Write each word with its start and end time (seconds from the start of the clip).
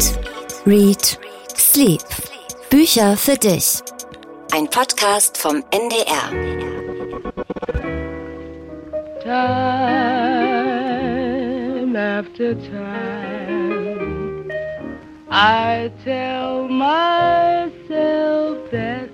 Eat, 0.00 0.16
Read, 0.64 1.18
Sleep. 1.58 2.00
Bücher 2.70 3.18
für 3.18 3.34
dich. 3.36 3.82
Ein 4.50 4.66
Podcast 4.70 5.36
vom 5.36 5.62
NDR. 5.70 6.30
Time 9.22 9.38
after 11.98 12.54
time, 12.54 14.50
I 15.30 15.90
tell 16.02 16.66
myself 16.66 18.56
that 18.70 19.10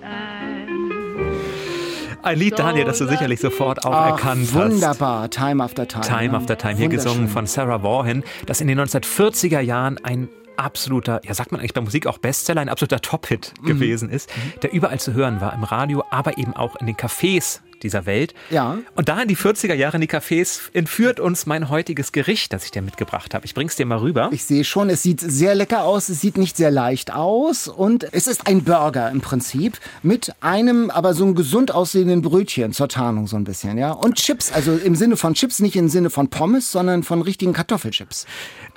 Ein 2.22 2.38
Lied, 2.38 2.58
Daniel, 2.58 2.84
das 2.84 2.98
du 2.98 3.08
sicherlich 3.08 3.40
sofort 3.40 3.84
auch 3.84 3.92
Ach, 3.92 4.10
erkannt 4.10 4.52
hast. 4.52 4.54
Wunderbar, 4.54 5.30
Time 5.30 5.64
After 5.64 5.88
Time. 5.88 6.04
Time 6.04 6.28
ne? 6.28 6.36
After 6.36 6.56
Time, 6.56 6.76
hier 6.76 6.88
gesungen 6.88 7.26
von 7.26 7.46
Sarah 7.46 7.82
Vaughan, 7.82 8.22
das 8.46 8.60
in 8.60 8.68
den 8.68 8.80
1940er 8.80 9.60
Jahren 9.60 9.98
ein 10.04 10.28
absoluter, 10.58 11.20
ja 11.24 11.34
sagt 11.34 11.52
man 11.52 11.60
eigentlich 11.60 11.74
bei 11.74 11.80
Musik 11.80 12.06
auch 12.06 12.18
Bestseller, 12.18 12.60
ein 12.60 12.68
absoluter 12.68 13.00
Top-Hit 13.00 13.54
Mhm. 13.60 13.66
gewesen 13.66 14.10
ist, 14.10 14.30
der 14.62 14.72
überall 14.72 15.00
zu 15.00 15.14
hören 15.14 15.40
war, 15.40 15.52
im 15.54 15.64
Radio, 15.64 16.04
aber 16.10 16.38
eben 16.38 16.54
auch 16.54 16.76
in 16.76 16.86
den 16.86 16.96
Cafés 16.96 17.60
dieser 17.82 18.06
Welt. 18.06 18.34
Ja. 18.50 18.78
Und 18.94 19.08
da 19.08 19.20
in 19.20 19.28
die 19.28 19.36
40er 19.36 19.74
Jahre 19.74 19.96
in 19.96 20.00
die 20.00 20.08
Cafés 20.08 20.60
entführt 20.72 21.20
uns 21.20 21.46
mein 21.46 21.68
heutiges 21.68 22.12
Gericht, 22.12 22.52
das 22.52 22.64
ich 22.64 22.70
dir 22.70 22.82
mitgebracht 22.82 23.34
habe. 23.34 23.44
Ich 23.44 23.54
bring's 23.54 23.76
dir 23.76 23.86
mal 23.86 23.98
rüber. 23.98 24.28
Ich 24.32 24.44
sehe 24.44 24.64
schon, 24.64 24.90
es 24.90 25.02
sieht 25.02 25.20
sehr 25.20 25.54
lecker 25.54 25.84
aus, 25.84 26.08
es 26.08 26.20
sieht 26.20 26.38
nicht 26.38 26.56
sehr 26.56 26.70
leicht 26.70 27.12
aus 27.12 27.68
und 27.68 28.06
es 28.12 28.26
ist 28.26 28.46
ein 28.46 28.64
Burger 28.64 29.10
im 29.10 29.20
Prinzip 29.20 29.78
mit 30.02 30.34
einem, 30.40 30.90
aber 30.90 31.14
so 31.14 31.24
einem 31.24 31.34
gesund 31.34 31.72
aussehenden 31.72 32.22
Brötchen 32.22 32.72
zur 32.72 32.88
Tarnung 32.88 33.26
so 33.26 33.36
ein 33.36 33.44
bisschen, 33.44 33.78
ja. 33.78 33.92
Und 33.92 34.16
Chips, 34.16 34.52
also 34.52 34.72
im 34.72 34.94
Sinne 34.94 35.16
von 35.16 35.34
Chips, 35.34 35.60
nicht 35.60 35.76
im 35.76 35.88
Sinne 35.88 36.10
von 36.10 36.28
Pommes, 36.28 36.72
sondern 36.72 37.02
von 37.02 37.22
richtigen 37.22 37.52
Kartoffelchips. 37.52 38.26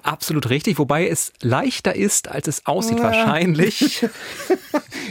Absolut 0.04 0.50
richtig, 0.50 0.78
wobei 0.78 1.08
es 1.08 1.34
leichter 1.42 1.96
ist, 1.96 2.30
als 2.30 2.48
es 2.48 2.66
aussieht 2.66 3.00
wahrscheinlich. 3.02 4.06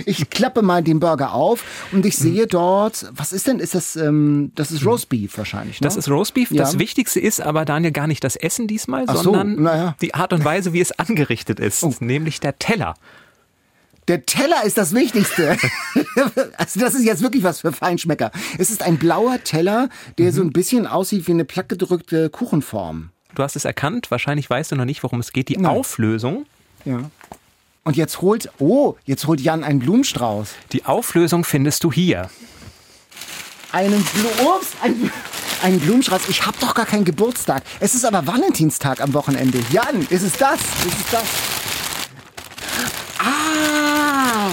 Ich 0.07 0.31
klappe 0.31 0.63
mal 0.63 0.83
den 0.83 1.01
Burger 1.01 1.35
auf 1.35 1.65
und 1.93 2.07
ich 2.07 2.17
sehe 2.17 2.47
dort, 2.47 3.07
was 3.13 3.33
ist 3.33 3.49
denn, 3.49 3.59
ist 3.59 3.75
das, 3.75 3.78
ähm, 3.97 4.53
das 4.55 4.71
ist 4.71 4.85
Roastbeef 4.85 5.37
wahrscheinlich, 5.39 5.81
ne? 5.81 5.85
Das 5.85 5.97
ist 5.97 6.09
Roastbeef. 6.09 6.51
Ja. 6.51 6.63
Das 6.63 6.79
Wichtigste 6.79 7.21
ist 7.21 7.41
aber, 7.41 7.65
Daniel, 7.65 7.93
gar 7.93 8.07
nicht 8.07 8.23
das 8.25 8.37
Essen 8.37 8.67
diesmal, 8.67 9.05
Ach 9.07 9.17
so, 9.17 9.23
sondern 9.25 9.63
naja. 9.63 9.97
die 10.01 10.15
Art 10.15 10.33
und 10.33 10.45
Weise, 10.45 10.73
wie 10.73 10.81
es 10.81 10.93
angerichtet 10.99 11.61
ist, 11.61 11.83
Oh. 11.83 11.95
nämlich 12.01 12.41
der 12.41 12.59
Teller. 12.59 12.95
Der 14.09 14.25
Teller 14.25 14.65
ist 14.65 14.79
das 14.79 14.95
Wichtigste. 14.95 15.57
also 16.57 16.81
das 16.81 16.95
ist 16.95 17.05
jetzt 17.05 17.23
wirklich 17.23 17.45
was 17.45 17.61
für 17.61 17.73
Feinschmecker. 17.73 18.31
Es 18.59 18.71
ist 18.71 18.83
ein 18.83 18.97
blauer 18.99 19.43
Teller, 19.45 19.91
der 20.17 20.33
so 20.33 20.41
ein 20.43 20.51
bisschen 20.53 20.87
aussieht 20.87 21.27
wie 21.27 21.33
eine 21.33 21.45
plattgedrückte 21.45 22.31
Kuchenform. 22.31 23.11
Du 23.35 23.43
hast 23.43 23.55
es 23.55 23.67
erkannt, 23.67 24.11
wahrscheinlich 24.11 24.49
weißt 24.49 24.73
du 24.73 24.77
noch 24.77 24.87
nicht, 24.87 25.03
worum 25.03 25.21
es 25.21 25.33
geht. 25.33 25.51
Die 25.51 25.63
Auflösung. 25.65 26.47
Ja. 26.87 27.11
Und 27.85 27.97
jetzt 27.97 28.21
holt, 28.23 28.51
oh, 28.59 28.97
jetzt 29.05 29.27
holt 29.27 29.41
Jan 29.41 29.63
einen 29.63 29.79
Blumenstrauß. 29.79 30.55
Die 30.73 30.87
Auflösung 30.87 31.45
findest 31.45 31.85
du 31.85 31.93
hier. 31.93 32.31
Einen 33.71 34.03
Blu 34.03 34.29
Ups, 34.49 34.69
ein, 34.83 35.11
einen 35.63 35.79
Blumenstrauß. 35.79 36.23
Ich 36.29 36.47
habe 36.47 36.57
doch 36.59 36.75
gar 36.75 36.87
keinen 36.87 37.05
Geburtstag. 37.05 37.63
Es 37.81 37.95
ist 37.95 38.07
aber 38.07 38.27
Valentinstag 38.27 39.03
am 39.03 39.13
Wochenende. 39.13 39.63
Jan, 39.71 40.07
ist 40.09 40.23
es 40.23 40.33
das? 40.33 40.59
Ist 40.59 40.99
es 40.99 41.11
das? 41.11 41.25
Ah! 43.19 44.49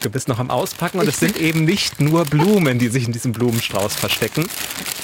Du 0.00 0.08
bist 0.08 0.28
noch 0.28 0.38
am 0.38 0.50
Auspacken 0.50 0.98
und 0.98 1.08
es 1.08 1.20
sind 1.20 1.36
eben 1.36 1.66
nicht 1.66 2.00
nur 2.00 2.24
Blumen, 2.24 2.78
die 2.78 2.88
sich 2.88 3.04
in 3.04 3.12
diesem 3.12 3.32
Blumenstrauß 3.32 3.94
verstecken. 3.94 4.48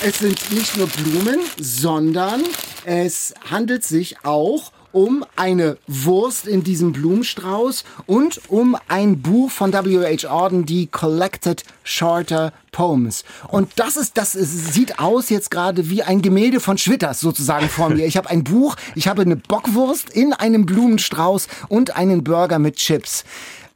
Es 0.03 0.21
sind 0.21 0.51
nicht 0.51 0.79
nur 0.79 0.87
Blumen, 0.87 1.41
sondern 1.61 2.43
es 2.85 3.35
handelt 3.51 3.85
sich 3.85 4.25
auch 4.25 4.73
um 4.93 5.25
eine 5.37 5.77
Wurst 5.87 6.47
in 6.47 6.63
diesem 6.63 6.93
Blumenstrauß 6.93 7.85
und 8.07 8.41
um 8.49 8.77
ein 8.89 9.21
Buch 9.21 9.51
von 9.51 9.73
W.H. 9.73 10.29
Auden, 10.29 10.67
die 10.67 10.87
Collected 10.87 11.65
Shorter 11.85 12.53
Poems. 12.73 13.25
Und 13.49 13.73
das 13.77 13.97
ist, 13.97 14.17
das 14.17 14.35
ist, 14.35 14.73
sieht 14.73 14.99
aus 14.99 15.31
jetzt 15.31 15.51
gerade 15.51 15.91
wie 15.91 16.03
ein 16.03 16.23
Gemälde 16.23 16.61
von 16.61 16.79
Schwitters 16.79 17.21
sozusagen 17.21 17.69
vor 17.69 17.91
mir. 17.91 18.07
Ich 18.07 18.17
habe 18.17 18.31
ein 18.31 18.45
Buch, 18.45 18.77
ich 18.95 19.09
habe 19.09 19.23
eine 19.23 19.37
Bockwurst 19.37 20.11
in 20.11 20.33
einem 20.33 20.67
Blumenstrauß 20.67 21.49
und 21.69 21.97
einen 21.97 22.25
Burger 22.25 22.59
mit 22.59 22.77
Chips. 22.77 23.25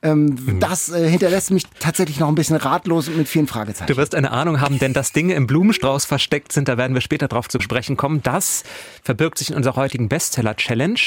Ähm, 0.03 0.59
Das 0.59 0.89
äh, 0.89 1.09
hinterlässt 1.09 1.51
mich 1.51 1.65
tatsächlich 1.79 2.19
noch 2.19 2.29
ein 2.29 2.35
bisschen 2.35 2.57
ratlos 2.57 3.09
und 3.09 3.17
mit 3.17 3.29
vielen 3.29 3.47
Fragezeichen. 3.47 3.87
Du 3.87 3.97
wirst 3.97 4.15
eine 4.15 4.33
Ahnung 4.33 4.61
haben, 4.61 4.79
denn 4.79 4.93
dass 4.93 5.13
Dinge 5.13 5.35
im 5.35 5.47
Blumenstrauß 5.47 6.05
versteckt 6.05 6.53
sind, 6.53 6.69
da 6.69 6.77
werden 6.77 6.95
wir 6.95 7.01
später 7.01 7.29
drauf 7.29 7.49
zu 7.49 7.61
sprechen 7.61 7.97
kommen. 7.97 8.23
Das 8.23 8.65
verbirgt 9.05 9.39
sich 9.39 9.51
in 9.51 9.57
unserer 9.57 9.77
heutigen 9.77 10.09
Bestseller-Challenge. 10.09 10.99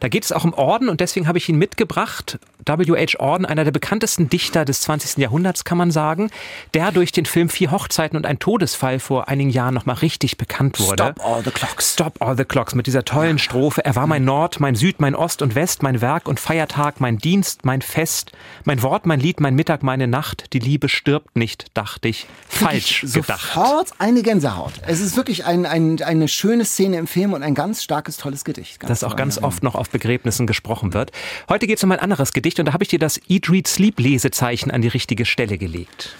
Da 0.00 0.08
geht 0.08 0.24
es 0.24 0.32
auch 0.32 0.44
um 0.44 0.54
Orden 0.54 0.88
und 0.88 1.00
deswegen 1.00 1.26
habe 1.26 1.38
ich 1.38 1.48
ihn 1.48 1.56
mitgebracht. 1.56 2.38
W.H. 2.66 3.18
Auden, 3.18 3.44
einer 3.44 3.64
der 3.64 3.72
bekanntesten 3.72 4.30
Dichter 4.30 4.64
des 4.64 4.82
20. 4.82 5.18
Jahrhunderts, 5.18 5.64
kann 5.64 5.76
man 5.76 5.90
sagen, 5.90 6.30
der 6.72 6.92
durch 6.92 7.12
den 7.12 7.26
Film 7.26 7.48
Vier 7.48 7.70
Hochzeiten 7.72 8.16
und 8.16 8.24
ein 8.24 8.38
Todesfall 8.38 9.00
vor 9.00 9.28
einigen 9.28 9.50
Jahren 9.50 9.74
nochmal 9.74 9.96
richtig 9.96 10.38
bekannt 10.38 10.80
wurde. 10.80 11.12
Stop 11.12 11.24
all 11.24 11.44
the 11.44 11.50
clocks. 11.50 11.92
Stop 11.92 12.22
all 12.22 12.36
the 12.36 12.44
clocks 12.44 12.74
mit 12.74 12.86
dieser 12.86 13.04
tollen 13.04 13.38
Strophe. 13.38 13.84
Er 13.84 13.96
war 13.96 14.06
mein 14.06 14.24
Nord, 14.24 14.60
mein 14.60 14.76
Süd, 14.76 15.00
mein 15.00 15.14
Ost 15.14 15.42
und 15.42 15.54
West, 15.54 15.82
mein 15.82 16.00
Werk 16.00 16.28
und 16.28 16.40
Feiertag, 16.40 17.00
mein 17.00 17.18
Dienst, 17.18 17.64
mein 17.64 17.82
Fest, 17.82 18.32
mein 18.64 18.82
Wort, 18.82 19.06
mein 19.06 19.20
Lied, 19.20 19.40
mein 19.40 19.54
Mittag, 19.54 19.82
meine 19.82 20.06
Nacht. 20.06 20.52
Die 20.52 20.58
Liebe 20.58 20.88
stirbt 20.88 21.36
nicht, 21.36 21.66
dachte 21.74 22.08
ich. 22.08 22.26
Falsch 22.48 23.02
Wirklich 23.02 23.26
gedacht. 23.26 23.52
Sofort 23.54 23.92
eine 23.98 24.22
Gänsehaut. 24.22 24.72
Es 24.86 25.00
ist 25.00 25.16
wirklich 25.16 25.44
ein, 25.44 25.66
ein, 25.66 26.02
eine 26.02 26.28
schöne 26.28 26.64
Szene 26.64 26.98
im 26.98 27.06
Film 27.06 27.32
und 27.32 27.42
ein 27.42 27.54
ganz 27.54 27.82
starkes, 27.82 28.16
tolles 28.16 28.44
Gedicht. 28.44 28.80
Ganz 28.80 28.88
Das 28.88 29.04
auch 29.04 29.16
ganz 29.16 29.38
oft 29.38 29.62
noch 29.62 29.74
auf 29.74 29.90
Begräbnissen 29.90 30.46
gesprochen 30.46 30.94
wird. 30.94 31.12
Heute 31.48 31.66
geht 31.66 31.78
es 31.78 31.84
um 31.84 31.92
ein 31.92 31.98
anderes 31.98 32.32
Gedicht 32.32 32.58
und 32.58 32.66
da 32.66 32.72
habe 32.72 32.84
ich 32.84 32.88
dir 32.88 32.98
das 32.98 33.20
Eat, 33.28 33.50
Read, 33.50 33.68
Sleep 33.68 33.98
Lesezeichen 34.00 34.70
an 34.70 34.82
die 34.82 34.88
richtige 34.88 35.24
Stelle 35.24 35.58
gelegt. 35.58 36.14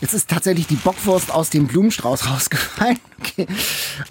Jetzt 0.00 0.14
ist 0.14 0.28
tatsächlich 0.28 0.66
die 0.66 0.76
Bockwurst 0.76 1.30
aus 1.30 1.50
dem 1.50 1.66
Blumenstrauß 1.66 2.30
rausgefallen. 2.30 2.98
Okay. 3.20 3.46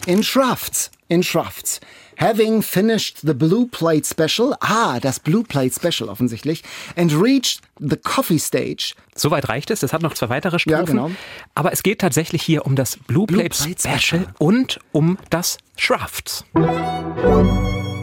In 0.06 0.24
Shrafts. 0.24 0.92
In 1.14 1.22
Shrafts. 1.22 1.80
Having 2.18 2.64
finished 2.64 3.20
the 3.22 3.36
Blue 3.36 3.68
Plate 3.68 4.04
Special, 4.04 4.56
ah, 4.62 5.00
das 5.00 5.20
Blue 5.20 5.44
Plate 5.44 5.72
Special 5.72 6.10
offensichtlich, 6.10 6.64
and 6.96 7.12
reached 7.14 7.62
the 7.80 7.98
coffee 7.98 8.40
stage, 8.40 8.96
Soweit 9.16 9.48
reicht 9.48 9.70
es. 9.70 9.84
Es 9.84 9.94
hat 9.94 10.02
noch 10.02 10.16
zwei 10.16 10.30
weitere 10.30 10.58
Strophen. 10.58 10.80
Ja, 10.80 10.86
genau. 10.86 11.12
Aber 11.54 11.72
es 11.72 11.84
geht 11.84 12.00
tatsächlich 12.02 12.42
hier 12.42 12.66
um 12.66 12.76
das 12.76 12.98
Blue 12.98 13.28
Blue 13.28 13.44
Plate 13.44 13.76
Plate 13.76 13.80
Special 13.80 14.22
Special. 14.22 14.34
und 14.40 14.80
um 14.92 15.20
das 15.30 15.60
Schrafts. 15.78 16.46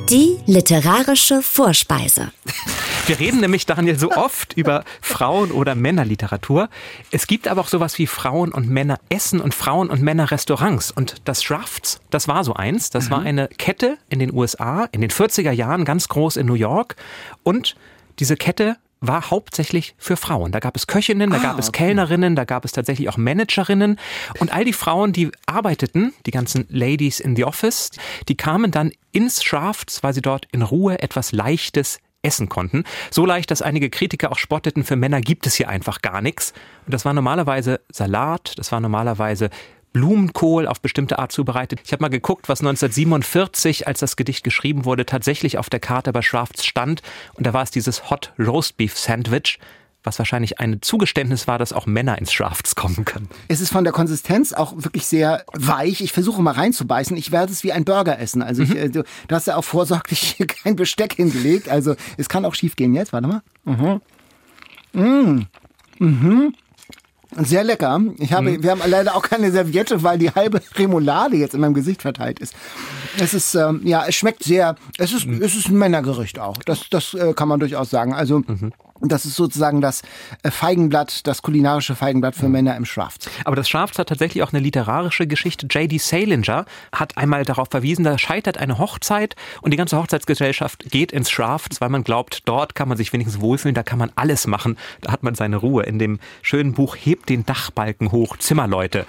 Die 0.08 0.38
literarische 0.46 1.42
Vorspeise. 1.42 2.30
Wir 3.10 3.18
reden 3.18 3.40
nämlich, 3.40 3.66
Daniel, 3.66 3.98
so 3.98 4.12
oft 4.12 4.52
über 4.52 4.84
Frauen- 5.00 5.50
oder 5.50 5.74
Männerliteratur. 5.74 6.68
Es 7.10 7.26
gibt 7.26 7.48
aber 7.48 7.62
auch 7.62 7.66
sowas 7.66 7.98
wie 7.98 8.06
Frauen- 8.06 8.52
und 8.52 8.70
Männeressen 8.70 9.40
und 9.40 9.52
Frauen- 9.52 9.90
und 9.90 10.00
Männerrestaurants. 10.00 10.92
Und 10.92 11.16
das 11.24 11.42
Schrafts, 11.42 12.00
das 12.10 12.28
war 12.28 12.44
so 12.44 12.54
eins. 12.54 12.90
Das 12.90 13.10
war 13.10 13.18
eine 13.18 13.48
Kette 13.48 13.98
in 14.10 14.20
den 14.20 14.32
USA 14.32 14.88
in 14.92 15.00
den 15.00 15.10
40er 15.10 15.50
Jahren, 15.50 15.84
ganz 15.84 16.06
groß 16.06 16.36
in 16.36 16.46
New 16.46 16.54
York. 16.54 16.94
Und 17.42 17.74
diese 18.20 18.36
Kette 18.36 18.76
war 19.00 19.32
hauptsächlich 19.32 19.96
für 19.98 20.16
Frauen. 20.16 20.52
Da 20.52 20.60
gab 20.60 20.76
es 20.76 20.86
Köchinnen, 20.86 21.30
da 21.30 21.38
gab 21.38 21.58
es 21.58 21.72
Kellnerinnen, 21.72 22.36
da 22.36 22.44
gab 22.44 22.64
es 22.64 22.70
tatsächlich 22.70 23.08
auch 23.08 23.16
Managerinnen. 23.16 23.98
Und 24.38 24.52
all 24.52 24.64
die 24.64 24.72
Frauen, 24.72 25.12
die 25.12 25.32
arbeiteten, 25.46 26.12
die 26.26 26.30
ganzen 26.30 26.64
Ladies 26.68 27.18
in 27.18 27.34
the 27.34 27.44
Office, 27.44 27.90
die 28.28 28.36
kamen 28.36 28.70
dann 28.70 28.92
ins 29.10 29.42
Schrafts, 29.42 30.04
weil 30.04 30.14
sie 30.14 30.22
dort 30.22 30.46
in 30.52 30.62
Ruhe 30.62 31.02
etwas 31.02 31.32
Leichtes 31.32 31.98
essen 32.22 32.48
konnten. 32.48 32.84
So 33.10 33.24
leicht, 33.24 33.50
dass 33.50 33.62
einige 33.62 33.90
Kritiker 33.90 34.32
auch 34.32 34.38
spotteten, 34.38 34.84
für 34.84 34.96
Männer 34.96 35.20
gibt 35.20 35.46
es 35.46 35.54
hier 35.54 35.68
einfach 35.68 36.02
gar 36.02 36.20
nichts. 36.20 36.52
Und 36.86 36.94
das 36.94 37.04
war 37.04 37.14
normalerweise 37.14 37.80
Salat, 37.90 38.52
das 38.56 38.72
war 38.72 38.80
normalerweise 38.80 39.50
Blumenkohl 39.92 40.68
auf 40.68 40.80
bestimmte 40.80 41.18
Art 41.18 41.32
zubereitet. 41.32 41.80
Ich 41.84 41.92
habe 41.92 42.02
mal 42.02 42.08
geguckt, 42.08 42.48
was 42.48 42.60
1947, 42.60 43.88
als 43.88 44.00
das 44.00 44.16
Gedicht 44.16 44.44
geschrieben 44.44 44.84
wurde, 44.84 45.04
tatsächlich 45.04 45.58
auf 45.58 45.68
der 45.68 45.80
Karte 45.80 46.12
bei 46.12 46.22
Schrafts 46.22 46.64
stand. 46.64 47.02
Und 47.34 47.46
da 47.46 47.52
war 47.52 47.62
es 47.62 47.70
dieses 47.70 48.08
Hot 48.10 48.32
Roast 48.38 48.76
Beef 48.76 48.96
Sandwich, 48.96 49.58
was 50.02 50.18
wahrscheinlich 50.18 50.60
ein 50.60 50.80
Zugeständnis 50.80 51.46
war, 51.46 51.58
dass 51.58 51.72
auch 51.72 51.86
Männer 51.86 52.18
ins 52.18 52.32
Schrafts 52.32 52.74
kommen 52.74 53.04
können. 53.04 53.28
Es 53.48 53.60
ist 53.60 53.70
von 53.70 53.84
der 53.84 53.92
Konsistenz 53.92 54.52
auch 54.52 54.74
wirklich 54.76 55.06
sehr 55.06 55.44
weich. 55.52 56.00
Ich 56.00 56.12
versuche 56.12 56.40
mal 56.42 56.52
reinzubeißen. 56.52 57.16
Ich 57.16 57.32
werde 57.32 57.52
es 57.52 57.64
wie 57.64 57.72
ein 57.72 57.84
Burger 57.84 58.18
essen. 58.18 58.42
Also 58.42 58.62
ich, 58.62 58.74
äh, 58.74 58.88
du, 58.88 59.04
hast 59.30 59.46
ja 59.46 59.56
auch 59.56 59.64
vorsorglich 59.64 60.36
hier 60.36 60.46
kein 60.46 60.76
Besteck 60.76 61.14
hingelegt. 61.14 61.68
Also 61.68 61.94
es 62.16 62.28
kann 62.28 62.44
auch 62.44 62.54
schief 62.54 62.76
gehen 62.76 62.94
jetzt. 62.94 63.12
Warte 63.12 63.28
mal. 63.28 63.42
Mhm. 63.64 64.00
Mm. 64.92 65.46
Mhm. 65.98 66.54
Sehr 67.36 67.62
lecker. 67.62 68.00
Ich 68.18 68.32
habe, 68.32 68.60
wir 68.60 68.70
haben 68.72 68.80
leider 68.86 69.14
auch 69.14 69.22
keine 69.22 69.52
Serviette, 69.52 70.02
weil 70.02 70.18
die 70.18 70.30
halbe 70.30 70.60
Remoulade 70.74 71.36
jetzt 71.36 71.54
in 71.54 71.60
meinem 71.60 71.74
Gesicht 71.74 72.02
verteilt 72.02 72.40
ist. 72.40 72.54
Es 73.18 73.34
ist, 73.34 73.54
ähm, 73.54 73.82
ja, 73.84 74.04
es 74.06 74.16
schmeckt 74.16 74.42
sehr, 74.42 74.74
es 74.98 75.12
ist, 75.12 75.26
es 75.26 75.54
ist 75.54 75.68
ein 75.68 75.78
Männergericht 75.78 76.40
auch. 76.40 76.58
Das, 76.58 76.88
das 76.90 77.14
äh, 77.14 77.32
kann 77.34 77.46
man 77.48 77.60
durchaus 77.60 77.90
sagen. 77.90 78.14
Also, 78.14 78.42
Das 79.00 79.24
ist 79.24 79.36
sozusagen 79.36 79.80
das 79.80 80.02
äh, 80.42 80.50
Feigenblatt, 80.50 81.26
das 81.26 81.42
kulinarische 81.42 81.94
Feigenblatt 81.94 82.34
für 82.34 82.48
Männer 82.48 82.76
im 82.76 82.84
Schraft. 82.84 83.30
Aber 83.44 83.56
das 83.56 83.68
Schraft 83.68 83.98
hat 83.98 84.08
tatsächlich 84.08 84.42
auch 84.42 84.52
eine 84.52 84.60
literarische 84.60 85.26
Geschichte. 85.26 85.66
J.D. 85.66 85.98
Salinger 85.98 86.66
hat 86.92 87.16
einmal 87.16 87.44
darauf 87.44 87.68
verwiesen, 87.70 88.04
da 88.04 88.18
scheitert 88.18 88.58
eine 88.58 88.78
Hochzeit 88.78 89.36
und 89.62 89.72
die 89.72 89.76
ganze 89.76 89.96
Hochzeitsgesellschaft 89.96 90.90
geht 90.90 91.12
ins 91.12 91.30
Schraft, 91.30 91.80
weil 91.80 91.88
man 91.88 92.04
glaubt, 92.04 92.42
dort 92.44 92.74
kann 92.74 92.88
man 92.88 92.98
sich 92.98 93.12
wenigstens 93.12 93.40
wohlfühlen, 93.40 93.74
da 93.74 93.82
kann 93.82 93.98
man 93.98 94.12
alles 94.16 94.46
machen. 94.46 94.76
Da 95.00 95.12
hat 95.12 95.22
man 95.22 95.34
seine 95.34 95.56
Ruhe. 95.56 95.84
In 95.84 95.98
dem 95.98 96.18
schönen 96.42 96.74
Buch 96.74 96.96
Hebt 96.96 97.28
den 97.28 97.46
Dachbalken 97.46 98.12
hoch, 98.12 98.36
Zimmerleute 98.36 99.06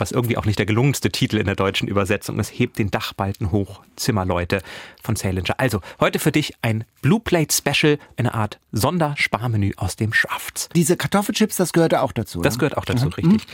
was 0.00 0.12
irgendwie 0.12 0.36
auch 0.36 0.44
nicht 0.44 0.58
der 0.58 0.66
gelungenste 0.66 1.10
Titel 1.10 1.36
in 1.38 1.46
der 1.46 1.56
deutschen 1.56 1.88
Übersetzung 1.88 2.38
ist, 2.38 2.50
hebt 2.50 2.78
den 2.78 2.90
Dachbalken 2.90 3.52
hoch, 3.52 3.82
Zimmerleute 3.96 4.62
von 5.02 5.16
Salinger. 5.16 5.54
Also 5.58 5.80
heute 6.00 6.18
für 6.18 6.32
dich 6.32 6.54
ein 6.62 6.84
Blue 7.02 7.20
Plate 7.20 7.54
Special, 7.54 7.98
eine 8.16 8.34
Art 8.34 8.58
Sondersparmenü 8.72 9.72
aus 9.76 9.96
dem 9.96 10.12
Schafts. 10.12 10.68
Diese 10.74 10.96
Kartoffelchips, 10.96 11.56
das 11.56 11.72
gehört 11.72 11.94
auch 11.94 12.12
dazu. 12.12 12.40
Das 12.40 12.58
gehört 12.58 12.76
auch 12.76 12.84
dazu, 12.84 13.06
mhm. 13.06 13.12
richtig. 13.12 13.46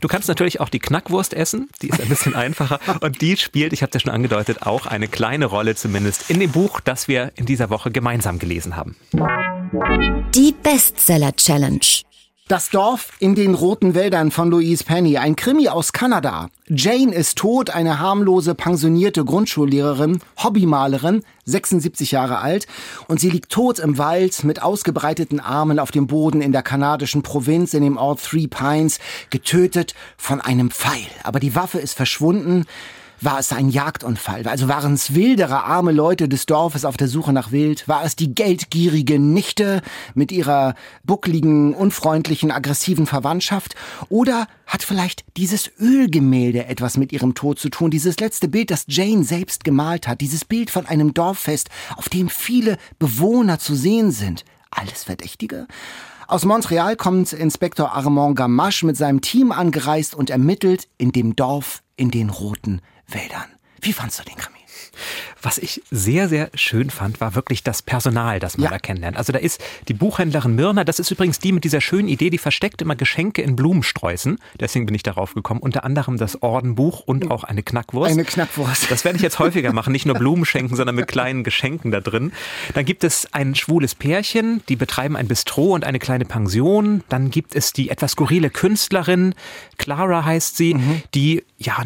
Du 0.00 0.08
kannst 0.08 0.28
natürlich 0.28 0.60
auch 0.60 0.68
die 0.68 0.78
Knackwurst 0.78 1.32
essen, 1.32 1.70
die 1.80 1.88
ist 1.88 2.00
ein 2.00 2.08
bisschen 2.08 2.34
einfacher 2.36 2.80
und 3.00 3.20
die 3.22 3.36
spielt, 3.36 3.72
ich 3.72 3.82
habe 3.82 3.90
es 3.90 3.94
ja 3.94 4.00
schon 4.00 4.12
angedeutet, 4.12 4.62
auch 4.62 4.86
eine 4.86 5.08
kleine 5.08 5.46
Rolle 5.46 5.74
zumindest 5.74 6.30
in 6.30 6.38
dem 6.38 6.52
Buch, 6.52 6.80
das 6.80 7.08
wir 7.08 7.32
in 7.36 7.46
dieser 7.46 7.70
Woche 7.70 7.90
gemeinsam 7.90 8.38
gelesen 8.38 8.76
haben. 8.76 8.96
Die 10.34 10.54
Bestseller 10.62 11.34
Challenge. 11.34 11.80
Das 12.48 12.70
Dorf 12.70 13.10
in 13.18 13.34
den 13.34 13.56
roten 13.56 13.96
Wäldern 13.96 14.30
von 14.30 14.52
Louise 14.52 14.84
Penny, 14.84 15.18
ein 15.18 15.34
Krimi 15.34 15.68
aus 15.68 15.92
Kanada. 15.92 16.48
Jane 16.68 17.12
ist 17.12 17.38
tot, 17.38 17.70
eine 17.70 17.98
harmlose 17.98 18.54
pensionierte 18.54 19.24
Grundschullehrerin, 19.24 20.20
Hobbymalerin, 20.40 21.24
76 21.44 22.12
Jahre 22.12 22.38
alt, 22.38 22.68
und 23.08 23.18
sie 23.18 23.30
liegt 23.30 23.50
tot 23.50 23.80
im 23.80 23.98
Wald 23.98 24.44
mit 24.44 24.62
ausgebreiteten 24.62 25.40
Armen 25.40 25.80
auf 25.80 25.90
dem 25.90 26.06
Boden 26.06 26.40
in 26.40 26.52
der 26.52 26.62
kanadischen 26.62 27.24
Provinz 27.24 27.74
in 27.74 27.82
dem 27.82 27.96
Ort 27.96 28.22
Three 28.22 28.46
Pines, 28.46 29.00
getötet 29.30 29.96
von 30.16 30.40
einem 30.40 30.70
Pfeil. 30.70 31.08
Aber 31.24 31.40
die 31.40 31.56
Waffe 31.56 31.80
ist 31.80 31.94
verschwunden. 31.94 32.64
War 33.22 33.38
es 33.38 33.50
ein 33.50 33.70
Jagdunfall? 33.70 34.46
Also 34.46 34.68
waren 34.68 34.92
es 34.92 35.14
wildere, 35.14 35.64
arme 35.64 35.90
Leute 35.90 36.28
des 36.28 36.44
Dorfes 36.44 36.84
auf 36.84 36.98
der 36.98 37.08
Suche 37.08 37.32
nach 37.32 37.50
Wild? 37.50 37.88
War 37.88 38.04
es 38.04 38.14
die 38.14 38.34
geldgierige 38.34 39.18
Nichte 39.18 39.80
mit 40.14 40.32
ihrer 40.32 40.74
buckligen, 41.02 41.72
unfreundlichen, 41.72 42.50
aggressiven 42.50 43.06
Verwandtschaft? 43.06 43.74
Oder 44.10 44.48
hat 44.66 44.82
vielleicht 44.82 45.24
dieses 45.38 45.70
Ölgemälde 45.80 46.66
etwas 46.66 46.98
mit 46.98 47.10
ihrem 47.10 47.34
Tod 47.34 47.58
zu 47.58 47.70
tun? 47.70 47.90
Dieses 47.90 48.20
letzte 48.20 48.48
Bild, 48.48 48.70
das 48.70 48.84
Jane 48.86 49.24
selbst 49.24 49.64
gemalt 49.64 50.06
hat. 50.06 50.20
Dieses 50.20 50.44
Bild 50.44 50.70
von 50.70 50.84
einem 50.84 51.14
Dorffest, 51.14 51.70
auf 51.96 52.10
dem 52.10 52.28
viele 52.28 52.76
Bewohner 52.98 53.58
zu 53.58 53.74
sehen 53.74 54.10
sind. 54.10 54.44
Alles 54.70 55.04
Verdächtige? 55.04 55.66
Aus 56.28 56.44
Montreal 56.44 56.96
kommt 56.96 57.32
Inspektor 57.32 57.92
Armand 57.92 58.36
Gamache 58.36 58.84
mit 58.84 58.98
seinem 58.98 59.22
Team 59.22 59.52
angereist 59.52 60.14
und 60.14 60.28
ermittelt 60.28 60.88
in 60.98 61.12
dem 61.12 61.34
Dorf 61.34 61.82
in 61.96 62.10
den 62.10 62.28
roten 62.28 62.82
Wäldern. 63.08 63.46
Wie 63.80 63.92
fandst 63.92 64.18
du 64.18 64.24
den 64.24 64.36
Krimi? 64.36 64.56
Was 65.42 65.58
ich 65.58 65.82
sehr, 65.90 66.28
sehr 66.28 66.50
schön 66.54 66.90
fand, 66.90 67.20
war 67.20 67.34
wirklich 67.34 67.62
das 67.62 67.82
Personal, 67.82 68.40
das 68.40 68.56
man 68.56 68.64
ja. 68.64 68.70
da 68.70 68.78
kennenlernt. 68.78 69.16
Also 69.16 69.32
da 69.32 69.38
ist 69.38 69.62
die 69.88 69.94
Buchhändlerin 69.94 70.54
Mirna, 70.54 70.84
das 70.84 70.98
ist 70.98 71.10
übrigens 71.10 71.38
die 71.38 71.52
mit 71.52 71.64
dieser 71.64 71.80
schönen 71.80 72.08
Idee, 72.08 72.30
die 72.30 72.38
versteckt 72.38 72.82
immer 72.82 72.96
Geschenke 72.96 73.42
in 73.42 73.54
Blumensträußen. 73.54 74.38
Deswegen 74.58 74.86
bin 74.86 74.94
ich 74.94 75.02
darauf 75.02 75.34
gekommen. 75.34 75.60
Unter 75.60 75.84
anderem 75.84 76.16
das 76.16 76.42
Ordenbuch 76.42 77.00
und 77.00 77.30
auch 77.30 77.44
eine 77.44 77.62
Knackwurst. 77.62 78.12
Eine 78.12 78.24
Knackwurst. 78.24 78.90
Das 78.90 79.04
werde 79.04 79.16
ich 79.16 79.22
jetzt 79.22 79.38
häufiger 79.38 79.72
machen. 79.72 79.92
Nicht 79.92 80.06
nur 80.06 80.16
Blumen 80.16 80.44
schenken, 80.44 80.74
sondern 80.74 80.96
mit 80.96 81.06
kleinen 81.06 81.44
Geschenken 81.44 81.90
da 81.90 82.00
drin. 82.00 82.32
Dann 82.74 82.84
gibt 82.84 83.04
es 83.04 83.32
ein 83.32 83.54
schwules 83.54 83.94
Pärchen, 83.94 84.62
die 84.68 84.76
betreiben 84.76 85.16
ein 85.16 85.28
Bistro 85.28 85.74
und 85.74 85.84
eine 85.84 85.98
kleine 85.98 86.24
Pension. 86.24 87.04
Dann 87.08 87.30
gibt 87.30 87.54
es 87.54 87.72
die 87.72 87.90
etwas 87.90 88.12
skurrile 88.12 88.50
Künstlerin, 88.50 89.34
Clara 89.76 90.24
heißt 90.24 90.56
sie, 90.56 90.74
mhm. 90.74 91.02
die 91.14 91.44
ja 91.58 91.84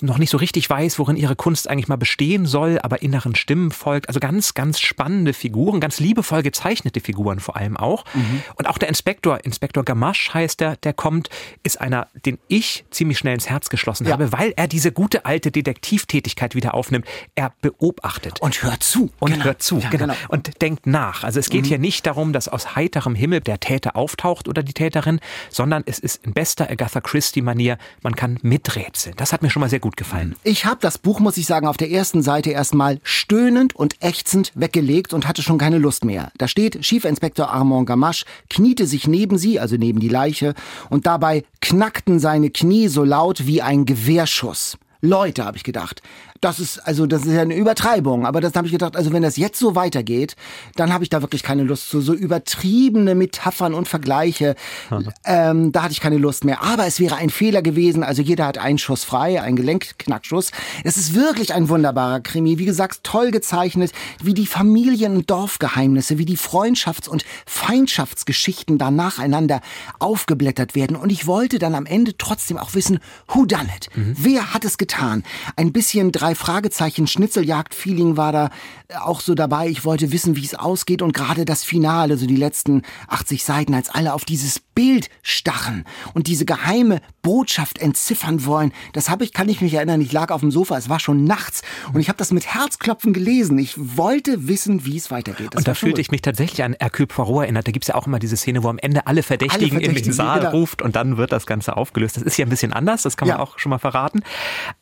noch 0.00 0.18
nicht 0.18 0.30
so 0.30 0.38
richtig 0.38 0.68
weiß, 0.68 0.98
worin 0.98 1.16
ihre 1.16 1.36
Kunst 1.36 1.68
eigentlich 1.68 1.88
mal 1.88 1.96
bestehen 1.96 2.46
soll, 2.46 2.78
aber 2.82 3.02
inneren 3.02 3.34
Stimmen 3.34 3.70
folgt. 3.70 4.08
Also 4.08 4.20
ganz, 4.20 4.54
ganz 4.54 4.80
spannende 4.80 5.32
Figuren, 5.32 5.80
ganz 5.80 6.00
liebevoll 6.00 6.42
gezeichnete 6.42 7.00
Figuren 7.00 7.40
vor 7.40 7.56
allem 7.56 7.76
auch. 7.76 8.04
Mhm. 8.14 8.42
Und 8.56 8.68
auch 8.68 8.78
der 8.78 8.88
Inspektor, 8.88 9.44
Inspektor 9.44 9.84
Gamache 9.84 10.32
heißt 10.32 10.60
der, 10.60 10.76
der 10.76 10.92
kommt, 10.92 11.28
ist 11.62 11.80
einer, 11.80 12.08
den 12.24 12.38
ich 12.48 12.84
ziemlich 12.90 13.18
schnell 13.18 13.34
ins 13.34 13.50
Herz 13.50 13.68
geschlossen 13.68 14.06
ja. 14.06 14.12
habe, 14.12 14.32
weil 14.32 14.54
er 14.56 14.68
diese 14.68 14.92
gute 14.92 15.26
alte 15.26 15.50
Detektivtätigkeit 15.50 16.54
wieder 16.54 16.74
aufnimmt. 16.74 17.06
Er 17.34 17.52
beobachtet. 17.60 18.40
Und 18.40 18.62
hört 18.62 18.82
zu. 18.82 19.10
Und 19.18 19.32
genau. 19.32 19.44
hört 19.44 19.62
zu, 19.62 19.78
ja, 19.78 19.90
genau. 19.90 20.06
genau. 20.06 20.16
Und 20.28 20.62
denkt 20.62 20.86
nach. 20.86 21.24
Also 21.24 21.40
es 21.40 21.50
geht 21.50 21.64
mhm. 21.64 21.68
hier 21.68 21.78
nicht 21.78 22.06
darum, 22.06 22.32
dass 22.32 22.48
aus 22.48 22.76
heiterem 22.76 23.14
Himmel 23.14 23.40
der 23.40 23.60
Täter 23.60 23.96
auftaucht 23.96 24.48
oder 24.48 24.62
die 24.62 24.72
Täterin, 24.72 25.20
sondern 25.50 25.82
es 25.86 25.98
ist 25.98 26.24
in 26.24 26.32
bester 26.32 26.70
Agatha 26.70 27.00
Christie-Manier, 27.00 27.78
man 28.02 28.16
kann 28.16 28.38
miträtseln. 28.42 29.16
Das 29.16 29.32
hat 29.32 29.42
mir 29.42 29.50
schon 29.50 29.60
mal 29.60 29.68
sehr 29.68 29.80
gut 29.82 29.98
gefallen. 29.98 30.34
Ich 30.42 30.64
habe 30.64 30.78
das 30.80 30.96
Buch, 30.96 31.20
muss 31.20 31.36
ich 31.36 31.44
sagen, 31.44 31.66
auf 31.66 31.76
der 31.76 31.90
ersten 31.90 32.22
Seite 32.22 32.50
erstmal 32.50 33.00
stöhnend 33.02 33.76
und 33.76 33.96
ächzend 34.00 34.52
weggelegt 34.54 35.12
und 35.12 35.28
hatte 35.28 35.42
schon 35.42 35.58
keine 35.58 35.76
Lust 35.76 36.06
mehr. 36.06 36.32
Da 36.38 36.48
steht, 36.48 36.82
Schiefinspektor 36.86 37.50
Armand 37.50 37.86
Gamache 37.86 38.24
kniete 38.48 38.86
sich 38.86 39.06
neben 39.06 39.36
sie, 39.36 39.60
also 39.60 39.76
neben 39.76 40.00
die 40.00 40.08
Leiche, 40.08 40.54
und 40.88 41.04
dabei 41.04 41.44
knackten 41.60 42.18
seine 42.18 42.48
Knie 42.48 42.88
so 42.88 43.04
laut 43.04 43.46
wie 43.46 43.60
ein 43.60 43.84
Gewehrschuss. 43.84 44.78
Leute, 45.04 45.44
habe 45.44 45.56
ich 45.56 45.64
gedacht, 45.64 46.00
das 46.42 46.58
ist, 46.58 46.78
also 46.80 47.06
das 47.06 47.24
ist 47.24 47.32
ja 47.32 47.42
eine 47.42 47.54
Übertreibung, 47.54 48.26
aber 48.26 48.40
das 48.40 48.54
habe 48.54 48.66
ich 48.66 48.72
gedacht, 48.72 48.96
also 48.96 49.12
wenn 49.12 49.22
das 49.22 49.36
jetzt 49.36 49.60
so 49.60 49.76
weitergeht, 49.76 50.34
dann 50.74 50.92
habe 50.92 51.04
ich 51.04 51.10
da 51.10 51.22
wirklich 51.22 51.44
keine 51.44 51.62
Lust 51.62 51.88
zu. 51.88 52.00
So 52.00 52.14
übertriebene 52.14 53.14
Metaphern 53.14 53.74
und 53.74 53.86
Vergleiche, 53.86 54.56
ähm, 55.24 55.70
da 55.70 55.84
hatte 55.84 55.92
ich 55.92 56.00
keine 56.00 56.18
Lust 56.18 56.44
mehr. 56.44 56.62
Aber 56.62 56.84
es 56.84 56.98
wäre 56.98 57.14
ein 57.14 57.30
Fehler 57.30 57.62
gewesen, 57.62 58.02
also 58.02 58.22
jeder 58.22 58.44
hat 58.44 58.58
einen 58.58 58.78
Schuss 58.78 59.04
frei, 59.04 59.40
einen 59.40 59.54
Gelenkknackschuss. 59.54 60.50
Es 60.82 60.96
ist 60.96 61.14
wirklich 61.14 61.54
ein 61.54 61.68
wunderbarer 61.68 62.20
Krimi. 62.20 62.58
Wie 62.58 62.64
gesagt, 62.64 63.04
toll 63.04 63.30
gezeichnet, 63.30 63.92
wie 64.20 64.34
die 64.34 64.46
Familien- 64.46 65.18
und 65.18 65.30
Dorfgeheimnisse, 65.30 66.18
wie 66.18 66.24
die 66.24 66.36
Freundschafts- 66.36 67.08
und 67.08 67.24
Feindschaftsgeschichten 67.46 68.78
da 68.78 68.90
nacheinander 68.90 69.60
aufgeblättert 70.00 70.74
werden. 70.74 70.96
Und 70.96 71.12
ich 71.12 71.28
wollte 71.28 71.60
dann 71.60 71.76
am 71.76 71.86
Ende 71.86 72.16
trotzdem 72.18 72.58
auch 72.58 72.74
wissen, 72.74 72.98
who 73.28 73.46
done 73.46 73.68
it? 73.76 73.88
Mhm. 73.94 74.16
Wer 74.18 74.52
hat 74.52 74.64
es 74.64 74.76
getan? 74.76 75.22
Ein 75.54 75.72
bisschen 75.72 76.10
drei 76.10 76.31
drei 76.32 76.34
Fragezeichen 76.34 77.06
Schnitzeljagd-Feeling 77.06 78.16
war 78.16 78.32
da 78.32 78.50
äh, 78.88 78.96
auch 78.96 79.20
so 79.20 79.34
dabei. 79.34 79.68
Ich 79.68 79.84
wollte 79.84 80.12
wissen, 80.12 80.36
wie 80.36 80.44
es 80.44 80.54
ausgeht 80.54 81.02
und 81.02 81.12
gerade 81.12 81.44
das 81.44 81.64
Finale, 81.64 82.16
so 82.16 82.26
die 82.26 82.36
letzten 82.36 82.82
80 83.08 83.44
Seiten, 83.44 83.74
als 83.74 83.90
alle 83.90 84.14
auf 84.14 84.24
dieses 84.24 84.60
Bild 84.74 85.10
starren 85.22 85.84
und 86.14 86.26
diese 86.26 86.44
geheime 86.44 87.00
Botschaft 87.20 87.78
entziffern 87.78 88.46
wollen. 88.46 88.72
Das 88.94 89.10
habe 89.10 89.24
ich, 89.24 89.32
kann 89.32 89.48
ich 89.48 89.60
mich 89.60 89.74
erinnern. 89.74 90.00
Ich 90.00 90.12
lag 90.12 90.30
auf 90.30 90.40
dem 90.40 90.50
Sofa, 90.50 90.78
es 90.78 90.88
war 90.88 90.98
schon 90.98 91.24
nachts 91.24 91.62
und 91.92 92.00
ich 92.00 92.08
habe 92.08 92.16
das 92.16 92.30
mit 92.32 92.46
Herzklopfen 92.46 93.12
gelesen. 93.12 93.58
Ich 93.58 93.74
wollte 93.76 94.48
wissen, 94.48 94.86
wie 94.86 94.96
es 94.96 95.10
weitergeht. 95.10 95.48
Das 95.52 95.58
und 95.58 95.68
da 95.68 95.74
fühlte 95.74 96.00
ich 96.00 96.10
mich 96.10 96.22
tatsächlich 96.22 96.62
an 96.64 96.74
Hercule 96.80 97.06
Poirot 97.06 97.44
erinnert. 97.44 97.68
Da 97.68 97.72
gibt 97.72 97.84
es 97.84 97.88
ja 97.88 97.94
auch 97.94 98.06
immer 98.06 98.18
diese 98.18 98.36
Szene, 98.36 98.62
wo 98.62 98.68
am 98.68 98.78
Ende 98.78 99.06
alle 99.06 99.22
Verdächtigen, 99.22 99.76
alle 99.76 99.84
Verdächtigen 99.84 99.98
in 99.98 100.04
den 100.04 100.12
Saal 100.12 100.40
genau. 100.40 100.52
ruft 100.52 100.80
und 100.80 100.96
dann 100.96 101.18
wird 101.18 101.32
das 101.32 101.46
Ganze 101.46 101.76
aufgelöst. 101.76 102.16
Das 102.16 102.22
ist 102.22 102.38
ja 102.38 102.46
ein 102.46 102.50
bisschen 102.50 102.72
anders, 102.72 103.02
das 103.02 103.16
kann 103.16 103.28
man 103.28 103.36
ja. 103.36 103.42
auch 103.42 103.58
schon 103.58 103.70
mal 103.70 103.78
verraten. 103.78 104.22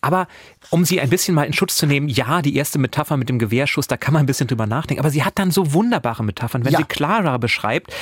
Aber 0.01 0.29
um 0.71 0.85
sie 0.85 1.01
ein 1.01 1.11
bisschen 1.11 1.35
mal 1.35 1.40
in 1.45 1.53
Schutz 1.53 1.77
zu 1.77 1.87
nehmen, 1.87 2.09
ja, 2.09 2.43
die 2.43 2.57
erste 2.57 2.79
Metapher 2.79 3.17
mit 3.17 3.29
dem 3.29 3.39
Gewehrschuss, 3.39 3.87
da 3.87 3.97
kann 3.97 4.15
man 4.15 4.25
ein 4.25 4.27
bisschen 4.27 4.47
drüber 4.47 4.67
nachdenken. 4.67 5.01
Aber 5.01 5.11
sie 5.11 5.25
hat 5.25 5.39
dann 5.39 5.51
so 5.51 5.73
wunderbare 5.73 6.25
Metaphern, 6.25 6.65
wenn 6.65 6.73
ja. 6.73 6.79
sie 6.79 6.85
Clara 6.85 7.39
beschreibt, 7.39 7.93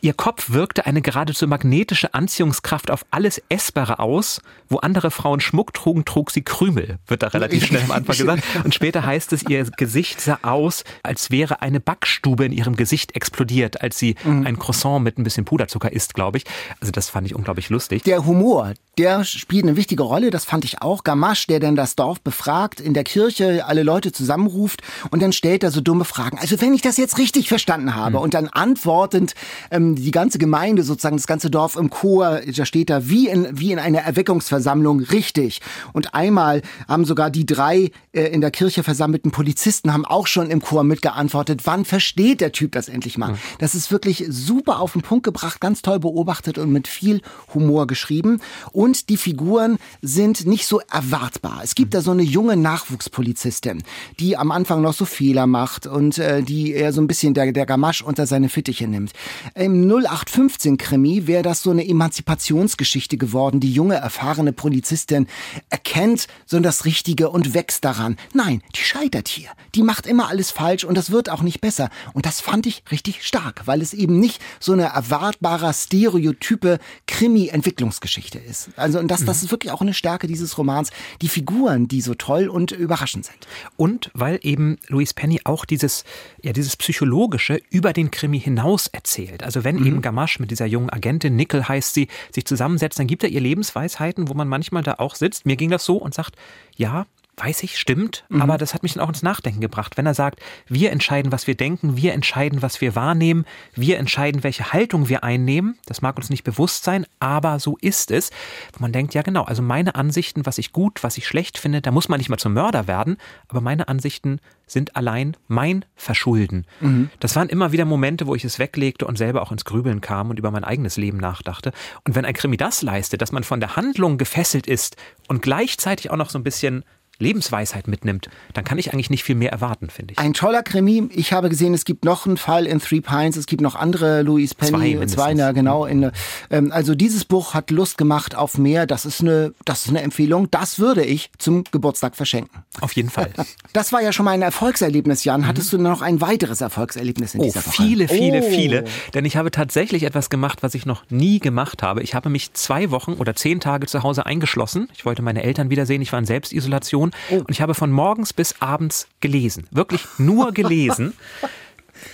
Ihr 0.00 0.12
Kopf 0.12 0.50
wirkte 0.50 0.86
eine 0.86 1.02
geradezu 1.02 1.48
magnetische 1.48 2.14
Anziehungskraft 2.14 2.90
auf 2.90 3.04
alles 3.10 3.42
Essbare 3.48 3.98
aus. 3.98 4.40
Wo 4.68 4.76
andere 4.76 5.10
Frauen 5.10 5.40
Schmuck 5.40 5.72
trugen, 5.72 6.04
trug 6.04 6.30
sie 6.30 6.42
Krümel, 6.42 6.98
wird 7.06 7.22
da 7.22 7.28
relativ 7.28 7.66
schnell 7.66 7.82
am 7.82 7.90
Anfang 7.90 8.16
gesagt. 8.16 8.42
Und 8.64 8.74
später 8.74 9.04
heißt 9.04 9.32
es, 9.32 9.42
ihr 9.48 9.64
Gesicht 9.76 10.20
sah 10.20 10.38
aus, 10.42 10.84
als 11.02 11.30
wäre 11.30 11.62
eine 11.62 11.80
Backstube 11.80 12.44
in 12.44 12.52
ihrem 12.52 12.76
Gesicht 12.76 13.16
explodiert, 13.16 13.80
als 13.80 13.98
sie 13.98 14.14
mhm. 14.24 14.46
ein 14.46 14.58
Croissant 14.58 15.02
mit 15.02 15.18
ein 15.18 15.24
bisschen 15.24 15.46
Puderzucker 15.46 15.90
isst, 15.90 16.14
glaube 16.14 16.38
ich. 16.38 16.44
Also 16.80 16.92
das 16.92 17.08
fand 17.08 17.26
ich 17.26 17.34
unglaublich 17.34 17.70
lustig. 17.70 18.02
Der 18.04 18.26
Humor, 18.26 18.74
der 18.98 19.24
spielt 19.24 19.64
eine 19.64 19.76
wichtige 19.76 20.02
Rolle, 20.02 20.30
das 20.30 20.44
fand 20.44 20.64
ich 20.64 20.82
auch. 20.82 21.04
Gamache, 21.04 21.46
der 21.48 21.60
dann 21.60 21.76
das 21.76 21.94
Dorf 21.94 22.20
befragt, 22.20 22.80
in 22.80 22.94
der 22.94 23.04
Kirche 23.04 23.64
alle 23.66 23.84
Leute 23.84 24.12
zusammenruft 24.12 24.82
und 25.10 25.22
dann 25.22 25.32
stellt 25.32 25.62
er 25.62 25.70
so 25.70 25.80
dumme 25.80 26.04
Fragen. 26.04 26.38
Also 26.38 26.60
wenn 26.60 26.74
ich 26.74 26.82
das 26.82 26.96
jetzt 26.96 27.18
richtig 27.18 27.48
verstanden 27.48 27.94
habe 27.94 28.16
mhm. 28.18 28.22
und 28.22 28.34
dann 28.34 28.48
antwortend 28.48 29.34
ähm, 29.70 29.94
die 29.94 30.10
ganze 30.10 30.38
Gemeinde, 30.38 30.82
sozusagen 30.82 31.16
das 31.16 31.26
ganze 31.26 31.50
Dorf 31.50 31.76
im 31.76 31.90
Chor, 31.90 32.40
da 32.44 32.66
steht 32.66 32.90
da 32.90 33.08
wie 33.08 33.28
in, 33.28 33.48
wie 33.52 33.72
in 33.72 33.78
einer 33.78 34.00
Erweckungsversammlung 34.00 35.00
richtig. 35.00 35.60
Und 35.92 36.14
einmal 36.14 36.62
haben 36.88 37.04
sogar 37.04 37.30
die 37.30 37.46
drei 37.46 37.90
äh, 38.12 38.22
in 38.24 38.40
der 38.40 38.50
Kirche 38.50 38.82
versammelten 38.82 39.30
Polizisten 39.30 39.92
haben 39.92 40.04
auch 40.04 40.26
schon 40.26 40.50
im 40.50 40.60
Chor 40.60 40.82
mitgeantwortet, 40.82 41.62
wann 41.64 41.84
versteht 41.84 42.40
der 42.40 42.52
Typ 42.52 42.72
das 42.72 42.88
endlich 42.88 43.16
mal? 43.16 43.32
Mhm. 43.32 43.38
Das 43.60 43.74
ist 43.74 43.92
wirklich 43.92 44.24
super 44.28 44.80
auf 44.80 44.94
den 44.94 45.02
Punkt 45.02 45.24
gebracht, 45.24 45.60
ganz 45.60 45.82
toll 45.82 46.00
beobachtet 46.00 46.58
und 46.58 46.72
mit 46.72 46.88
viel 46.88 47.22
Humor 47.54 47.86
geschrieben. 47.86 48.40
Und 48.72 48.87
und 48.88 49.10
die 49.10 49.18
Figuren 49.18 49.76
sind 50.00 50.46
nicht 50.46 50.64
so 50.66 50.80
erwartbar. 50.90 51.60
Es 51.62 51.74
gibt 51.74 51.92
da 51.92 52.00
so 52.00 52.12
eine 52.12 52.22
junge 52.22 52.56
Nachwuchspolizistin, 52.56 53.82
die 54.18 54.34
am 54.34 54.50
Anfang 54.50 54.80
noch 54.80 54.94
so 54.94 55.04
Fehler 55.04 55.46
macht 55.46 55.86
und 55.86 56.16
äh, 56.16 56.42
die 56.42 56.72
eher 56.72 56.94
so 56.94 57.02
ein 57.02 57.06
bisschen 57.06 57.34
der, 57.34 57.52
der 57.52 57.66
Gamasch 57.66 58.00
unter 58.00 58.26
seine 58.26 58.48
Fittiche 58.48 58.88
nimmt. 58.88 59.12
Im 59.54 59.86
0815-Krimi 59.86 61.26
wäre 61.26 61.42
das 61.42 61.62
so 61.62 61.70
eine 61.70 61.86
Emanzipationsgeschichte 61.86 63.18
geworden. 63.18 63.60
Die 63.60 63.70
junge, 63.70 63.96
erfahrene 63.96 64.54
Polizistin 64.54 65.26
erkennt 65.68 66.26
so 66.46 66.58
das 66.58 66.86
Richtige 66.86 67.28
und 67.28 67.52
wächst 67.52 67.84
daran. 67.84 68.16
Nein, 68.32 68.62
die 68.74 68.80
scheitert 68.80 69.28
hier. 69.28 69.50
Die 69.74 69.82
macht 69.82 70.06
immer 70.06 70.28
alles 70.28 70.50
falsch 70.50 70.84
und 70.84 70.96
das 70.96 71.10
wird 71.10 71.28
auch 71.28 71.42
nicht 71.42 71.60
besser. 71.60 71.90
Und 72.14 72.24
das 72.24 72.40
fand 72.40 72.66
ich 72.66 72.84
richtig 72.90 73.22
stark, 73.26 73.66
weil 73.66 73.82
es 73.82 73.92
eben 73.92 74.18
nicht 74.18 74.40
so 74.60 74.72
eine 74.72 74.84
erwartbarer, 74.84 75.74
stereotype 75.74 76.78
Krimi-Entwicklungsgeschichte 77.06 78.38
ist. 78.38 78.70
Also, 78.78 78.98
und 78.98 79.08
das, 79.08 79.24
das 79.24 79.42
ist 79.42 79.50
wirklich 79.50 79.72
auch 79.72 79.80
eine 79.80 79.94
Stärke 79.94 80.26
dieses 80.26 80.58
Romans. 80.58 80.90
Die 81.20 81.28
Figuren, 81.28 81.88
die 81.88 82.00
so 82.00 82.14
toll 82.14 82.48
und 82.48 82.72
überraschend 82.72 83.26
sind. 83.26 83.46
Und 83.76 84.10
weil 84.14 84.38
eben 84.42 84.78
Louise 84.88 85.14
Penny 85.14 85.40
auch 85.44 85.64
dieses, 85.64 86.04
ja, 86.42 86.52
dieses 86.52 86.76
Psychologische 86.76 87.60
über 87.70 87.92
den 87.92 88.10
Krimi 88.10 88.40
hinaus 88.40 88.86
erzählt. 88.86 89.42
Also 89.42 89.64
wenn 89.64 89.76
mhm. 89.76 89.86
eben 89.86 90.02
Gamache 90.02 90.40
mit 90.40 90.50
dieser 90.50 90.66
jungen 90.66 90.90
Agentin, 90.90 91.36
Nickel 91.36 91.68
heißt 91.68 91.94
sie, 91.94 92.08
sich 92.32 92.44
zusammensetzt, 92.44 92.98
dann 92.98 93.06
gibt 93.06 93.22
er 93.22 93.30
ihr 93.30 93.40
Lebensweisheiten, 93.40 94.28
wo 94.28 94.34
man 94.34 94.48
manchmal 94.48 94.82
da 94.82 94.94
auch 94.98 95.14
sitzt. 95.14 95.46
Mir 95.46 95.56
ging 95.56 95.70
das 95.70 95.84
so 95.84 95.96
und 95.96 96.14
sagt, 96.14 96.36
ja, 96.76 97.06
weiß 97.38 97.62
ich, 97.62 97.78
stimmt, 97.78 98.24
mhm. 98.28 98.42
aber 98.42 98.58
das 98.58 98.74
hat 98.74 98.82
mich 98.82 98.94
dann 98.94 99.02
auch 99.02 99.08
ins 99.08 99.22
Nachdenken 99.22 99.60
gebracht. 99.60 99.96
Wenn 99.96 100.06
er 100.06 100.14
sagt, 100.14 100.40
wir 100.66 100.90
entscheiden, 100.90 101.32
was 101.32 101.46
wir 101.46 101.54
denken, 101.54 101.96
wir 101.96 102.12
entscheiden, 102.12 102.62
was 102.62 102.80
wir 102.80 102.94
wahrnehmen, 102.94 103.44
wir 103.74 103.98
entscheiden, 103.98 104.42
welche 104.42 104.72
Haltung 104.72 105.08
wir 105.08 105.24
einnehmen, 105.24 105.78
das 105.86 106.02
mag 106.02 106.16
uns 106.16 106.30
nicht 106.30 106.44
bewusst 106.44 106.84
sein, 106.84 107.06
aber 107.20 107.60
so 107.60 107.76
ist 107.80 108.10
es. 108.10 108.30
Wo 108.72 108.80
man 108.80 108.92
denkt, 108.92 109.14
ja 109.14 109.22
genau, 109.22 109.44
also 109.44 109.62
meine 109.62 109.94
Ansichten, 109.94 110.46
was 110.46 110.58
ich 110.58 110.72
gut, 110.72 111.02
was 111.02 111.16
ich 111.16 111.26
schlecht 111.26 111.58
finde, 111.58 111.80
da 111.80 111.90
muss 111.90 112.08
man 112.08 112.18
nicht 112.18 112.28
mal 112.28 112.38
zum 112.38 112.54
Mörder 112.54 112.86
werden, 112.86 113.16
aber 113.48 113.60
meine 113.60 113.88
Ansichten 113.88 114.40
sind 114.66 114.96
allein 114.96 115.36
mein 115.46 115.84
Verschulden. 115.96 116.66
Mhm. 116.80 117.10
Das 117.20 117.34
waren 117.36 117.48
immer 117.48 117.72
wieder 117.72 117.84
Momente, 117.84 118.26
wo 118.26 118.34
ich 118.34 118.44
es 118.44 118.58
weglegte 118.58 119.06
und 119.06 119.16
selber 119.16 119.42
auch 119.42 119.52
ins 119.52 119.64
Grübeln 119.64 120.00
kam 120.00 120.30
und 120.30 120.38
über 120.38 120.50
mein 120.50 120.64
eigenes 120.64 120.96
Leben 120.96 121.18
nachdachte. 121.18 121.72
Und 122.04 122.14
wenn 122.14 122.24
ein 122.24 122.34
Krimi 122.34 122.56
das 122.56 122.82
leistet, 122.82 123.22
dass 123.22 123.32
man 123.32 123.44
von 123.44 123.60
der 123.60 123.76
Handlung 123.76 124.18
gefesselt 124.18 124.66
ist 124.66 124.96
und 125.26 125.42
gleichzeitig 125.42 126.10
auch 126.10 126.16
noch 126.16 126.30
so 126.30 126.38
ein 126.38 126.44
bisschen 126.44 126.84
Lebensweisheit 127.20 127.88
mitnimmt, 127.88 128.28
dann 128.54 128.64
kann 128.64 128.78
ich 128.78 128.92
eigentlich 128.92 129.10
nicht 129.10 129.24
viel 129.24 129.34
mehr 129.34 129.50
erwarten, 129.50 129.90
finde 129.90 130.12
ich. 130.12 130.18
Ein 130.18 130.34
toller 130.34 130.62
Krimi. 130.62 131.08
Ich 131.12 131.32
habe 131.32 131.48
gesehen, 131.48 131.74
es 131.74 131.84
gibt 131.84 132.04
noch 132.04 132.26
einen 132.26 132.36
Fall 132.36 132.66
in 132.66 132.80
Three 132.80 133.00
Pines, 133.00 133.36
es 133.36 133.46
gibt 133.46 133.60
noch 133.60 133.74
andere 133.74 134.22
Louise 134.22 134.54
Penny, 134.54 134.96
zwei, 134.96 135.06
zwei 135.06 135.34
na, 135.34 135.52
genau. 135.52 135.84
In, 135.84 136.10
ähm, 136.50 136.70
also 136.72 136.94
dieses 136.94 137.24
Buch 137.24 137.54
hat 137.54 137.70
Lust 137.70 137.98
gemacht 137.98 138.36
auf 138.36 138.56
mehr. 138.56 138.86
Das 138.86 139.04
ist 139.04 139.20
eine, 139.20 139.52
das 139.64 139.82
ist 139.82 139.88
eine 139.88 140.02
Empfehlung. 140.02 140.50
Das 140.50 140.78
würde 140.78 141.04
ich 141.04 141.30
zum 141.38 141.64
Geburtstag 141.70 142.14
verschenken. 142.14 142.62
Auf 142.80 142.92
jeden 142.92 143.10
Fall. 143.10 143.30
Das 143.74 143.92
war 143.92 144.02
ja 144.02 144.12
schon 144.12 144.24
mal 144.24 144.32
ein 144.32 144.42
Erfolgserlebnis, 144.42 145.24
Jan. 145.24 145.46
Hattest 145.46 145.72
mhm. 145.72 145.78
du 145.78 145.82
noch 145.84 146.00
ein 146.00 146.20
weiteres 146.20 146.60
Erfolgserlebnis 146.62 147.34
in 147.34 147.40
oh, 147.40 147.44
dieser 147.44 147.64
Woche? 147.64 147.70
Viele, 147.70 148.08
viele, 148.08 148.40
oh. 148.42 148.50
viele. 148.50 148.84
Denn 149.14 149.24
ich 149.24 149.36
habe 149.36 149.50
tatsächlich 149.50 150.04
etwas 150.04 150.30
gemacht, 150.30 150.62
was 150.62 150.74
ich 150.74 150.86
noch 150.86 151.04
nie 151.10 151.38
gemacht 151.38 151.82
habe. 151.82 152.02
Ich 152.02 152.14
habe 152.14 152.30
mich 152.30 152.54
zwei 152.54 152.90
Wochen 152.90 153.12
oder 153.12 153.36
zehn 153.36 153.60
Tage 153.60 153.86
zu 153.86 154.02
Hause 154.02 154.26
eingeschlossen. 154.26 154.88
Ich 154.94 155.04
wollte 155.04 155.22
meine 155.22 155.42
Eltern 155.42 155.70
wiedersehen. 155.70 156.00
Ich 156.02 156.12
war 156.12 156.18
in 156.18 156.24
Selbstisolation 156.24 157.07
Oh. 157.30 157.36
Und 157.36 157.50
ich 157.50 157.60
habe 157.60 157.74
von 157.74 157.90
morgens 157.90 158.32
bis 158.32 158.60
abends 158.60 159.08
gelesen. 159.20 159.66
Wirklich 159.70 160.06
nur 160.18 160.52
gelesen. 160.54 161.14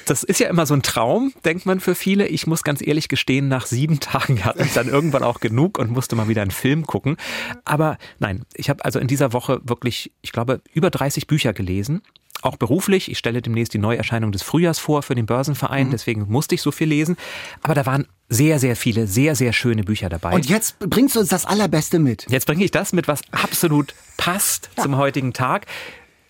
Das 0.06 0.22
ist 0.22 0.40
ja 0.40 0.48
immer 0.48 0.66
so 0.66 0.74
ein 0.74 0.82
Traum, 0.82 1.32
denkt 1.44 1.66
man 1.66 1.80
für 1.80 1.94
viele. 1.94 2.26
Ich 2.26 2.46
muss 2.46 2.62
ganz 2.62 2.80
ehrlich 2.80 3.08
gestehen, 3.08 3.48
nach 3.48 3.66
sieben 3.66 4.00
Tagen 4.00 4.44
hatte 4.44 4.62
ich 4.62 4.72
dann 4.72 4.88
irgendwann 4.88 5.22
auch 5.22 5.40
genug 5.40 5.78
und 5.78 5.90
musste 5.90 6.16
mal 6.16 6.28
wieder 6.28 6.42
einen 6.42 6.50
Film 6.50 6.86
gucken. 6.86 7.16
Aber 7.64 7.98
nein, 8.18 8.44
ich 8.54 8.70
habe 8.70 8.84
also 8.84 8.98
in 8.98 9.08
dieser 9.08 9.32
Woche 9.32 9.60
wirklich, 9.64 10.12
ich 10.22 10.32
glaube, 10.32 10.60
über 10.72 10.90
30 10.90 11.26
Bücher 11.26 11.52
gelesen 11.52 12.02
auch 12.44 12.56
beruflich. 12.56 13.10
Ich 13.10 13.18
stelle 13.18 13.42
demnächst 13.42 13.74
die 13.74 13.78
Neuerscheinung 13.78 14.32
des 14.32 14.42
Frühjahrs 14.42 14.78
vor 14.78 15.02
für 15.02 15.14
den 15.14 15.26
Börsenverein, 15.26 15.88
mhm. 15.88 15.90
deswegen 15.92 16.26
musste 16.28 16.54
ich 16.54 16.62
so 16.62 16.70
viel 16.70 16.88
lesen. 16.88 17.16
Aber 17.62 17.74
da 17.74 17.86
waren 17.86 18.06
sehr, 18.28 18.58
sehr 18.58 18.76
viele, 18.76 19.06
sehr, 19.06 19.34
sehr 19.34 19.52
schöne 19.52 19.84
Bücher 19.84 20.08
dabei. 20.08 20.34
Und 20.34 20.46
jetzt 20.48 20.78
bringst 20.78 21.16
du 21.16 21.20
uns 21.20 21.28
das 21.28 21.46
Allerbeste 21.46 21.98
mit. 21.98 22.26
Jetzt 22.28 22.46
bringe 22.46 22.64
ich 22.64 22.70
das 22.70 22.92
mit, 22.92 23.08
was 23.08 23.20
absolut 23.30 23.94
passt 24.16 24.70
ja. 24.76 24.82
zum 24.82 24.96
heutigen 24.96 25.32
Tag. 25.32 25.66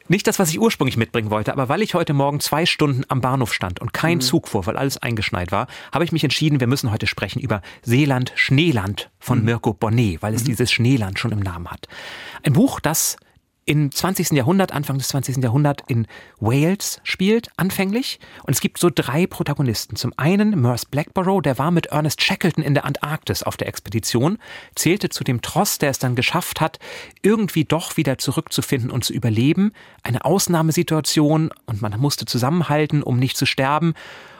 Nicht 0.06 0.26
das, 0.26 0.38
was 0.38 0.50
ich 0.50 0.61
ursprünglich 0.61 0.99
mitbringen 0.99 1.30
wollte, 1.30 1.52
aber 1.52 1.71
weil 1.71 1.80
ich 1.80 1.94
heute 1.94 2.12
Morgen 2.12 2.38
zwei 2.38 2.66
Stunden 2.66 3.04
am 3.09 3.23
Bahnhof 3.23 3.54
stand 3.54 3.80
und 3.80 3.94
kein 3.94 4.18
mhm. 4.18 4.21
Zug 4.21 4.49
fuhr, 4.49 4.66
weil 4.66 4.76
alles 4.76 4.99
eingeschneit 4.99 5.50
war, 5.50 5.66
habe 5.92 6.04
ich 6.04 6.12
mich 6.12 6.23
entschieden, 6.25 6.61
wir 6.61 6.66
müssen 6.66 6.92
heute 6.92 7.06
sprechen 7.06 7.40
über 7.40 7.62
Seeland, 7.83 8.33
Schneeland 8.35 9.11
von 9.18 9.38
mhm. 9.38 9.47
Mirko 9.47 9.73
Bonnet, 9.73 10.21
weil 10.21 10.35
es 10.35 10.42
mhm. 10.42 10.49
dieses 10.49 10.71
Schneeland 10.71 11.18
schon 11.18 11.33
im 11.33 11.40
Namen 11.40 11.71
hat. 11.71 11.88
Ein 12.42 12.52
Buch, 12.52 12.80
das 12.80 13.16
im 13.66 13.90
20. 13.90 14.33
Jahrhundert, 14.33 14.73
Anfang 14.73 14.99
des 14.99 15.09
20. 15.09 15.42
Jahrhunderts 15.42 15.85
in 15.88 16.06
Wales 16.38 17.00
spielt, 17.02 17.49
anfänglich. 17.56 18.18
Und 18.44 18.52
es 18.52 18.61
gibt 18.61 18.78
so 18.78 18.90
drei 18.94 19.26
Protagonisten. 19.26 19.97
Zum 19.97 20.12
einen 20.16 20.61
Merce 20.61 20.87
Blackborough, 20.87 21.42
der 21.42 21.59
war 21.59 21.71
mit 21.71 21.87
Ernest 21.87 22.23
Shackleton 22.23 22.62
in 22.62 22.75
der 22.75 22.85
Antarktis 22.85 23.42
auf 23.42 23.56
der 23.56 23.68
Expedition, 23.68 24.38
zählte 24.75 25.09
zu 25.09 25.25
dem 25.25 25.42
Tross, 25.42 25.78
der 25.78 25.90
es 25.90 25.99
dann 25.99 26.14
geschafft 26.14 26.61
hat, 26.61 26.78
irgendwie 27.23 27.64
doch 27.64 27.97
wieder 27.97 28.18
zurückzufinden 28.18 28.90
und 28.90 29.04
zu 29.04 29.12
überleben. 29.12 29.73
Eine 30.02 30.25
Ausnahmesituation 30.25 31.50
und 31.66 31.83
man 31.83 31.99
musste 31.99 32.26
zusammenhalten, 32.26 33.02
um 33.02 33.18
nicht 33.18 33.37
zu 33.37 33.47
sterben. 33.47 33.94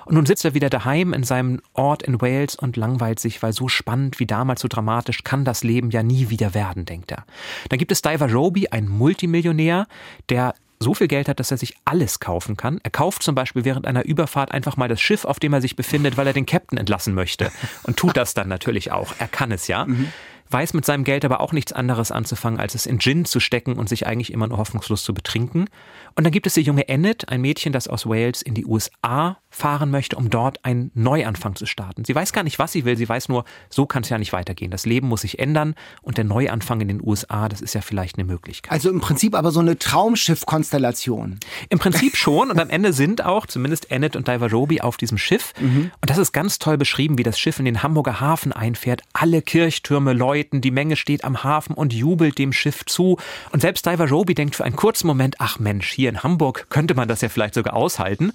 Und 0.05 0.15
nun 0.15 0.27
sitzt 0.27 0.45
er 0.45 0.55
wieder 0.55 0.71
daheim 0.71 1.13
in 1.13 1.25
seinem 1.25 1.61
Ort 1.73 2.03
in 2.03 2.21
Wales 2.21 2.55
und 2.57 2.77
langweilt 2.77 3.21
sich, 3.21 3.43
weil 3.43 3.53
so 3.53 3.69
spannend 3.69 4.21
wie 4.21 4.27
damals, 4.27 4.61
so 4.61 4.69
dramatisch 4.69 5.25
kann 5.25 5.45
das 5.45 5.65
Leben 5.65 5.91
ja 5.91 6.03
nie 6.03 6.31
wieder 6.31 6.55
werden, 6.55 6.85
denkt 6.85 7.11
er. 7.11 7.25
Dann 7.69 7.79
gibt 7.79 7.93
es 7.93 8.03
Diver 8.03 8.31
Roby, 8.31 8.69
ein 8.69 8.89
Multimillionär, 8.89 9.87
der 10.29 10.55
so 10.81 10.93
viel 10.93 11.09
Geld 11.09 11.29
hat, 11.29 11.41
dass 11.41 11.51
er 11.51 11.57
sich 11.57 11.75
alles 11.85 12.21
kaufen 12.21 12.57
kann. 12.57 12.79
Er 12.83 12.91
kauft 12.91 13.23
zum 13.23 13.35
Beispiel 13.35 13.65
während 13.65 13.87
einer 13.87 14.05
Überfahrt 14.05 14.53
einfach 14.53 14.77
mal 14.77 14.89
das 14.89 15.01
Schiff, 15.01 15.25
auf 15.25 15.41
dem 15.41 15.53
er 15.53 15.61
sich 15.61 15.77
befindet, 15.77 16.17
weil 16.17 16.27
er 16.27 16.33
den 16.33 16.47
Captain 16.47 16.79
entlassen 16.79 17.15
möchte. 17.15 17.51
Und 17.85 17.97
tut 17.97 18.17
das 18.17 18.35
dann 18.35 18.49
natürlich 18.49 18.93
auch. 18.93 19.15
Er 19.19 19.29
kann 19.29 19.51
es 19.51 19.67
ja. 19.67 19.87
Mhm 19.87 20.09
weiß 20.51 20.75
mit 20.75 20.85
seinem 20.85 21.05
Geld 21.05 21.25
aber 21.25 21.41
auch 21.41 21.53
nichts 21.53 21.73
anderes 21.73 22.11
anzufangen, 22.11 22.61
als 22.61 22.75
es 22.75 22.87
in 22.87 23.01
Gin 23.01 23.25
zu 23.25 23.41
stecken 23.41 23.75
und 23.75 23.89
sich 23.89 24.07
eigentlich 24.07 24.33
immer 24.33 24.47
nur 24.47 24.59
hoffnungslos 24.59 25.03
zu 25.03 25.15
betrinken. 25.15 25.69
Und 26.17 26.25
dann 26.25 26.33
gibt 26.33 26.47
es 26.47 26.55
die 26.55 26.61
junge 26.61 26.89
Enid, 26.89 27.29
ein 27.29 27.41
Mädchen, 27.41 27.73
das 27.73 27.89
aus 27.89 28.07
Wales 28.07 28.43
in 28.43 28.55
die 28.55 28.65
USA 28.65 29.39
fahren 29.55 29.91
möchte, 29.91 30.17
um 30.17 30.31
dort 30.31 30.65
einen 30.65 30.91
Neuanfang 30.95 31.55
zu 31.55 31.65
starten. 31.65 32.05
Sie 32.05 32.15
weiß 32.15 32.33
gar 32.33 32.43
nicht, 32.43 32.59
was 32.59 32.73
sie 32.73 32.85
will, 32.85 32.97
sie 32.97 33.09
weiß 33.09 33.29
nur, 33.29 33.45
so 33.71 33.87
kann 33.87 34.03
es 34.03 34.09
ja 34.09 34.19
nicht 34.19 34.33
weitergehen. 34.33 34.71
Das 34.71 34.85
Leben 34.85 35.07
muss 35.09 35.21
sich 35.21 35.39
ändern 35.39 35.75
und 36.03 36.19
der 36.19 36.25
Neuanfang 36.25 36.81
in 36.81 36.89
den 36.89 37.01
USA, 37.05 37.49
das 37.49 37.61
ist 37.61 37.75
ja 37.75 37.81
vielleicht 37.81 38.19
eine 38.19 38.25
Möglichkeit. 38.25 38.73
Also 38.73 38.91
im 38.91 39.01
Prinzip 39.01 39.35
aber 39.35 39.53
so 39.53 39.61
eine 39.61 39.79
Traumschiff-Konstellation. 39.79 41.39
Im 41.69 41.79
Prinzip 41.79 42.17
schon 42.17 42.51
und 42.51 42.59
am 42.59 42.69
Ende 42.69 42.93
sind 42.93 43.25
auch 43.25 43.47
zumindest 43.47 43.91
Enid 43.93 44.17
und 44.17 44.27
Diverjobi 44.27 44.81
auf 44.81 44.97
diesem 44.97 45.19
Schiff. 45.19 45.53
Mhm. 45.61 45.93
Und 46.01 46.11
das 46.11 46.19
ist 46.19 46.33
ganz 46.33 46.59
toll 46.59 46.77
beschrieben, 46.77 47.17
wie 47.19 47.23
das 47.23 47.39
Schiff 47.39 47.61
in 47.61 47.65
den 47.65 47.83
Hamburger 47.83 48.21
Hafen 48.21 48.53
einfährt. 48.53 49.03
Alle 49.13 49.41
Kirchtürme 49.41 50.15
läuten, 50.15 50.61
die 50.61 50.73
Menge 50.73 50.97
steht 50.97 51.25
am 51.25 51.45
Hafen 51.45 51.75
und 51.75 51.93
jubelt 51.93 52.39
dem 52.39 52.53
Schiff 52.53 52.85
zu. 52.87 53.19
Und 53.53 53.61
selbst 53.61 53.87
Diverjobi 53.87 54.35
denkt 54.35 54.57
für 54.57 54.65
einen 54.65 54.77
kurzen 54.77 55.07
Moment, 55.07 55.37
ach 55.39 55.61
Mensch, 55.61 55.93
hier 55.93 56.04
in 56.11 56.23
Hamburg 56.23 56.67
könnte 56.71 56.95
man 56.95 57.09
das 57.09 57.21
ja 57.21 57.29
vielleicht 57.29 57.55
sogar 57.55 57.75
aushalten. 57.75 58.33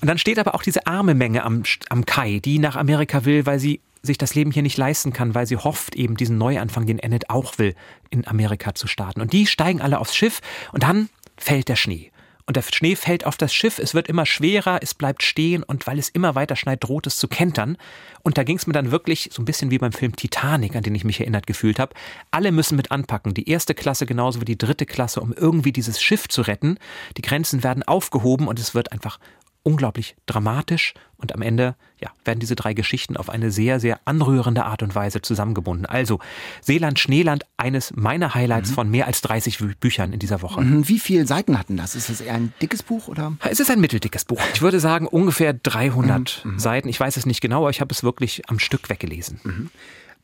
Und 0.00 0.08
dann 0.08 0.18
steht 0.18 0.38
aber 0.38 0.54
auch 0.54 0.62
diese 0.62 0.86
arme 0.86 1.14
Menge 1.14 1.44
am, 1.44 1.62
am 1.88 2.04
Kai, 2.06 2.40
die 2.44 2.58
nach 2.58 2.76
Amerika 2.76 3.24
will, 3.24 3.46
weil 3.46 3.58
sie 3.58 3.80
sich 4.02 4.18
das 4.18 4.34
Leben 4.34 4.50
hier 4.50 4.62
nicht 4.62 4.76
leisten 4.76 5.12
kann, 5.12 5.34
weil 5.34 5.46
sie 5.46 5.56
hofft, 5.56 5.94
eben 5.94 6.16
diesen 6.16 6.38
Neuanfang, 6.38 6.86
den 6.86 6.98
Enid 6.98 7.30
auch 7.30 7.58
will, 7.58 7.74
in 8.10 8.26
Amerika 8.26 8.74
zu 8.74 8.88
starten. 8.88 9.20
Und 9.20 9.32
die 9.32 9.46
steigen 9.46 9.80
alle 9.80 9.98
aufs 9.98 10.16
Schiff 10.16 10.40
und 10.72 10.82
dann 10.82 11.08
fällt 11.36 11.68
der 11.68 11.76
Schnee. 11.76 12.11
Und 12.46 12.56
der 12.56 12.62
Schnee 12.62 12.96
fällt 12.96 13.24
auf 13.26 13.36
das 13.36 13.54
Schiff, 13.54 13.78
es 13.78 13.94
wird 13.94 14.08
immer 14.08 14.26
schwerer, 14.26 14.80
es 14.82 14.94
bleibt 14.94 15.22
stehen 15.22 15.62
und 15.62 15.86
weil 15.86 15.98
es 15.98 16.08
immer 16.08 16.34
weiter 16.34 16.56
schneit, 16.56 16.82
droht 16.82 17.06
es 17.06 17.16
zu 17.16 17.28
kentern. 17.28 17.76
Und 18.22 18.38
da 18.38 18.44
ging 18.44 18.56
es 18.56 18.66
mir 18.66 18.72
dann 18.72 18.90
wirklich 18.90 19.30
so 19.32 19.42
ein 19.42 19.44
bisschen 19.44 19.70
wie 19.70 19.78
beim 19.78 19.92
Film 19.92 20.16
Titanic, 20.16 20.76
an 20.76 20.82
den 20.82 20.94
ich 20.94 21.04
mich 21.04 21.20
erinnert 21.20 21.46
gefühlt 21.46 21.78
habe. 21.78 21.94
Alle 22.30 22.52
müssen 22.52 22.76
mit 22.76 22.90
anpacken, 22.90 23.34
die 23.34 23.48
erste 23.48 23.74
Klasse 23.74 24.06
genauso 24.06 24.40
wie 24.40 24.44
die 24.44 24.58
dritte 24.58 24.86
Klasse, 24.86 25.20
um 25.20 25.32
irgendwie 25.32 25.72
dieses 25.72 26.00
Schiff 26.00 26.28
zu 26.28 26.42
retten. 26.42 26.78
Die 27.16 27.22
Grenzen 27.22 27.62
werden 27.62 27.82
aufgehoben 27.82 28.48
und 28.48 28.58
es 28.58 28.74
wird 28.74 28.92
einfach 28.92 29.18
unglaublich 29.62 30.16
dramatisch 30.26 30.94
und 31.16 31.34
am 31.34 31.42
Ende 31.42 31.76
ja, 32.00 32.10
werden 32.24 32.40
diese 32.40 32.56
drei 32.56 32.74
Geschichten 32.74 33.16
auf 33.16 33.30
eine 33.30 33.52
sehr, 33.52 33.78
sehr 33.78 34.00
anrührende 34.04 34.64
Art 34.64 34.82
und 34.82 34.94
Weise 34.96 35.22
zusammengebunden. 35.22 35.86
Also 35.86 36.18
Seeland, 36.60 36.98
Schneeland, 36.98 37.44
eines 37.56 37.94
meiner 37.94 38.34
Highlights 38.34 38.70
mhm. 38.70 38.74
von 38.74 38.90
mehr 38.90 39.06
als 39.06 39.20
30 39.20 39.58
Büchern 39.78 40.12
in 40.12 40.18
dieser 40.18 40.42
Woche. 40.42 40.62
Mhm. 40.62 40.88
Wie 40.88 40.98
viele 40.98 41.26
Seiten 41.26 41.58
hatten 41.58 41.76
das? 41.76 41.94
Ist 41.94 42.10
das 42.10 42.20
eher 42.20 42.34
ein 42.34 42.52
dickes 42.60 42.82
Buch? 42.82 43.02
oder? 43.12 43.36
Es 43.48 43.60
ist 43.60 43.70
ein 43.70 43.80
mitteldickes 43.80 44.24
Buch. 44.24 44.40
Ich 44.54 44.62
würde 44.62 44.80
sagen 44.80 45.06
ungefähr 45.06 45.52
300 45.52 46.42
mhm. 46.44 46.52
mhm. 46.52 46.58
Seiten. 46.58 46.88
Ich 46.88 46.98
weiß 46.98 47.16
es 47.16 47.26
nicht 47.26 47.40
genau, 47.40 47.60
aber 47.60 47.70
ich 47.70 47.80
habe 47.80 47.92
es 47.92 48.02
wirklich 48.02 48.48
am 48.48 48.58
Stück 48.58 48.88
weggelesen. 48.90 49.40
Mhm. 49.44 49.70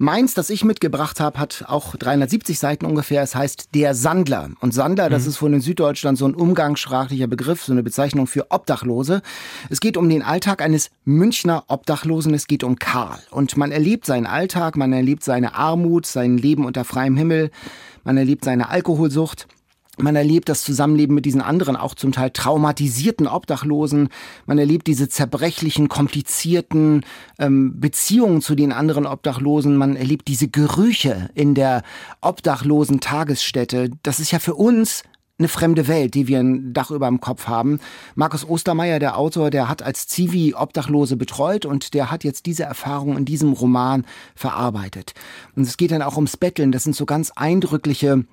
Meins, 0.01 0.33
das 0.33 0.49
ich 0.49 0.65
mitgebracht 0.65 1.19
habe, 1.19 1.41
hat 1.41 1.65
auch 1.67 1.97
370 1.97 2.61
Seiten 2.61 2.87
ungefähr. 2.87 3.21
Es 3.21 3.35
heißt 3.35 3.71
Der 3.75 3.97
Sandler. 3.97 4.51
Und 4.61 4.73
Sandler, 4.73 5.07
mhm. 5.09 5.13
das 5.13 5.27
ist 5.27 5.39
von 5.39 5.53
in 5.53 5.61
Süddeutschland 5.61 6.17
so 6.17 6.25
ein 6.25 6.37
umgangssprachlicher 6.37 7.27
Begriff, 7.27 7.65
so 7.65 7.73
eine 7.73 7.83
Bezeichnung 7.83 8.29
für 8.29 8.53
Obdachlose. 8.53 9.23
Es 9.71 9.81
geht 9.81 9.97
um 9.97 10.09
den 10.09 10.23
Alltag 10.23 10.63
eines 10.63 10.91
Münchner 11.05 11.65
Obdachlosen. 11.67 12.33
Es 12.33 12.47
geht 12.47 12.63
um 12.63 12.79
Karl. 12.79 13.19
Und 13.33 13.57
man 13.57 13.73
erlebt 13.73 14.07
seinen 14.07 14.27
Alltag, 14.27 14.77
man 14.77 14.93
erlebt 14.93 15.25
seine 15.25 15.57
Armut, 15.57 16.07
sein 16.07 16.39
Leben 16.39 16.65
unter 16.65 16.85
freiem 16.85 17.17
Himmel, 17.17 17.51
man 18.05 18.17
erlebt 18.17 18.45
seine 18.45 18.69
Alkoholsucht. 18.69 19.49
Man 19.99 20.17
erlebt 20.17 20.49
das 20.49 20.63
Zusammenleben 20.63 21.15
mit 21.15 21.25
diesen 21.25 21.41
anderen, 21.41 21.77
auch 21.77 21.95
zum 21.95 22.13
Teil 22.13 22.31
traumatisierten 22.31 23.27
Obdachlosen. 23.27 24.09
Man 24.47 24.59
erlebt 24.59 24.87
diese 24.87 25.09
zerbrechlichen, 25.09 25.89
komplizierten 25.89 27.05
ähm, 27.39 27.81
Beziehungen 27.81 28.41
zu 28.41 28.55
den 28.55 28.73
anderen 28.73 29.07
Obdachlosen. 29.07 29.77
Man 29.77 29.97
erlebt 29.97 30.29
diese 30.29 30.49
Gerüche 30.49 31.31
in 31.35 31.55
der 31.55 31.83
obdachlosen 32.21 33.01
Tagesstätte. 33.01 33.91
Das 34.03 34.21
ist 34.21 34.31
ja 34.31 34.39
für 34.39 34.55
uns 34.55 35.03
eine 35.39 35.49
fremde 35.49 35.87
Welt, 35.87 36.15
die 36.15 36.27
wir 36.27 36.41
ein 36.41 36.73
Dach 36.73 36.91
über 36.91 37.07
dem 37.07 37.21
Kopf 37.21 37.47
haben. 37.47 37.79
Markus 38.15 38.49
Ostermeier, 38.49 38.99
der 38.99 39.17
Autor, 39.17 39.51
der 39.51 39.69
hat 39.69 39.83
als 39.83 40.09
Zivi 40.09 40.55
Obdachlose 40.55 41.17
betreut 41.17 41.65
und 41.65 41.95
der 41.95 42.11
hat 42.11 42.25
jetzt 42.25 42.47
diese 42.47 42.65
Erfahrung 42.65 43.17
in 43.17 43.25
diesem 43.25 43.53
Roman 43.53 44.05
verarbeitet. 44.35 45.15
Und 45.55 45.63
es 45.63 45.77
geht 45.77 45.93
dann 45.93 46.03
auch 46.03 46.17
ums 46.17 46.37
Betteln. 46.37 46.73
Das 46.73 46.85
sind 46.85 46.97
so 46.97 47.07
ganz 47.07 47.31
eindrückliche 47.37 48.25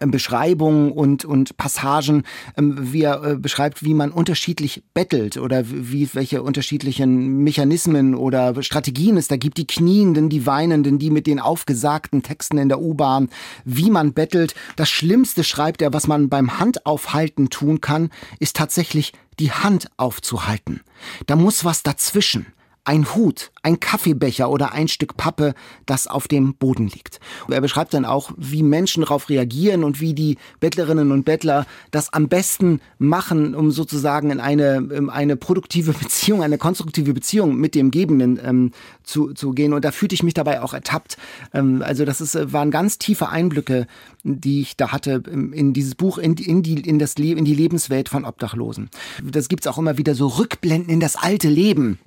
Beschreibungen 0.00 0.92
und, 0.92 1.24
und 1.24 1.56
Passagen, 1.56 2.24
ähm, 2.56 2.76
wie 2.92 3.02
er 3.02 3.22
äh, 3.22 3.36
beschreibt, 3.36 3.82
wie 3.82 3.94
man 3.94 4.10
unterschiedlich 4.10 4.82
bettelt 4.94 5.36
oder 5.36 5.64
wie, 5.68 6.08
welche 6.14 6.42
unterschiedlichen 6.42 7.42
Mechanismen 7.42 8.14
oder 8.14 8.62
Strategien 8.62 9.16
es 9.16 9.28
da 9.28 9.36
gibt, 9.36 9.58
die 9.58 9.66
Knienden, 9.66 10.28
die 10.28 10.46
Weinenden, 10.46 10.98
die 10.98 11.10
mit 11.10 11.26
den 11.26 11.40
aufgesagten 11.40 12.22
Texten 12.22 12.58
in 12.58 12.68
der 12.68 12.80
U-Bahn, 12.80 13.28
wie 13.64 13.90
man 13.90 14.12
bettelt. 14.12 14.54
Das 14.76 14.88
Schlimmste, 14.88 15.44
schreibt 15.44 15.82
er, 15.82 15.92
was 15.92 16.06
man 16.06 16.28
beim 16.28 16.58
Handaufhalten 16.58 17.50
tun 17.50 17.80
kann, 17.80 18.10
ist 18.38 18.56
tatsächlich 18.56 19.12
die 19.38 19.52
Hand 19.52 19.88
aufzuhalten. 19.96 20.80
Da 21.26 21.36
muss 21.36 21.64
was 21.64 21.82
dazwischen 21.82 22.46
ein 22.88 23.14
Hut, 23.14 23.50
ein 23.62 23.80
Kaffeebecher 23.80 24.48
oder 24.48 24.72
ein 24.72 24.88
Stück 24.88 25.18
Pappe, 25.18 25.52
das 25.84 26.06
auf 26.06 26.26
dem 26.26 26.54
Boden 26.54 26.88
liegt. 26.88 27.20
Er 27.50 27.60
beschreibt 27.60 27.92
dann 27.92 28.06
auch, 28.06 28.32
wie 28.38 28.62
Menschen 28.62 29.02
darauf 29.02 29.28
reagieren 29.28 29.84
und 29.84 30.00
wie 30.00 30.14
die 30.14 30.38
Bettlerinnen 30.58 31.12
und 31.12 31.26
Bettler 31.26 31.66
das 31.90 32.10
am 32.14 32.28
besten 32.28 32.80
machen, 32.98 33.54
um 33.54 33.72
sozusagen 33.72 34.30
in 34.30 34.40
eine, 34.40 34.76
in 34.76 35.10
eine 35.10 35.36
produktive 35.36 35.92
Beziehung, 36.02 36.42
eine 36.42 36.56
konstruktive 36.56 37.12
Beziehung 37.12 37.56
mit 37.56 37.74
dem 37.74 37.90
Gebenden 37.90 38.40
ähm, 38.42 38.72
zu, 39.02 39.34
zu 39.34 39.52
gehen. 39.52 39.74
Und 39.74 39.84
da 39.84 39.90
fühlte 39.90 40.14
ich 40.14 40.22
mich 40.22 40.32
dabei 40.32 40.62
auch 40.62 40.72
ertappt. 40.72 41.18
Ähm, 41.52 41.82
also 41.84 42.06
das 42.06 42.22
ist, 42.22 42.54
waren 42.54 42.70
ganz 42.70 42.96
tiefe 42.96 43.28
Einblicke, 43.28 43.86
die 44.24 44.62
ich 44.62 44.78
da 44.78 44.92
hatte 44.92 45.22
in 45.28 45.74
dieses 45.74 45.94
Buch, 45.94 46.16
in, 46.16 46.36
in, 46.36 46.62
die, 46.62 46.80
in, 46.80 46.98
das 46.98 47.16
in 47.16 47.44
die 47.44 47.54
Lebenswelt 47.54 48.08
von 48.08 48.24
Obdachlosen. 48.24 48.88
Das 49.22 49.50
gibt's 49.50 49.66
auch 49.66 49.76
immer 49.76 49.98
wieder 49.98 50.14
so 50.14 50.26
Rückblenden 50.28 50.90
in 50.90 51.00
das 51.00 51.16
alte 51.16 51.50
Leben 51.50 51.88
ähm, 51.88 51.98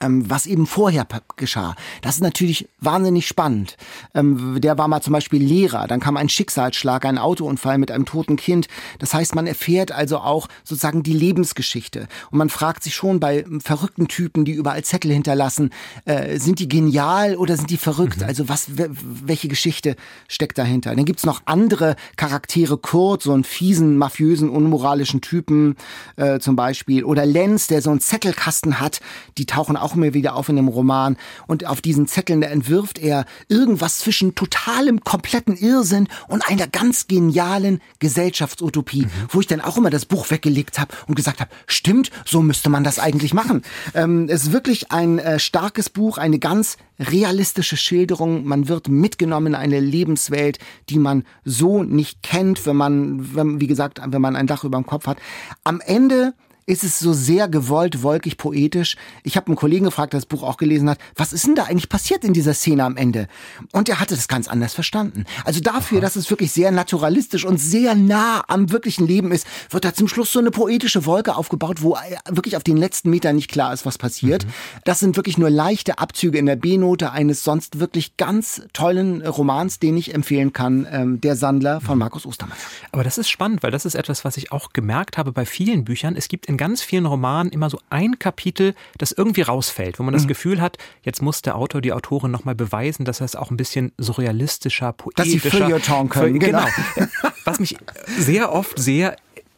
was 0.00 0.46
eben 0.46 0.66
vorher 0.66 1.06
geschah. 1.36 1.74
Das 2.02 2.16
ist 2.16 2.22
natürlich 2.22 2.68
wahnsinnig 2.80 3.26
spannend. 3.26 3.76
Ähm, 4.14 4.60
der 4.60 4.78
war 4.78 4.88
mal 4.88 5.00
zum 5.00 5.12
Beispiel 5.12 5.42
Lehrer, 5.42 5.86
dann 5.86 6.00
kam 6.00 6.16
ein 6.16 6.28
Schicksalsschlag, 6.28 7.04
ein 7.04 7.18
Autounfall 7.18 7.78
mit 7.78 7.90
einem 7.90 8.06
toten 8.06 8.36
Kind. 8.36 8.68
Das 8.98 9.14
heißt, 9.14 9.34
man 9.34 9.46
erfährt 9.46 9.92
also 9.92 10.18
auch 10.18 10.48
sozusagen 10.64 11.02
die 11.02 11.12
Lebensgeschichte. 11.12 12.08
Und 12.30 12.38
man 12.38 12.48
fragt 12.48 12.82
sich 12.82 12.94
schon 12.94 13.20
bei 13.20 13.44
verrückten 13.60 14.08
Typen, 14.08 14.44
die 14.44 14.52
überall 14.52 14.84
Zettel 14.84 15.12
hinterlassen, 15.12 15.70
äh, 16.04 16.38
sind 16.38 16.58
die 16.58 16.68
genial 16.68 17.36
oder 17.36 17.56
sind 17.56 17.70
die 17.70 17.76
verrückt? 17.76 18.20
Mhm. 18.20 18.26
Also 18.26 18.48
was, 18.48 18.66
welche 18.70 19.48
Geschichte 19.48 19.96
steckt 20.28 20.58
dahinter? 20.58 20.94
Dann 20.94 21.04
gibt's 21.04 21.26
noch 21.26 21.42
andere 21.44 21.96
Charaktere, 22.16 22.78
Kurt, 22.78 23.22
so 23.22 23.32
einen 23.32 23.44
fiesen, 23.44 23.96
mafiösen, 23.96 24.48
unmoralischen 24.48 25.20
Typen 25.20 25.76
äh, 26.16 26.38
zum 26.38 26.56
Beispiel. 26.56 27.04
Oder 27.04 27.26
Lenz, 27.26 27.66
der 27.66 27.82
so 27.82 27.90
einen 27.90 28.00
Zettelkasten 28.00 28.80
hat, 28.80 29.00
die 29.38 29.46
tauchen 29.46 29.76
auch 29.86 29.94
immer 29.94 30.14
wieder 30.14 30.34
auf 30.34 30.48
in 30.48 30.56
dem 30.56 30.68
Roman. 30.68 31.16
Und 31.46 31.66
auf 31.66 31.80
diesen 31.80 32.08
Zetteln, 32.08 32.40
da 32.40 32.48
entwirft 32.48 32.98
er 32.98 33.24
irgendwas 33.48 33.98
zwischen 33.98 34.34
totalem, 34.34 35.00
kompletten 35.00 35.56
Irrsinn 35.56 36.08
und 36.26 36.48
einer 36.48 36.66
ganz 36.66 37.06
genialen 37.06 37.80
Gesellschaftsutopie, 38.00 39.02
mhm. 39.06 39.10
wo 39.28 39.40
ich 39.40 39.46
dann 39.46 39.60
auch 39.60 39.76
immer 39.76 39.90
das 39.90 40.04
Buch 40.04 40.30
weggelegt 40.30 40.78
habe 40.78 40.94
und 41.06 41.14
gesagt 41.14 41.40
habe, 41.40 41.50
stimmt, 41.66 42.10
so 42.24 42.42
müsste 42.42 42.68
man 42.68 42.82
das 42.82 42.98
eigentlich 42.98 43.32
machen. 43.32 43.62
Ähm, 43.94 44.26
es 44.28 44.44
ist 44.44 44.52
wirklich 44.52 44.90
ein 44.90 45.18
äh, 45.18 45.38
starkes 45.38 45.88
Buch, 45.88 46.18
eine 46.18 46.38
ganz 46.38 46.76
realistische 46.98 47.76
Schilderung. 47.76 48.44
Man 48.44 48.68
wird 48.68 48.88
mitgenommen 48.88 49.48
in 49.48 49.54
eine 49.54 49.80
Lebenswelt, 49.80 50.58
die 50.88 50.98
man 50.98 51.24
so 51.44 51.82
nicht 51.82 52.22
kennt, 52.22 52.66
wenn 52.66 52.76
man, 52.76 53.34
wenn, 53.34 53.60
wie 53.60 53.66
gesagt, 53.66 54.00
wenn 54.04 54.22
man 54.22 54.36
ein 54.36 54.46
Dach 54.46 54.64
über 54.64 54.78
dem 54.78 54.86
Kopf 54.86 55.06
hat. 55.06 55.18
Am 55.64 55.80
Ende 55.80 56.34
ist 56.66 56.82
es 56.82 56.98
so 56.98 57.12
sehr 57.12 57.48
gewollt, 57.48 58.02
wolkig, 58.02 58.36
poetisch. 58.36 58.96
Ich 59.22 59.36
habe 59.36 59.46
einen 59.46 59.56
Kollegen 59.56 59.84
gefragt, 59.84 60.12
der 60.12 60.20
das 60.20 60.26
Buch 60.26 60.42
auch 60.42 60.56
gelesen 60.56 60.90
hat, 60.90 60.98
was 61.14 61.32
ist 61.32 61.46
denn 61.46 61.54
da 61.54 61.64
eigentlich 61.64 61.88
passiert 61.88 62.24
in 62.24 62.32
dieser 62.32 62.54
Szene 62.54 62.84
am 62.84 62.96
Ende? 62.96 63.28
Und 63.72 63.88
er 63.88 64.00
hatte 64.00 64.16
das 64.16 64.26
ganz 64.26 64.48
anders 64.48 64.74
verstanden. 64.74 65.24
Also 65.44 65.60
dafür, 65.60 65.98
Aha. 65.98 66.02
dass 66.02 66.16
es 66.16 66.28
wirklich 66.28 66.50
sehr 66.50 66.72
naturalistisch 66.72 67.44
und 67.44 67.58
sehr 67.58 67.94
nah 67.94 68.42
am 68.48 68.72
wirklichen 68.72 69.06
Leben 69.06 69.30
ist, 69.30 69.46
wird 69.70 69.84
da 69.84 69.94
zum 69.94 70.08
Schluss 70.08 70.32
so 70.32 70.40
eine 70.40 70.50
poetische 70.50 71.06
Wolke 71.06 71.36
aufgebaut, 71.36 71.82
wo 71.82 71.96
wirklich 72.28 72.56
auf 72.56 72.64
den 72.64 72.76
letzten 72.76 73.10
Metern 73.10 73.36
nicht 73.36 73.50
klar 73.50 73.72
ist, 73.72 73.86
was 73.86 73.96
passiert. 73.96 74.44
Mhm. 74.44 74.50
Das 74.84 74.98
sind 74.98 75.16
wirklich 75.16 75.38
nur 75.38 75.50
leichte 75.50 75.98
Abzüge 75.98 76.38
in 76.38 76.46
der 76.46 76.56
B-Note 76.56 77.12
eines 77.12 77.44
sonst 77.44 77.78
wirklich 77.78 78.16
ganz 78.16 78.62
tollen 78.72 79.24
Romans, 79.24 79.78
den 79.78 79.96
ich 79.96 80.12
empfehlen 80.12 80.52
kann, 80.52 80.86
ähm, 80.90 81.20
Der 81.20 81.36
Sandler 81.36 81.80
von 81.80 81.94
mhm. 81.94 82.00
Markus 82.00 82.26
Ostermann. 82.26 82.56
Aber 82.90 83.04
das 83.04 83.18
ist 83.18 83.28
spannend, 83.28 83.62
weil 83.62 83.70
das 83.70 83.84
ist 83.84 83.94
etwas, 83.94 84.24
was 84.24 84.36
ich 84.36 84.50
auch 84.50 84.72
gemerkt 84.72 85.16
habe 85.16 85.30
bei 85.30 85.46
vielen 85.46 85.84
Büchern. 85.84 86.16
Es 86.16 86.26
gibt 86.26 86.46
in 86.46 86.55
in 86.56 86.58
ganz 86.58 86.82
vielen 86.82 87.04
Romanen 87.04 87.52
immer 87.52 87.68
so 87.68 87.78
ein 87.90 88.18
Kapitel, 88.18 88.74
das 88.96 89.12
irgendwie 89.12 89.42
rausfällt, 89.42 89.98
wo 89.98 90.02
man 90.02 90.14
das 90.14 90.24
mhm. 90.24 90.28
Gefühl 90.28 90.60
hat, 90.60 90.78
jetzt 91.02 91.20
muss 91.20 91.42
der 91.42 91.56
Autor, 91.56 91.82
die 91.82 91.92
Autorin 91.92 92.30
nochmal 92.30 92.54
beweisen, 92.54 93.04
dass 93.04 93.20
er 93.20 93.26
es 93.26 93.36
auch 93.36 93.50
ein 93.50 93.58
bisschen 93.58 93.92
surrealistischer, 93.98 94.94
poetischer... 94.94 95.22
Dass 95.22 95.30
sie 95.30 96.08
können, 96.08 96.38
genau. 96.38 96.64
genau. 96.94 97.08
Was 97.44 97.60
mich 97.60 97.76
sehr 98.18 98.52
oft 98.52 98.78
sehr 98.78 99.16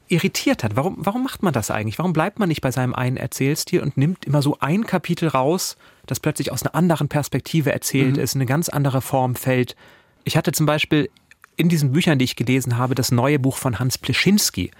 irritiert 0.08 0.64
hat. 0.64 0.74
Warum, 0.74 0.96
warum 0.98 1.22
macht 1.22 1.42
man 1.42 1.52
das 1.52 1.70
eigentlich? 1.70 1.98
Warum 1.98 2.12
bleibt 2.12 2.38
man 2.38 2.48
nicht 2.48 2.62
bei 2.62 2.72
seinem 2.72 2.94
einen 2.94 3.16
Erzählstil 3.16 3.80
und 3.80 3.96
nimmt 3.96 4.24
immer 4.24 4.42
so 4.42 4.56
ein 4.58 4.84
Kapitel 4.84 5.28
raus, 5.28 5.76
das 6.06 6.18
plötzlich 6.18 6.50
aus 6.50 6.62
einer 6.62 6.74
anderen 6.74 7.08
Perspektive 7.08 7.72
erzählt 7.72 8.16
mhm. 8.16 8.22
ist, 8.22 8.34
eine 8.34 8.46
ganz 8.46 8.68
andere 8.68 9.02
Form 9.02 9.36
fällt? 9.36 9.76
Ich 10.24 10.36
hatte 10.36 10.52
zum 10.52 10.66
Beispiel 10.66 11.10
in 11.56 11.68
diesen 11.68 11.92
Büchern, 11.92 12.18
die 12.18 12.24
ich 12.24 12.36
gelesen 12.36 12.78
habe, 12.78 12.94
das 12.94 13.10
neue 13.10 13.38
Buch 13.38 13.56
von 13.56 13.78
Hans 13.78 13.98
Pleschinski. 13.98 14.70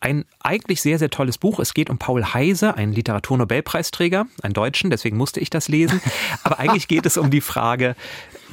Ein 0.00 0.24
eigentlich 0.40 0.80
sehr, 0.80 0.98
sehr 0.98 1.10
tolles 1.10 1.38
Buch. 1.38 1.58
Es 1.58 1.74
geht 1.74 1.90
um 1.90 1.98
Paul 1.98 2.24
Heise, 2.24 2.76
einen 2.76 2.92
Literaturnobelpreisträger, 2.92 4.26
einen 4.42 4.54
Deutschen, 4.54 4.90
deswegen 4.90 5.16
musste 5.16 5.40
ich 5.40 5.50
das 5.50 5.68
lesen. 5.68 6.00
Aber 6.44 6.60
eigentlich 6.60 6.86
geht 6.86 7.04
es 7.04 7.16
um 7.16 7.30
die 7.30 7.40
Frage, 7.40 7.96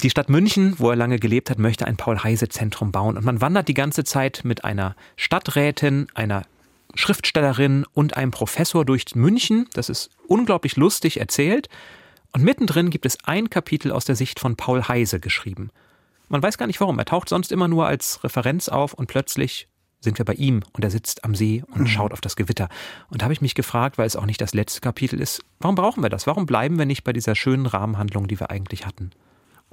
die 0.01 0.09
Stadt 0.09 0.27
München, 0.27 0.75
wo 0.79 0.89
er 0.89 0.95
lange 0.95 1.19
gelebt 1.19 1.49
hat, 1.51 1.59
möchte 1.59 1.85
ein 1.85 1.97
Paul-Heise-Zentrum 1.97 2.91
bauen. 2.91 3.15
Und 3.15 3.25
man 3.25 3.41
wandert 3.41 3.67
die 3.67 3.75
ganze 3.75 4.03
Zeit 4.03 4.41
mit 4.43 4.65
einer 4.65 4.95
Stadträtin, 5.17 6.07
einer 6.15 6.43
Schriftstellerin 6.95 7.85
und 7.93 8.17
einem 8.17 8.31
Professor 8.31 8.83
durch 8.83 9.05
München. 9.13 9.67
Das 9.73 9.89
ist 9.89 10.09
unglaublich 10.27 10.77
lustig 10.77 11.19
erzählt. 11.19 11.69
Und 12.31 12.43
mittendrin 12.43 12.89
gibt 12.89 13.05
es 13.05 13.17
ein 13.23 13.49
Kapitel 13.49 13.91
aus 13.91 14.05
der 14.05 14.15
Sicht 14.15 14.39
von 14.39 14.55
Paul 14.55 14.87
Heise 14.87 15.19
geschrieben. 15.19 15.69
Man 16.27 16.41
weiß 16.41 16.57
gar 16.57 16.67
nicht 16.67 16.81
warum. 16.81 16.97
Er 16.97 17.05
taucht 17.05 17.29
sonst 17.29 17.51
immer 17.51 17.67
nur 17.67 17.85
als 17.85 18.23
Referenz 18.23 18.67
auf 18.67 18.93
und 18.93 19.07
plötzlich 19.07 19.67
sind 20.05 20.17
wir 20.17 20.23
bei 20.23 20.35
ihm 20.35 20.61
und 20.71 20.85
er 20.85 20.91
sitzt 20.91 21.25
am 21.25 21.35
See 21.35 21.63
und 21.73 21.81
mhm. 21.81 21.87
schaut 21.87 22.13
auf 22.13 22.21
das 22.21 22.37
Gewitter. 22.37 22.69
Und 23.09 23.21
da 23.21 23.25
habe 23.25 23.33
ich 23.33 23.41
mich 23.41 23.55
gefragt, 23.55 23.97
weil 23.97 24.07
es 24.07 24.15
auch 24.15 24.25
nicht 24.25 24.39
das 24.39 24.53
letzte 24.53 24.79
Kapitel 24.79 25.19
ist, 25.19 25.43
warum 25.59 25.75
brauchen 25.75 26.01
wir 26.01 26.09
das? 26.09 26.25
Warum 26.25 26.45
bleiben 26.45 26.77
wir 26.77 26.85
nicht 26.85 27.03
bei 27.03 27.11
dieser 27.11 27.35
schönen 27.35 27.65
Rahmenhandlung, 27.65 28.27
die 28.27 28.39
wir 28.39 28.49
eigentlich 28.49 28.85
hatten? 28.85 29.11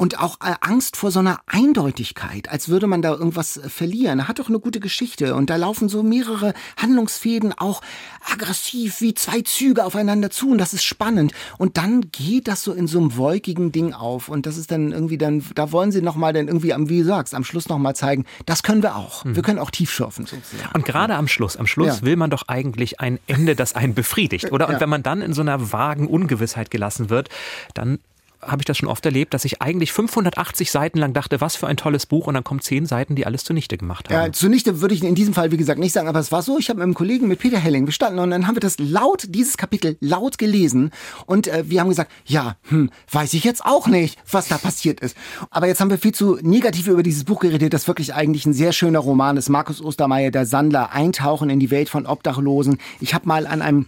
Und 0.02 0.18
auch 0.18 0.38
äh, 0.40 0.54
Angst 0.62 0.96
vor 0.96 1.12
so 1.12 1.20
einer 1.20 1.38
Eindeutigkeit, 1.46 2.48
als 2.50 2.68
würde 2.68 2.88
man 2.88 3.02
da 3.02 3.12
irgendwas 3.12 3.56
äh, 3.56 3.68
verlieren. 3.68 4.18
Er 4.18 4.26
hat 4.26 4.40
doch 4.40 4.48
eine 4.48 4.58
gute 4.58 4.80
Geschichte 4.80 5.36
und 5.36 5.48
da 5.48 5.54
laufen 5.54 5.88
so 5.88 6.02
mehrere 6.02 6.54
Handlungsfäden 6.76 7.56
auch 7.56 7.82
aggressiv 8.28 9.00
wie 9.00 9.14
zwei 9.14 9.42
Züge 9.42 9.84
aufeinander 9.84 10.30
zu 10.30 10.50
und 10.50 10.58
das 10.58 10.74
ist 10.74 10.82
spannend. 10.82 11.32
Und 11.56 11.76
dann 11.76 12.10
geht 12.10 12.48
das 12.48 12.64
so 12.64 12.72
in 12.72 12.88
so 12.88 12.98
einem 12.98 13.16
wolkigen 13.16 13.70
Ding 13.70 13.92
auf 13.92 14.28
und 14.28 14.44
das 14.44 14.56
ist 14.56 14.72
dann 14.72 14.90
irgendwie 14.90 15.18
dann, 15.18 15.44
da 15.54 15.70
wollen 15.70 15.92
sie 15.92 16.02
nochmal 16.02 16.32
dann 16.32 16.48
irgendwie 16.48 16.74
am, 16.74 16.88
wie 16.88 16.98
du 16.98 17.04
sagst, 17.04 17.32
am 17.32 17.44
Schluss 17.44 17.68
nochmal 17.68 17.94
zeigen, 17.94 18.24
das 18.44 18.64
können 18.64 18.82
wir 18.82 18.96
auch. 18.96 19.24
Mhm. 19.24 19.36
Wir 19.36 19.44
können 19.44 19.60
auch 19.60 19.70
tief 19.70 19.92
schürfen 19.92 20.26
sozusagen. 20.26 20.68
Und 20.74 20.84
gerade 20.84 21.14
am 21.14 21.28
Schluss, 21.28 21.56
am 21.56 21.68
Schluss 21.68 22.00
ja. 22.00 22.02
will 22.02 22.16
man 22.16 22.28
doch 22.28 22.48
eigentlich 22.48 22.98
ein 22.98 23.20
Ende, 23.28 23.54
das 23.54 23.76
einen 23.76 23.94
befriedigt, 23.94 24.50
oder? 24.50 24.66
Und 24.66 24.74
ja. 24.74 24.80
wenn 24.80 24.88
man 24.88 25.04
dann 25.04 25.22
in 25.22 25.32
so 25.32 25.42
einer 25.42 25.70
vagen 25.70 26.08
Ungewissheit 26.08 26.72
gelassen 26.72 27.08
wird, 27.08 27.28
dann 27.74 28.00
habe 28.44 28.62
ich 28.62 28.64
das 28.64 28.78
schon 28.78 28.88
oft 28.88 29.04
erlebt, 29.06 29.34
dass 29.34 29.44
ich 29.44 29.62
eigentlich 29.62 29.92
580 29.92 30.70
Seiten 30.70 30.98
lang 30.98 31.12
dachte, 31.12 31.40
was 31.40 31.56
für 31.56 31.66
ein 31.66 31.76
tolles 31.76 32.06
Buch 32.06 32.26
und 32.26 32.34
dann 32.34 32.44
kommen 32.44 32.60
zehn 32.60 32.86
Seiten, 32.86 33.14
die 33.14 33.26
alles 33.26 33.44
zunichte 33.44 33.78
gemacht 33.78 34.08
haben. 34.08 34.26
Ja, 34.26 34.32
zunichte 34.32 34.80
würde 34.80 34.94
ich 34.94 35.02
in 35.02 35.14
diesem 35.14 35.34
Fall, 35.34 35.52
wie 35.52 35.56
gesagt, 35.56 35.78
nicht 35.78 35.92
sagen, 35.92 36.08
aber 36.08 36.18
es 36.18 36.32
war 36.32 36.42
so, 36.42 36.58
ich 36.58 36.68
habe 36.68 36.78
mit 36.78 36.84
einem 36.84 36.94
Kollegen, 36.94 37.28
mit 37.28 37.38
Peter 37.38 37.58
Helling, 37.58 37.86
bestanden 37.86 38.18
und 38.18 38.30
dann 38.30 38.46
haben 38.46 38.56
wir 38.56 38.60
das 38.60 38.78
laut, 38.78 39.24
dieses 39.28 39.56
Kapitel 39.56 39.96
laut 40.00 40.38
gelesen 40.38 40.90
und 41.26 41.46
äh, 41.46 41.64
wir 41.66 41.80
haben 41.80 41.88
gesagt, 41.88 42.10
ja, 42.26 42.56
hm, 42.68 42.90
weiß 43.10 43.34
ich 43.34 43.44
jetzt 43.44 43.64
auch 43.64 43.86
nicht, 43.86 44.18
was 44.30 44.48
da 44.48 44.58
passiert 44.58 45.00
ist. 45.00 45.16
Aber 45.50 45.66
jetzt 45.66 45.80
haben 45.80 45.90
wir 45.90 45.98
viel 45.98 46.14
zu 46.14 46.38
negativ 46.42 46.88
über 46.88 47.02
dieses 47.02 47.24
Buch 47.24 47.40
geredet, 47.40 47.72
das 47.72 47.86
wirklich 47.86 48.14
eigentlich 48.14 48.46
ein 48.46 48.52
sehr 48.52 48.72
schöner 48.72 48.98
Roman 48.98 49.36
ist. 49.36 49.48
Markus 49.48 49.82
Ostermeier, 49.82 50.30
der 50.30 50.46
Sandler, 50.46 50.92
Eintauchen 50.92 51.50
in 51.50 51.60
die 51.60 51.70
Welt 51.70 51.88
von 51.88 52.06
Obdachlosen. 52.06 52.78
Ich 53.00 53.14
habe 53.14 53.28
mal 53.28 53.46
an 53.46 53.62
einem 53.62 53.86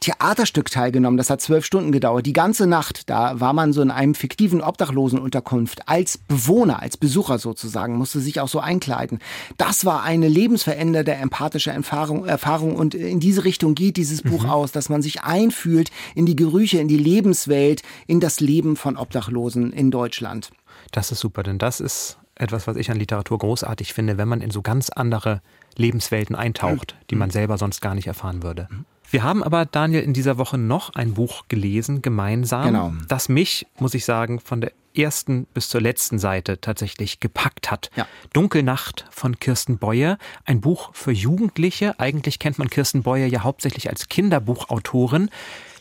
Theaterstück 0.00 0.70
teilgenommen. 0.70 1.16
Das 1.16 1.30
hat 1.30 1.40
zwölf 1.40 1.64
Stunden 1.64 1.92
gedauert. 1.92 2.26
Die 2.26 2.32
ganze 2.32 2.66
Nacht, 2.66 3.08
da 3.08 3.40
war 3.40 3.52
man 3.52 3.72
so 3.72 3.82
in 3.82 3.90
einem 3.90 4.14
fiktiven 4.14 4.60
Obdachlosenunterkunft 4.60 5.88
als 5.88 6.18
Bewohner, 6.18 6.82
als 6.82 6.96
Besucher 6.96 7.38
sozusagen, 7.38 7.96
musste 7.96 8.20
sich 8.20 8.40
auch 8.40 8.48
so 8.48 8.60
einkleiden. 8.60 9.20
Das 9.56 9.84
war 9.84 10.02
eine 10.02 10.28
lebensverändernde, 10.28 11.12
empathische 11.14 11.70
Erfahrung, 11.70 12.26
Erfahrung 12.26 12.76
und 12.76 12.94
in 12.94 13.20
diese 13.20 13.44
Richtung 13.44 13.74
geht 13.74 13.96
dieses 13.96 14.22
Buch 14.22 14.44
mhm. 14.44 14.50
aus, 14.50 14.72
dass 14.72 14.88
man 14.88 15.02
sich 15.02 15.22
einfühlt 15.22 15.90
in 16.14 16.26
die 16.26 16.36
Gerüche, 16.36 16.78
in 16.78 16.88
die 16.88 16.96
Lebenswelt, 16.96 17.82
in 18.06 18.20
das 18.20 18.40
Leben 18.40 18.76
von 18.76 18.96
Obdachlosen 18.96 19.72
in 19.72 19.90
Deutschland. 19.90 20.50
Das 20.92 21.12
ist 21.12 21.20
super, 21.20 21.42
denn 21.42 21.58
das 21.58 21.80
ist 21.80 22.18
etwas, 22.36 22.66
was 22.66 22.76
ich 22.76 22.90
an 22.90 22.98
Literatur 22.98 23.38
großartig 23.38 23.94
finde, 23.94 24.18
wenn 24.18 24.28
man 24.28 24.40
in 24.40 24.50
so 24.50 24.62
ganz 24.62 24.90
andere 24.90 25.40
Lebenswelten 25.76 26.36
eintaucht, 26.36 26.96
die 27.10 27.16
man 27.16 27.30
selber 27.30 27.58
sonst 27.58 27.80
gar 27.80 27.94
nicht 27.94 28.06
erfahren 28.06 28.42
würde. 28.42 28.68
Wir 29.10 29.22
haben 29.22 29.42
aber, 29.42 29.64
Daniel, 29.66 30.02
in 30.02 30.12
dieser 30.12 30.38
Woche 30.38 30.58
noch 30.58 30.94
ein 30.94 31.14
Buch 31.14 31.44
gelesen, 31.48 32.02
gemeinsam, 32.02 32.66
genau. 32.66 32.92
das 33.08 33.28
mich, 33.28 33.66
muss 33.78 33.94
ich 33.94 34.04
sagen, 34.04 34.40
von 34.40 34.60
der 34.60 34.72
ersten 34.96 35.46
bis 35.52 35.68
zur 35.68 35.80
letzten 35.80 36.18
Seite 36.18 36.60
tatsächlich 36.60 37.20
gepackt 37.20 37.70
hat. 37.70 37.90
Ja. 37.96 38.06
Dunkelnacht 38.32 39.04
von 39.10 39.38
Kirsten 39.38 39.78
Beuer, 39.78 40.18
ein 40.44 40.60
Buch 40.60 40.90
für 40.94 41.12
Jugendliche. 41.12 41.98
Eigentlich 42.00 42.38
kennt 42.38 42.58
man 42.58 42.70
Kirsten 42.70 43.02
Beuer 43.02 43.26
ja 43.26 43.42
hauptsächlich 43.42 43.90
als 43.90 44.08
Kinderbuchautorin. 44.08 45.30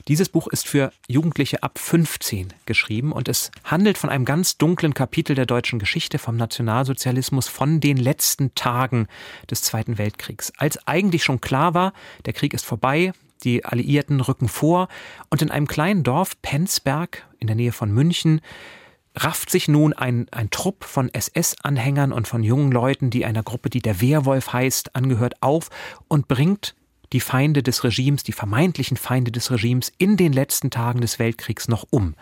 Dieses 0.08 0.30
Buch 0.30 0.48
ist 0.48 0.68
für 0.68 0.92
Jugendliche 1.08 1.64
ab 1.64 1.80
15 1.80 2.54
geschrieben 2.68 3.12
und 3.12 3.28
es 3.28 3.50
handelt 3.64 3.98
von 3.98 4.12
einem 4.12 4.24
ganz 4.24 4.60
dunklen 4.60 4.94
Kapitel 4.94 5.36
der 5.36 5.48
deutschen 5.48 5.80
Geschichte, 5.80 6.20
vom 6.20 6.38
Nationalsozialismus, 6.38 7.48
von 7.48 7.80
den 7.80 7.98
letzten 7.98 8.54
Tagen 8.54 9.08
des 9.50 9.64
Zweiten 9.64 9.98
Weltkriegs. 9.98 10.54
Als 10.58 10.88
eigentlich 10.88 11.24
schon 11.24 11.42
klar 11.42 11.74
war, 11.74 11.92
der 12.26 12.34
Krieg 12.34 12.54
ist 12.54 12.66
vorbei, 12.66 13.14
die 13.44 13.66
Alliierten 13.66 14.22
rücken 14.22 14.48
vor 14.48 14.90
und 15.32 15.42
in 15.42 15.50
einem 15.50 15.68
kleinen 15.68 16.04
Dorf, 16.04 16.40
Penzberg, 16.44 17.28
in 17.40 17.48
der 17.48 17.56
Nähe 17.56 17.72
von 17.72 17.92
München, 17.92 18.42
rafft 19.16 19.50
sich 19.50 19.68
nun 19.68 19.94
ein, 19.94 20.28
ein 20.30 20.52
Trupp 20.52 20.84
von 20.84 21.12
SS-Anhängern 21.12 22.14
und 22.14 22.28
von 22.28 22.44
jungen 22.44 22.72
Leuten, 22.72 23.10
die 23.10 23.26
einer 23.26 23.42
Gruppe, 23.42 23.72
die 23.72 23.82
der 23.82 24.02
Wehrwolf 24.02 24.54
heißt, 24.54 24.96
angehört, 24.96 25.42
auf 25.42 25.72
und 26.08 26.28
bringt 26.28 26.76
die 27.14 27.20
Feinde 27.20 27.64
des 27.64 27.84
Regimes, 27.84 28.24
die 28.24 28.32
vermeintlichen 28.32 28.98
Feinde 28.98 29.32
des 29.32 29.52
Regimes 29.52 29.92
in 29.98 30.18
den 30.18 30.34
letzten 30.34 30.70
Tagen 30.70 31.02
des 31.02 31.20
Weltkriegs 31.20 31.68
noch 31.68 31.86
um 31.90 32.16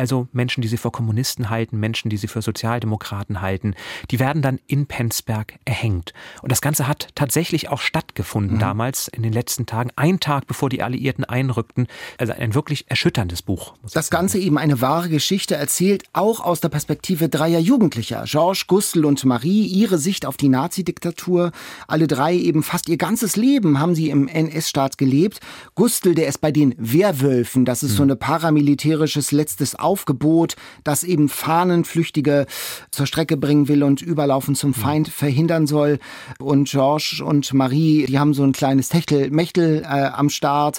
also 0.00 0.28
Menschen, 0.32 0.62
die 0.62 0.68
sie 0.68 0.78
für 0.78 0.90
Kommunisten 0.90 1.50
halten, 1.50 1.78
Menschen, 1.78 2.08
die 2.08 2.16
sie 2.16 2.26
für 2.26 2.40
Sozialdemokraten 2.40 3.42
halten, 3.42 3.74
die 4.10 4.18
werden 4.18 4.40
dann 4.40 4.58
in 4.66 4.86
Penzberg 4.86 5.58
erhängt. 5.66 6.14
Und 6.40 6.50
das 6.50 6.62
Ganze 6.62 6.88
hat 6.88 7.08
tatsächlich 7.14 7.68
auch 7.68 7.82
stattgefunden 7.82 8.56
mhm. 8.56 8.60
damals 8.60 9.08
in 9.08 9.22
den 9.22 9.34
letzten 9.34 9.66
Tagen, 9.66 9.90
ein 9.96 10.18
Tag 10.18 10.46
bevor 10.46 10.70
die 10.70 10.82
Alliierten 10.82 11.26
einrückten. 11.26 11.86
Also 12.16 12.32
ein 12.32 12.54
wirklich 12.54 12.86
erschütterndes 12.88 13.42
Buch. 13.42 13.74
Das 13.92 14.08
Ganze 14.08 14.38
eben 14.38 14.56
eine 14.56 14.80
wahre 14.80 15.10
Geschichte 15.10 15.54
erzählt, 15.54 16.04
auch 16.14 16.40
aus 16.40 16.62
der 16.62 16.70
Perspektive 16.70 17.28
dreier 17.28 17.60
Jugendlicher. 17.60 18.24
Georges, 18.26 18.66
Gustl 18.68 19.04
und 19.04 19.22
Marie, 19.26 19.66
ihre 19.66 19.98
Sicht 19.98 20.24
auf 20.24 20.38
die 20.38 20.48
Nazi-Diktatur. 20.48 21.52
Alle 21.86 22.06
drei 22.06 22.34
eben 22.34 22.62
fast 22.62 22.88
ihr 22.88 22.96
ganzes 22.96 23.36
Leben 23.36 23.78
haben 23.78 23.94
sie 23.94 24.08
im 24.08 24.28
NS-Staat 24.28 24.96
gelebt. 24.96 25.40
Gustl, 25.74 26.14
der 26.14 26.26
ist 26.26 26.40
bei 26.40 26.52
den 26.52 26.74
Wehrwölfen, 26.78 27.66
das 27.66 27.82
ist 27.82 27.92
mhm. 27.92 27.96
so 27.96 28.02
eine 28.04 28.16
paramilitärisches 28.16 29.30
letztes 29.32 29.74
Aufgebot, 29.90 30.54
das 30.84 31.02
eben 31.02 31.28
Fahnenflüchtige 31.28 32.46
zur 32.92 33.06
Strecke 33.06 33.36
bringen 33.36 33.66
will 33.66 33.82
und 33.82 34.02
Überlaufen 34.02 34.54
zum 34.54 34.72
Feind 34.72 35.08
verhindern 35.08 35.66
soll. 35.66 35.98
Und 36.38 36.70
Georges 36.70 37.20
und 37.20 37.52
Marie, 37.52 38.06
die 38.06 38.20
haben 38.20 38.34
so 38.34 38.44
ein 38.44 38.52
kleines 38.52 38.88
Techtelmechtel 38.88 39.82
äh, 39.82 39.86
am 39.86 40.30
Start. 40.30 40.78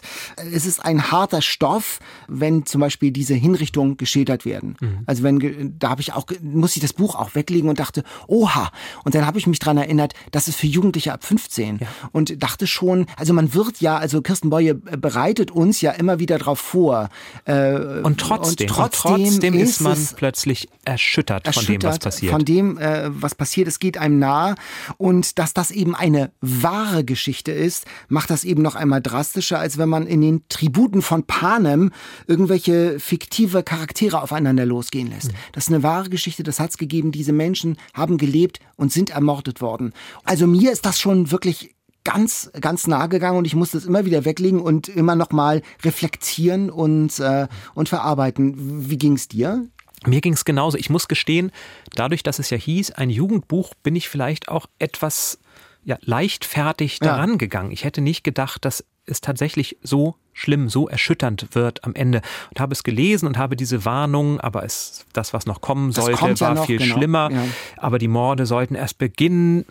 Es 0.53 0.65
ist 0.65 0.83
ein 0.83 1.11
harter 1.11 1.41
Stoff, 1.41 1.99
wenn 2.29 2.65
zum 2.65 2.79
Beispiel 2.79 3.11
diese 3.11 3.33
Hinrichtungen 3.33 3.97
geschildert 3.97 4.45
werden. 4.45 4.77
Mhm. 4.79 4.99
Also 5.05 5.23
wenn, 5.23 5.75
da 5.77 5.89
habe 5.89 6.01
ich 6.01 6.13
auch, 6.13 6.25
muss 6.41 6.77
ich 6.77 6.81
das 6.81 6.93
Buch 6.93 7.15
auch 7.15 7.35
weglegen 7.35 7.69
und 7.69 7.79
dachte, 7.79 8.03
oha. 8.27 8.71
Und 9.03 9.13
dann 9.13 9.25
habe 9.25 9.37
ich 9.37 9.47
mich 9.47 9.59
dran 9.59 9.77
erinnert, 9.77 10.13
das 10.31 10.47
ist 10.47 10.55
für 10.55 10.67
Jugendliche 10.67 11.11
ab 11.11 11.25
15. 11.25 11.79
Ja. 11.79 11.87
Und 12.13 12.41
dachte 12.41 12.65
schon, 12.65 13.07
also 13.17 13.33
man 13.33 13.53
wird 13.53 13.81
ja, 13.81 13.97
also 13.97 14.21
Kirsten 14.21 14.49
Boye 14.49 14.73
bereitet 14.73 15.51
uns 15.51 15.81
ja 15.81 15.91
immer 15.91 16.19
wieder 16.19 16.37
darauf 16.37 16.59
vor. 16.59 17.09
Äh, 17.45 18.01
und 18.03 18.19
trotzdem, 18.19 18.67
und 18.67 18.75
trotzdem 18.75 18.90
trotzdem, 18.91 19.25
trotzdem 19.25 19.53
ist, 19.55 19.69
ist, 19.69 19.81
man 19.81 19.97
plötzlich 20.15 20.69
erschüttert, 20.85 21.45
erschüttert, 21.45 21.53
von 21.55 21.65
dem, 21.65 21.83
was 21.83 21.99
passiert. 21.99 22.31
Von 22.31 22.45
dem, 22.45 22.77
äh, 22.77 23.09
was 23.21 23.35
passiert. 23.35 23.67
Es 23.67 23.79
geht 23.79 23.97
einem 23.97 24.19
nah. 24.19 24.55
Und 24.97 25.39
dass 25.39 25.53
das 25.53 25.71
eben 25.71 25.95
eine 25.95 26.31
wahre 26.41 27.03
Geschichte 27.03 27.51
ist, 27.51 27.85
macht 28.07 28.29
das 28.29 28.43
eben 28.43 28.61
noch 28.61 28.75
einmal 28.75 29.01
drastischer, 29.01 29.59
als 29.59 29.77
wenn 29.77 29.89
man 29.89 30.07
in 30.07 30.21
den 30.21 30.43
Tributen 30.49 31.01
von 31.01 31.23
Panem 31.23 31.91
irgendwelche 32.27 32.99
fiktive 32.99 33.63
Charaktere 33.63 34.21
aufeinander 34.21 34.65
losgehen 34.65 35.09
lässt. 35.09 35.31
Mhm. 35.31 35.37
Das 35.53 35.65
ist 35.65 35.73
eine 35.73 35.83
wahre 35.83 36.09
Geschichte, 36.09 36.43
das 36.43 36.59
hat 36.59 36.71
es 36.71 36.77
gegeben. 36.77 37.11
Diese 37.11 37.33
Menschen 37.33 37.77
haben 37.93 38.17
gelebt 38.17 38.59
und 38.75 38.91
sind 38.91 39.11
ermordet 39.11 39.61
worden. 39.61 39.93
Also 40.23 40.47
mir 40.47 40.71
ist 40.71 40.85
das 40.85 40.99
schon 40.99 41.31
wirklich 41.31 41.75
ganz, 42.03 42.51
ganz 42.59 42.87
nah 42.87 43.07
gegangen 43.07 43.37
und 43.37 43.45
ich 43.45 43.55
musste 43.55 43.77
es 43.77 43.85
immer 43.85 44.05
wieder 44.05 44.25
weglegen 44.25 44.59
und 44.59 44.87
immer 44.87 45.15
noch 45.15 45.31
mal 45.31 45.61
reflektieren 45.83 46.69
und, 46.69 47.19
äh, 47.19 47.47
und 47.73 47.89
verarbeiten. 47.89 48.89
Wie 48.89 48.97
ging 48.97 49.13
es 49.13 49.27
dir? 49.27 49.67
Mir 50.05 50.21
ging 50.21 50.33
es 50.33 50.45
genauso. 50.45 50.77
Ich 50.77 50.89
muss 50.89 51.07
gestehen, 51.07 51.51
dadurch, 51.95 52.23
dass 52.23 52.39
es 52.39 52.49
ja 52.49 52.57
hieß, 52.57 52.91
ein 52.91 53.09
Jugendbuch, 53.09 53.73
bin 53.83 53.95
ich 53.95 54.09
vielleicht 54.09 54.49
auch 54.49 54.65
etwas 54.79 55.39
ja, 55.83 55.97
leichtfertig 56.01 56.99
daran 56.99 57.31
ja. 57.31 57.35
gegangen. 57.37 57.71
Ich 57.71 57.83
hätte 57.83 58.01
nicht 58.01 58.23
gedacht, 58.23 58.65
dass 58.65 58.83
es 59.05 59.21
tatsächlich 59.21 59.77
so 59.81 60.15
schlimm, 60.33 60.69
so 60.69 60.87
erschütternd 60.87 61.53
wird 61.53 61.83
am 61.83 61.93
Ende. 61.93 62.21
Und 62.49 62.59
habe 62.59 62.73
es 62.73 62.83
gelesen 62.83 63.27
und 63.27 63.37
habe 63.37 63.55
diese 63.55 63.85
Warnung, 63.85 64.39
aber 64.39 64.63
es, 64.63 65.05
das, 65.13 65.33
was 65.33 65.45
noch 65.45 65.61
kommen 65.61 65.91
sollte, 65.91 66.21
war 66.21 66.33
ja 66.35 66.53
noch, 66.53 66.65
viel 66.65 66.77
genau. 66.77 66.95
schlimmer. 66.95 67.29
Ja. 67.31 67.43
Aber 67.77 67.99
die 67.99 68.07
Morde 68.07 68.45
sollten 68.45 68.75
erst 68.75 68.97
beginnen. 68.97 69.65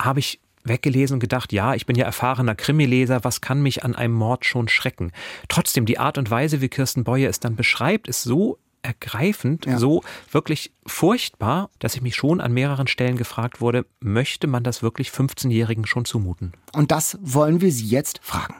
Habe 0.00 0.20
ich 0.20 0.40
weggelesen 0.64 1.14
und 1.14 1.20
gedacht, 1.20 1.52
ja, 1.52 1.74
ich 1.74 1.86
bin 1.86 1.96
ja 1.96 2.04
erfahrener 2.04 2.54
Krimileser, 2.54 3.22
was 3.22 3.40
kann 3.40 3.62
mich 3.62 3.84
an 3.84 3.94
einem 3.94 4.14
Mord 4.14 4.44
schon 4.44 4.68
schrecken? 4.68 5.12
Trotzdem, 5.48 5.86
die 5.86 5.98
Art 5.98 6.18
und 6.18 6.30
Weise, 6.30 6.60
wie 6.60 6.68
Kirsten 6.68 7.04
Beuer 7.04 7.30
es 7.30 7.40
dann 7.40 7.56
beschreibt, 7.56 8.08
ist 8.08 8.22
so 8.22 8.58
ergreifend, 8.84 9.66
ja. 9.66 9.78
so 9.78 10.02
wirklich 10.30 10.72
furchtbar, 10.86 11.70
dass 11.78 11.94
ich 11.94 12.02
mich 12.02 12.14
schon 12.14 12.40
an 12.40 12.52
mehreren 12.52 12.86
Stellen 12.86 13.16
gefragt 13.16 13.60
wurde, 13.60 13.86
möchte 14.00 14.46
man 14.46 14.62
das 14.62 14.82
wirklich 14.82 15.08
15-Jährigen 15.08 15.86
schon 15.86 16.04
zumuten? 16.04 16.52
Und 16.72 16.92
das 16.92 17.18
wollen 17.22 17.60
wir 17.60 17.72
Sie 17.72 17.86
jetzt 17.86 18.20
fragen. 18.22 18.54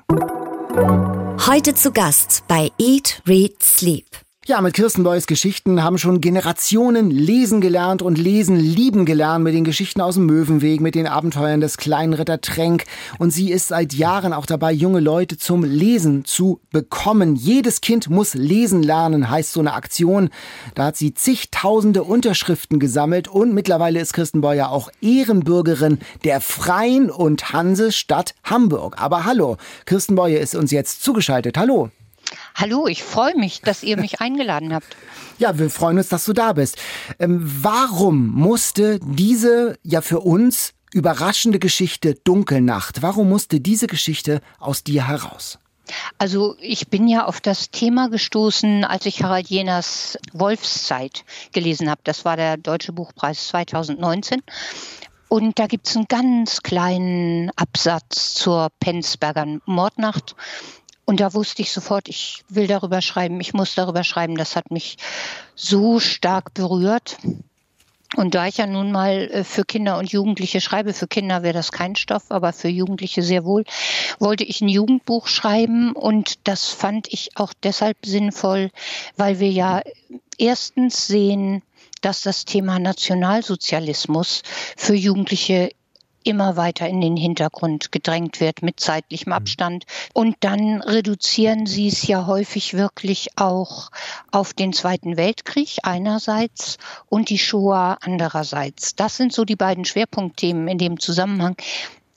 Heute 1.47 1.75
zu 1.75 1.93
Gast 1.93 2.45
bei 2.49 2.71
Eat, 2.79 3.23
Read, 3.27 3.63
Sleep. 3.63 4.24
Ja, 4.47 4.61
mit 4.61 4.75
Kirsten 4.75 5.05
Boys 5.05 5.27
Geschichten 5.27 5.83
haben 5.83 5.97
schon 5.97 6.21
Generationen 6.21 7.11
lesen 7.11 7.63
gelernt 7.63 8.03
und 8.03 8.19
lesen 8.19 8.57
lieben 8.57 9.07
gelernt 9.07 9.43
mit 9.43 9.55
den 9.55 9.65
Geschichten 9.65 10.03
aus 10.03 10.17
dem 10.17 10.27
Möwenweg, 10.27 10.83
mit 10.83 10.95
den 10.95 11.07
Abenteuern 11.07 11.63
des 11.63 11.79
kleinen 11.79 12.13
Ritter 12.13 12.43
Tränk. 12.43 12.85
Und 13.19 13.31
sie 13.31 13.51
ist 13.51 13.69
seit 13.69 13.95
Jahren 13.95 14.35
auch 14.35 14.45
dabei, 14.45 14.71
junge 14.71 15.01
Leute 15.01 15.39
zum 15.39 15.65
Lesen 15.65 16.27
zu 16.27 16.61
bekommen. 16.71 17.37
Jedes 17.37 17.81
Kind 17.81 18.11
muss 18.11 18.35
lesen 18.35 18.83
lernen, 18.83 19.31
heißt 19.31 19.51
so 19.51 19.61
eine 19.61 19.73
Aktion. 19.73 20.29
Da 20.75 20.85
hat 20.85 20.97
sie 20.97 21.15
zigtausende 21.15 22.03
Unterschriften 22.03 22.79
gesammelt 22.79 23.29
und 23.29 23.55
mittlerweile 23.55 23.99
ist 23.99 24.13
Kirsten 24.13 24.43
Boyer 24.43 24.71
auch 24.71 24.91
Ehrenbürgerin 25.01 26.01
der 26.25 26.43
Freien 26.43 27.11
und 27.11 27.55
Hansestadt 27.55 28.35
Hamburg. 28.45 28.97
Aber 29.01 29.25
hallo, 29.25 29.57
Kirsten 29.87 30.17
Boyer 30.17 30.41
ist 30.41 30.55
uns 30.55 30.71
jetzt 30.71 31.03
zugeschaltet. 31.03 31.57
Hallo. 31.57 31.89
Hallo, 32.55 32.87
ich 32.87 33.03
freue 33.03 33.37
mich, 33.37 33.61
dass 33.61 33.83
ihr 33.83 33.97
mich 33.97 34.21
eingeladen 34.21 34.75
habt. 34.75 34.97
Ja, 35.37 35.59
wir 35.59 35.69
freuen 35.69 35.99
uns, 35.99 36.09
dass 36.09 36.25
du 36.27 36.33
da 36.33 36.53
bist. 36.53 36.79
Ähm, 37.19 37.41
warum 37.43 38.29
musste 38.29 39.01
diese 39.03 39.77
ja 39.83 40.01
für 40.01 40.21
uns 40.21 40.75
überraschende 40.93 41.59
Geschichte 41.59 42.15
Dunkelnacht, 42.15 43.03
warum 43.03 43.31
musste 43.31 43.61
diese 43.61 43.89
Geschichte 43.89 44.41
aus 44.61 44.85
dir 44.85 45.09
heraus? 45.09 45.59
Also 46.19 46.57
ich 46.61 46.89
bin 46.89 47.09
ja 47.09 47.27
auf 47.27 47.41
das 47.41 47.71
Thema 47.71 48.09
gestoßen, 48.09 48.85
als 48.85 49.07
ich 49.07 49.23
Harald 49.23 49.49
Jeners 49.49 50.19
Wolfszeit 50.33 51.25
gelesen 51.53 51.91
habe. 51.91 52.01
Das 52.05 52.25
war 52.25 52.37
der 52.37 52.57
Deutsche 52.57 52.93
Buchpreis 52.93 53.49
2019. 53.49 54.41
Und 55.29 55.59
da 55.59 55.67
gibt 55.67 55.89
es 55.89 55.97
einen 55.97 56.07
ganz 56.07 56.63
kleinen 56.63 57.51
Absatz 57.57 58.35
zur 58.35 58.69
Penzberger 58.79 59.59
Mordnacht. 59.67 60.37
Und 61.05 61.21
da 61.21 61.35
wusste 61.35 61.63
ich 61.63 61.71
sofort, 61.71 62.09
ich 62.09 62.45
will 62.49 62.67
darüber 62.67 63.03
schreiben, 63.03 63.41
ich 63.41 63.53
muss 63.53 63.75
darüber 63.75 64.05
schreiben. 64.05 64.37
Das 64.37 64.57
hat 64.57 64.71
mich 64.71 64.97
so 65.55 66.01
stark 66.01 66.55
berührt. 66.55 67.19
Und 68.17 68.35
da 68.35 68.47
ich 68.47 68.59
ja 68.59 68.67
nun 68.67 68.93
mal 68.93 69.29
äh, 69.31 69.45
für 69.45 69.65
Kinder 69.65 69.99
und 69.99 70.13
Jugendliche 70.13 70.61
schreibe, 70.61 70.95
für 70.95 71.09
Kinder 71.09 71.43
wäre 71.43 71.55
das 71.55 71.73
kein 71.73 71.97
Stoff, 71.97 72.25
aber 72.29 72.53
für 72.53 72.69
Jugendliche 72.69 73.23
sehr 73.23 73.45
wohl, 73.45 73.65
wollte 74.19 74.45
ich 74.45 74.61
ein 74.61 74.69
Jugendbuch 74.69 75.27
schreiben 75.27 75.93
und 75.93 76.47
das 76.47 76.69
fand 76.69 77.13
ich 77.13 77.31
auch 77.37 77.53
deshalb 77.63 77.97
sinnvoll, 78.05 78.71
weil 79.17 79.41
wir 79.41 79.51
ja 79.51 79.83
erstens 80.39 81.07
sehen, 81.07 81.63
dass 82.03 82.23
das 82.23 82.45
Thema 82.45 82.79
Nationalsozialismus 82.79 84.43
für 84.77 84.95
Jugendliche 84.95 85.71
immer 86.25 86.57
weiter 86.57 86.89
in 86.89 87.01
den 87.01 87.17
Hintergrund 87.17 87.93
gedrängt 87.93 88.41
wird 88.41 88.63
mit 88.63 88.81
zeitlichem 88.81 89.31
mhm. 89.31 89.35
Abstand. 89.35 89.85
Und 90.13 90.37
dann 90.41 90.81
reduzieren 90.83 91.67
sie 91.67 91.89
es 91.89 92.07
ja 92.07 92.27
häufig 92.27 92.75
wirklich 92.75 93.29
auch 93.37 93.91
auf 94.33 94.53
den 94.53 94.73
Zweiten 94.73 95.17
Weltkrieg 95.17 95.79
einerseits 95.83 96.79
und 97.09 97.31
die 97.31 97.39
Shoah 97.39 97.99
andererseits. 98.01 98.97
Das 98.97 99.17
sind 99.17 99.33
so 99.33 99.45
die 99.45 99.57
beiden 99.57 99.85
Schwerpunktthemen 99.85 100.69
in 100.69 100.79
dem 100.79 100.99
Zusammenhang. 100.99 101.57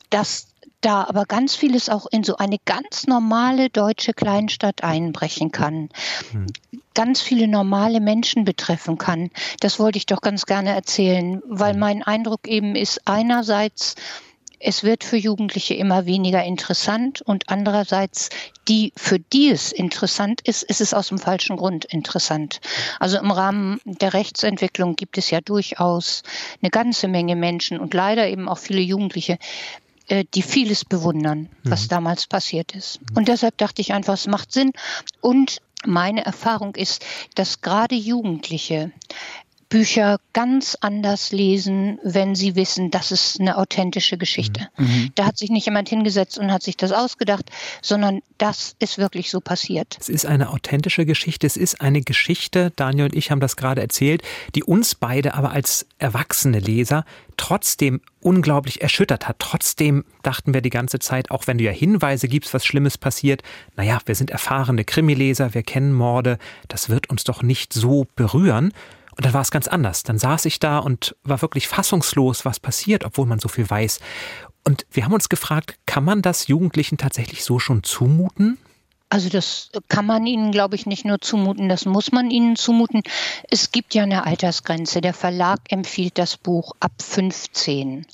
Das 0.09 0.47
da 0.81 1.03
aber 1.03 1.25
ganz 1.25 1.55
vieles 1.55 1.89
auch 1.89 2.05
in 2.11 2.23
so 2.23 2.37
eine 2.37 2.57
ganz 2.65 3.07
normale 3.07 3.69
deutsche 3.69 4.13
Kleinstadt 4.13 4.83
einbrechen 4.83 5.51
kann, 5.51 5.89
hm. 6.31 6.47
ganz 6.93 7.21
viele 7.21 7.47
normale 7.47 7.99
Menschen 7.99 8.45
betreffen 8.45 8.97
kann. 8.97 9.31
Das 9.59 9.79
wollte 9.79 9.97
ich 9.97 10.05
doch 10.05 10.21
ganz 10.21 10.45
gerne 10.45 10.73
erzählen, 10.73 11.41
weil 11.47 11.73
hm. 11.73 11.79
mein 11.79 12.03
Eindruck 12.03 12.47
eben 12.47 12.75
ist, 12.75 13.01
einerseits, 13.05 13.95
es 14.59 14.83
wird 14.83 15.03
für 15.03 15.17
Jugendliche 15.17 15.75
immer 15.75 16.05
weniger 16.05 16.43
interessant 16.43 17.21
und 17.21 17.49
andererseits 17.49 18.29
die, 18.67 18.91
für 18.95 19.19
die 19.19 19.49
es 19.49 19.71
interessant 19.71 20.41
ist, 20.41 20.63
ist 20.63 20.81
es 20.81 20.93
aus 20.93 21.09
dem 21.09 21.19
falschen 21.19 21.57
Grund 21.57 21.85
interessant. 21.85 22.59
Also 22.99 23.19
im 23.19 23.29
Rahmen 23.29 23.79
der 23.85 24.13
Rechtsentwicklung 24.13 24.95
gibt 24.95 25.17
es 25.17 25.29
ja 25.29 25.41
durchaus 25.41 26.23
eine 26.61 26.71
ganze 26.71 27.07
Menge 27.07 27.35
Menschen 27.35 27.79
und 27.79 27.93
leider 27.93 28.27
eben 28.27 28.49
auch 28.49 28.57
viele 28.57 28.81
Jugendliche, 28.81 29.37
die 30.09 30.41
vieles 30.41 30.85
bewundern, 30.85 31.49
was 31.63 31.83
mhm. 31.83 31.89
damals 31.89 32.27
passiert 32.27 32.73
ist. 32.73 32.99
Und 33.15 33.27
deshalb 33.27 33.57
dachte 33.57 33.81
ich 33.81 33.93
einfach, 33.93 34.13
es 34.13 34.27
macht 34.27 34.51
Sinn. 34.51 34.71
Und 35.21 35.61
meine 35.85 36.25
Erfahrung 36.25 36.75
ist, 36.75 37.05
dass 37.35 37.61
gerade 37.61 37.95
Jugendliche 37.95 38.91
Bücher 39.69 40.19
ganz 40.33 40.77
anders 40.79 41.31
lesen, 41.31 41.99
wenn 42.03 42.35
sie 42.35 42.55
wissen, 42.55 42.89
das 42.89 43.11
ist 43.11 43.39
eine 43.39 43.57
authentische 43.57 44.17
Geschichte. 44.17 44.67
Mhm. 44.77 44.85
mhm. 44.85 45.11
Da 45.15 45.25
hat 45.25 45.37
sich 45.37 45.49
nicht 45.49 45.65
jemand 45.65 45.89
hingesetzt 45.89 46.37
und 46.37 46.51
hat 46.51 46.63
sich 46.63 46.77
das 46.77 46.91
ausgedacht, 46.91 47.49
sondern 47.81 48.21
das 48.37 48.75
ist 48.79 48.97
wirklich 48.97 49.29
so 49.29 49.41
passiert. 49.41 49.97
Es 49.99 50.09
ist 50.09 50.25
eine 50.25 50.49
authentische 50.49 51.05
Geschichte. 51.05 51.47
Es 51.47 51.57
ist 51.57 51.81
eine 51.81 52.01
Geschichte, 52.01 52.71
Daniel 52.75 53.05
und 53.05 53.15
ich 53.15 53.31
haben 53.31 53.39
das 53.39 53.55
gerade 53.55 53.81
erzählt, 53.81 54.21
die 54.55 54.63
uns 54.63 54.95
beide 54.95 55.33
aber 55.33 55.51
als 55.51 55.85
erwachsene 55.99 56.59
Leser 56.59 57.03
trotzdem 57.35 58.01
unglaublich 58.19 58.81
erschüttert 58.81 59.27
hat. 59.27 59.37
Trotzdem 59.39 60.03
dachten 60.23 60.53
wir 60.53 60.61
die 60.61 60.69
ganze 60.69 60.99
Zeit, 60.99 61.31
auch 61.31 61.47
wenn 61.47 61.57
du 61.57 61.63
ja 61.63 61.71
Hinweise 61.71 62.27
gibst, 62.27 62.53
was 62.53 62.65
Schlimmes 62.65 62.97
passiert, 62.97 63.43
naja, 63.75 63.99
wir 64.05 64.15
sind 64.15 64.31
erfahrene 64.31 64.83
Krimileser, 64.83 65.53
wir 65.53 65.63
kennen 65.63 65.93
Morde, 65.93 66.37
das 66.67 66.89
wird 66.89 67.09
uns 67.09 67.23
doch 67.23 67.43
nicht 67.43 67.73
so 67.73 68.07
berühren. 68.15 68.73
Und 69.17 69.25
dann 69.25 69.33
war 69.33 69.41
es 69.41 69.51
ganz 69.51 69.67
anders. 69.67 70.03
Dann 70.03 70.19
saß 70.19 70.45
ich 70.45 70.59
da 70.59 70.77
und 70.77 71.15
war 71.23 71.41
wirklich 71.41 71.67
fassungslos, 71.67 72.45
was 72.45 72.59
passiert, 72.59 73.03
obwohl 73.03 73.25
man 73.25 73.39
so 73.39 73.47
viel 73.47 73.69
weiß. 73.69 73.99
Und 74.63 74.85
wir 74.91 75.05
haben 75.05 75.13
uns 75.13 75.29
gefragt, 75.29 75.75
kann 75.85 76.03
man 76.03 76.21
das 76.21 76.47
Jugendlichen 76.47 76.97
tatsächlich 76.97 77.43
so 77.43 77.57
schon 77.57 77.83
zumuten? 77.83 78.57
Also 79.09 79.29
das 79.29 79.69
kann 79.87 80.05
man 80.05 80.27
ihnen, 80.27 80.51
glaube 80.51 80.75
ich, 80.75 80.85
nicht 80.85 81.05
nur 81.05 81.21
zumuten, 81.21 81.69
das 81.69 81.85
muss 81.85 82.11
man 82.11 82.29
ihnen 82.29 82.57
zumuten. 82.57 83.03
Es 83.49 83.71
gibt 83.71 83.93
ja 83.93 84.03
eine 84.03 84.25
Altersgrenze. 84.25 84.99
Der 84.99 85.13
Verlag 85.13 85.61
empfiehlt 85.69 86.17
das 86.17 86.35
Buch 86.35 86.73
ab 86.81 86.91
15. 87.01 88.05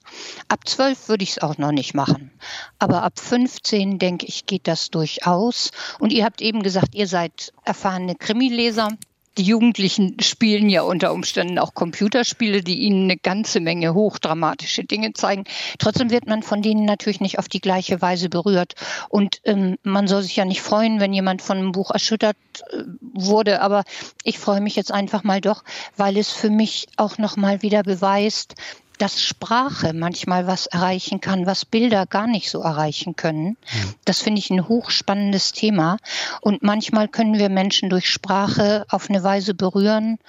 Ab 0.50 0.68
12 0.68 1.10
würde 1.10 1.24
ich 1.24 1.32
es 1.32 1.40
auch 1.40 1.58
noch 1.58 1.72
nicht 1.72 1.96
machen. 1.96 2.30
Aber 2.78 3.02
ab 3.02 3.20
15, 3.20 3.98
denke 3.98 4.28
ich, 4.28 4.46
geht 4.46 4.68
das 4.68 4.92
durchaus. 4.92 5.72
Und 5.98 6.14
ihr 6.14 6.24
habt 6.26 6.42
eben 6.42 6.62
gesagt, 6.62 6.94
ihr 6.94 7.08
seid 7.08 7.52
erfahrene 7.66 8.14
Krimileser 8.14 8.90
die 9.38 9.44
Jugendlichen 9.44 10.18
spielen 10.22 10.70
ja 10.70 10.84
unter 10.84 11.12
Umständen 11.14 11.58
auch 11.58 11.74
Computerspiele, 11.74 12.62
die 12.62 12.80
ihnen 12.82 13.06
eine 13.06 13.18
ganze 13.18 13.60
Menge 13.60 13.94
hochdramatische 13.94 14.84
Dinge 14.84 15.14
zeigen. 15.14 15.46
Trotzdem 15.80 16.12
wird 16.12 16.28
man 16.28 16.44
von 16.44 16.62
denen 16.62 16.86
natürlich 16.86 17.22
nicht 17.22 17.40
auf 17.40 17.50
die 17.50 17.62
gleiche 17.62 18.02
Weise 18.02 18.30
berührt. 18.30 18.76
Und 19.10 19.42
ähm, 19.44 19.78
man 19.84 20.08
soll 20.08 20.22
sich 20.22 20.36
ja 20.36 20.46
nicht 20.46 20.62
freuen, 20.62 21.00
wenn 21.00 21.14
jemand 21.14 21.42
von 21.42 21.58
einem 21.58 21.72
Buch 21.72 21.92
erschüttert 21.92 22.38
äh, 22.72 22.84
wurde. 23.14 23.62
Aber 23.62 23.84
ich 24.24 24.38
freue 24.38 24.62
mich 24.62 24.76
jetzt 24.76 24.92
einfach 24.92 25.24
mal 25.24 25.42
doch, 25.42 25.64
weil 25.98 26.18
es 26.18 26.32
für 26.32 26.50
mich 26.50 26.88
auch 26.98 27.18
nochmal 27.18 27.62
wieder 27.62 27.84
beweist, 27.84 28.56
dass 28.98 29.22
Sprache 29.22 29.94
manchmal 29.94 30.48
was 30.48 30.68
erreichen 30.68 31.22
kann, 31.22 31.46
was 31.46 31.66
Bilder 31.66 32.06
gar 32.06 32.28
nicht 32.28 32.50
so 32.50 32.62
erreichen 32.62 33.16
können. 33.16 33.58
Das 34.06 34.22
finde 34.22 34.40
ich 34.40 34.50
ein 34.50 34.68
hochspannendes 34.68 35.52
Thema. 35.52 35.98
Und 36.42 36.64
manchmal 36.64 37.08
können 37.08 37.38
wir 37.38 37.50
Menschen 37.50 37.90
durch 37.90 38.10
Sprache 38.10 38.86
auf 38.90 39.10
eine 39.10 39.24
Weise 39.24 39.54
berühren, 39.54 40.20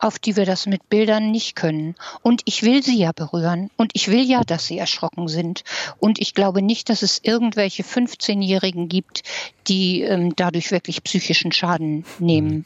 auf 0.00 0.18
die 0.18 0.36
wir 0.36 0.46
das 0.46 0.66
mit 0.66 0.88
Bildern 0.88 1.30
nicht 1.30 1.54
können. 1.54 1.94
Und 2.22 2.42
ich 2.46 2.62
will 2.62 2.82
sie 2.82 2.98
ja 2.98 3.12
berühren. 3.12 3.70
Und 3.76 3.92
ich 3.94 4.08
will 4.08 4.22
ja, 4.22 4.42
dass 4.42 4.66
sie 4.66 4.78
erschrocken 4.78 5.28
sind. 5.28 5.62
Und 5.98 6.18
ich 6.18 6.34
glaube 6.34 6.62
nicht, 6.62 6.88
dass 6.88 7.02
es 7.02 7.20
irgendwelche 7.22 7.82
15-Jährigen 7.82 8.88
gibt, 8.88 9.22
die 9.68 10.02
ähm, 10.02 10.34
dadurch 10.36 10.70
wirklich 10.70 11.04
psychischen 11.04 11.52
Schaden 11.52 12.04
nehmen. 12.18 12.64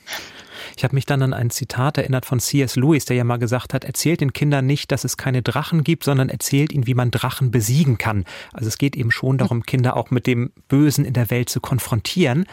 Ich 0.77 0.85
habe 0.85 0.95
mich 0.95 1.07
dann 1.07 1.23
an 1.23 1.33
ein 1.33 1.51
Zitat 1.51 1.99
erinnert 1.99 2.27
von 2.27 2.41
C.S. 2.41 2.77
Lewis, 2.77 3.05
der 3.05 3.17
ja 3.17 3.25
mal 3.25 3.39
gesagt 3.39 3.75
hat, 3.75 3.85
erzählt 3.85 4.21
den 4.21 4.33
Kindern 4.33 4.67
nicht, 4.67 4.93
dass 4.93 5.05
es 5.05 5.17
keine 5.17 5.43
Drachen 5.43 5.85
gibt, 5.85 6.05
sondern 6.05 6.29
erzählt 6.29 6.73
ihnen, 6.73 6.87
wie 6.87 6.95
man 6.95 7.11
Drachen 7.11 7.51
besiegen 7.51 7.99
kann. 7.99 8.25
Also 8.53 8.69
es 8.69 8.79
geht 8.79 8.97
eben 8.97 9.11
schon 9.11 9.39
darum, 9.39 9.63
Kinder 9.63 9.97
auch 9.97 10.11
mit 10.11 10.27
dem 10.27 10.53
Bösen 10.69 11.05
in 11.05 11.13
der 11.13 11.31
Welt 11.31 11.49
zu 11.49 11.61
konfrontieren. 11.61 12.47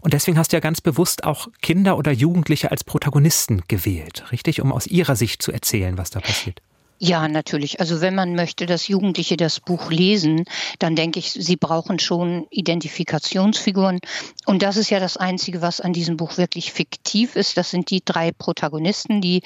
Und 0.00 0.14
deswegen 0.14 0.36
hast 0.36 0.52
du 0.52 0.56
ja 0.56 0.60
ganz 0.60 0.80
bewusst 0.80 1.24
auch 1.24 1.48
Kinder 1.62 1.96
oder 1.96 2.10
Jugendliche 2.10 2.72
als 2.72 2.82
Protagonisten 2.82 3.62
gewählt, 3.68 4.24
richtig? 4.32 4.60
Um 4.60 4.72
aus 4.72 4.88
ihrer 4.88 5.14
Sicht 5.14 5.42
zu 5.42 5.52
erzählen, 5.52 5.96
was 5.96 6.10
da 6.10 6.20
passiert. 6.20 6.60
Ja, 7.04 7.26
natürlich. 7.26 7.80
Also 7.80 8.00
wenn 8.00 8.14
man 8.14 8.36
möchte, 8.36 8.64
dass 8.64 8.86
Jugendliche 8.86 9.36
das 9.36 9.58
Buch 9.58 9.90
lesen, 9.90 10.44
dann 10.78 10.94
denke 10.94 11.18
ich, 11.18 11.32
sie 11.32 11.56
brauchen 11.56 11.98
schon 11.98 12.46
Identifikationsfiguren. 12.50 13.98
Und 14.46 14.62
das 14.62 14.76
ist 14.76 14.88
ja 14.88 15.00
das 15.00 15.16
Einzige, 15.16 15.62
was 15.62 15.80
an 15.80 15.92
diesem 15.92 16.16
Buch 16.16 16.38
wirklich 16.38 16.72
fiktiv 16.72 17.34
ist. 17.34 17.56
Das 17.56 17.72
sind 17.72 17.90
die 17.90 18.04
drei 18.04 18.30
Protagonisten, 18.30 19.20
die 19.20 19.42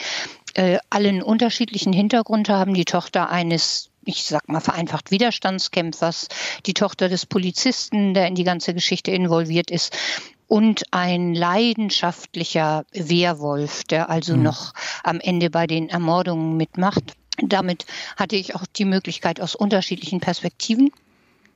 äh, 0.52 0.76
alle 0.90 1.08
einen 1.08 1.22
unterschiedlichen 1.22 1.94
Hintergrund 1.94 2.50
haben. 2.50 2.74
Die 2.74 2.84
Tochter 2.84 3.30
eines 3.30 3.88
ich 4.04 4.24
sag 4.24 4.46
mal 4.48 4.60
vereinfacht 4.60 5.10
Widerstandskämpfers, 5.10 6.28
die 6.66 6.74
Tochter 6.74 7.08
des 7.08 7.24
Polizisten, 7.24 8.12
der 8.12 8.28
in 8.28 8.34
die 8.34 8.44
ganze 8.44 8.74
Geschichte 8.74 9.12
involviert 9.12 9.70
ist 9.70 9.96
und 10.46 10.84
ein 10.92 11.34
leidenschaftlicher 11.34 12.84
Wehrwolf, 12.92 13.82
der 13.84 14.10
also 14.10 14.36
mhm. 14.36 14.42
noch 14.42 14.74
am 15.02 15.20
Ende 15.20 15.48
bei 15.48 15.66
den 15.66 15.88
Ermordungen 15.88 16.56
mitmacht. 16.56 17.16
Damit 17.42 17.86
hatte 18.16 18.36
ich 18.36 18.54
auch 18.54 18.64
die 18.66 18.84
Möglichkeit, 18.84 19.40
aus 19.40 19.54
unterschiedlichen 19.54 20.20
Perspektiven 20.20 20.90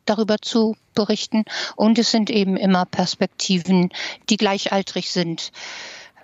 darüber 0.06 0.36
zu 0.40 0.76
berichten. 0.94 1.44
Und 1.76 1.98
es 1.98 2.10
sind 2.10 2.30
eben 2.30 2.56
immer 2.56 2.84
Perspektiven, 2.84 3.90
die 4.28 4.36
gleichaltrig 4.36 5.10
sind 5.10 5.52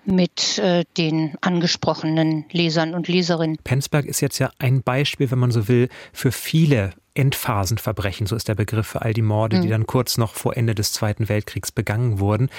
mit 0.04 0.58
äh, 0.58 0.84
den 0.96 1.36
angesprochenen 1.40 2.44
Lesern 2.52 2.94
und 2.94 3.08
Leserinnen. 3.08 3.58
Penzberg 3.64 4.06
ist 4.06 4.20
jetzt 4.20 4.38
ja 4.38 4.50
ein 4.58 4.82
Beispiel, 4.82 5.30
wenn 5.30 5.38
man 5.38 5.50
so 5.50 5.68
will, 5.68 5.88
für 6.12 6.32
viele 6.32 6.92
Endphasenverbrechen, 7.16 8.26
so 8.26 8.36
ist 8.36 8.48
der 8.48 8.54
Begriff 8.54 8.86
für 8.86 9.02
all 9.02 9.12
die 9.12 9.22
Morde, 9.22 9.60
die 9.60 9.66
mhm. 9.66 9.72
dann 9.72 9.86
kurz 9.86 10.18
noch 10.18 10.34
vor 10.34 10.56
Ende 10.56 10.74
des 10.74 10.92
Zweiten 10.92 11.28
Weltkriegs 11.28 11.72
begangen 11.72 12.20
wurden. 12.20 12.50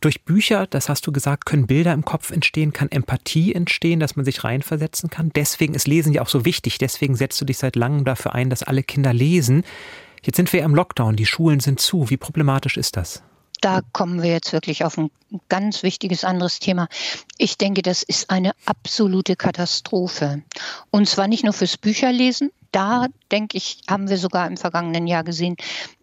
Durch 0.00 0.24
Bücher, 0.24 0.66
das 0.66 0.88
hast 0.88 1.06
du 1.06 1.12
gesagt, 1.12 1.46
können 1.46 1.66
Bilder 1.66 1.92
im 1.92 2.04
Kopf 2.04 2.30
entstehen, 2.30 2.72
kann 2.72 2.90
Empathie 2.90 3.54
entstehen, 3.54 4.00
dass 4.00 4.16
man 4.16 4.24
sich 4.24 4.44
reinversetzen 4.44 5.10
kann. 5.10 5.30
Deswegen 5.34 5.74
ist 5.74 5.86
Lesen 5.86 6.12
ja 6.12 6.22
auch 6.22 6.28
so 6.28 6.44
wichtig. 6.44 6.78
Deswegen 6.78 7.14
setzt 7.14 7.40
du 7.40 7.44
dich 7.44 7.58
seit 7.58 7.76
langem 7.76 8.04
dafür 8.04 8.34
ein, 8.34 8.50
dass 8.50 8.62
alle 8.62 8.82
Kinder 8.82 9.12
lesen. 9.12 9.64
Jetzt 10.22 10.36
sind 10.36 10.52
wir 10.52 10.62
im 10.62 10.74
Lockdown, 10.74 11.16
die 11.16 11.26
Schulen 11.26 11.60
sind 11.60 11.80
zu. 11.80 12.10
Wie 12.10 12.16
problematisch 12.16 12.76
ist 12.76 12.96
das? 12.96 13.22
da 13.60 13.82
kommen 13.92 14.22
wir 14.22 14.30
jetzt 14.30 14.52
wirklich 14.52 14.84
auf 14.84 14.96
ein 14.98 15.10
ganz 15.48 15.82
wichtiges 15.82 16.24
anderes 16.24 16.58
Thema. 16.58 16.88
Ich 17.36 17.58
denke, 17.58 17.82
das 17.82 18.02
ist 18.02 18.30
eine 18.30 18.52
absolute 18.64 19.36
Katastrophe. 19.36 20.42
Und 20.90 21.08
zwar 21.08 21.28
nicht 21.28 21.44
nur 21.44 21.52
fürs 21.52 21.76
Bücherlesen. 21.76 22.50
Da, 22.72 23.06
denke 23.30 23.56
ich, 23.56 23.80
haben 23.88 24.08
wir 24.08 24.18
sogar 24.18 24.46
im 24.46 24.56
vergangenen 24.56 25.06
Jahr 25.06 25.24
gesehen, 25.24 25.56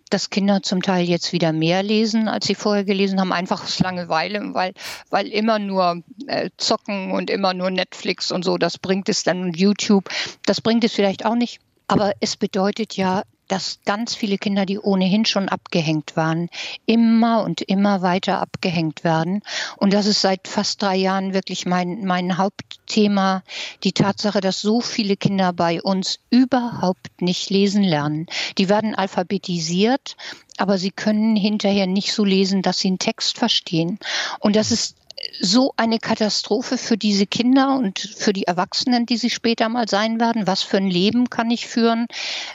dass 0.10 0.30
Kinder 0.30 0.62
zum 0.64 0.82
Teil 0.82 1.06
jetzt 1.08 1.34
wieder 1.34 1.52
mehr 1.52 1.84
lesen, 1.84 2.28
als 2.28 2.48
sie 2.48 2.56
vorher 2.56 2.84
gelesen 2.84 3.20
haben, 3.20 3.34
einfach 3.34 3.64
aus 3.64 3.80
Langeweile, 3.80 4.54
weil, 4.54 4.74
weil 5.10 5.28
immer 5.28 5.60
nur 5.60 6.02
äh, 6.28 6.50
zocken 6.58 7.12
und 7.12 7.30
immer 7.30 7.54
nur 7.54 7.70
Netflix 7.70 8.32
und 8.32 8.44
so, 8.44 8.58
das 8.58 8.78
bringt 8.78 9.10
es 9.10 9.24
dann 9.24 9.54
YouTube, 9.54 10.10
das 10.46 10.62
bringt 10.62 10.84
es 10.84 10.94
vielleicht 10.94 11.26
auch 11.26 11.36
nicht. 11.36 11.60
Aber 11.88 12.14
es 12.20 12.36
bedeutet 12.36 12.98
ja, 12.98 13.24
dass 13.48 13.80
ganz 13.86 14.16
viele 14.16 14.38
Kinder, 14.38 14.66
die 14.66 14.80
ohnehin 14.80 15.26
schon 15.26 15.50
abgehängt 15.50 16.16
waren, 16.16 16.50
immer 16.86 17.44
und 17.44 17.62
immer 17.62 18.02
weiter 18.02 18.42
abgehängt 18.42 19.04
werden. 19.04 19.42
Und 19.78 19.94
das 19.94 20.06
ist 20.06 20.22
seit 20.22 20.48
fast 20.48 20.82
drei 20.82 20.96
Jahren 20.96 21.34
wirklich 21.34 21.66
mein, 21.66 22.06
mein 22.06 22.38
Hauptthema, 22.38 23.44
die 23.84 23.94
Tatsache, 23.94 24.42
dass 24.42 24.62
so 24.62 24.82
viele 24.82 25.18
Kinder 25.18 25.54
bei 25.54 25.82
uns 25.82 26.20
überhaupt 26.30 27.22
nicht 27.22 27.50
lesen 27.50 27.84
lernen. 27.84 28.28
Die 28.58 28.70
werden 28.70 28.96
alphabetisiert, 28.96 30.16
aber 30.58 30.78
sie 30.78 30.92
können 30.92 31.36
hinterher 31.36 31.88
nicht 31.88 32.14
so 32.14 32.26
lesen, 32.26 32.62
dass 32.62 32.80
sie 32.80 32.90
einen 32.90 33.00
Text 33.00 33.38
verstehen. 33.38 34.00
Und 34.40 34.56
das 34.56 34.72
ist 34.72 34.96
so 35.40 35.74
eine 35.78 36.00
Katastrophe 36.00 36.78
für 36.78 36.98
diese 36.98 37.26
Kinder 37.26 37.76
und 37.78 38.00
für 38.00 38.34
die 38.34 38.46
Erwachsenen, 38.46 39.06
die 39.06 39.18
sie 39.18 39.30
später 39.30 39.70
mal 39.70 39.88
sein 39.88 40.20
werden. 40.20 40.48
Was 40.48 40.64
für 40.64 40.78
ein 40.78 40.90
Leben 40.90 41.30
kann 41.30 41.50
ich 41.50 41.68
führen, 41.68 42.08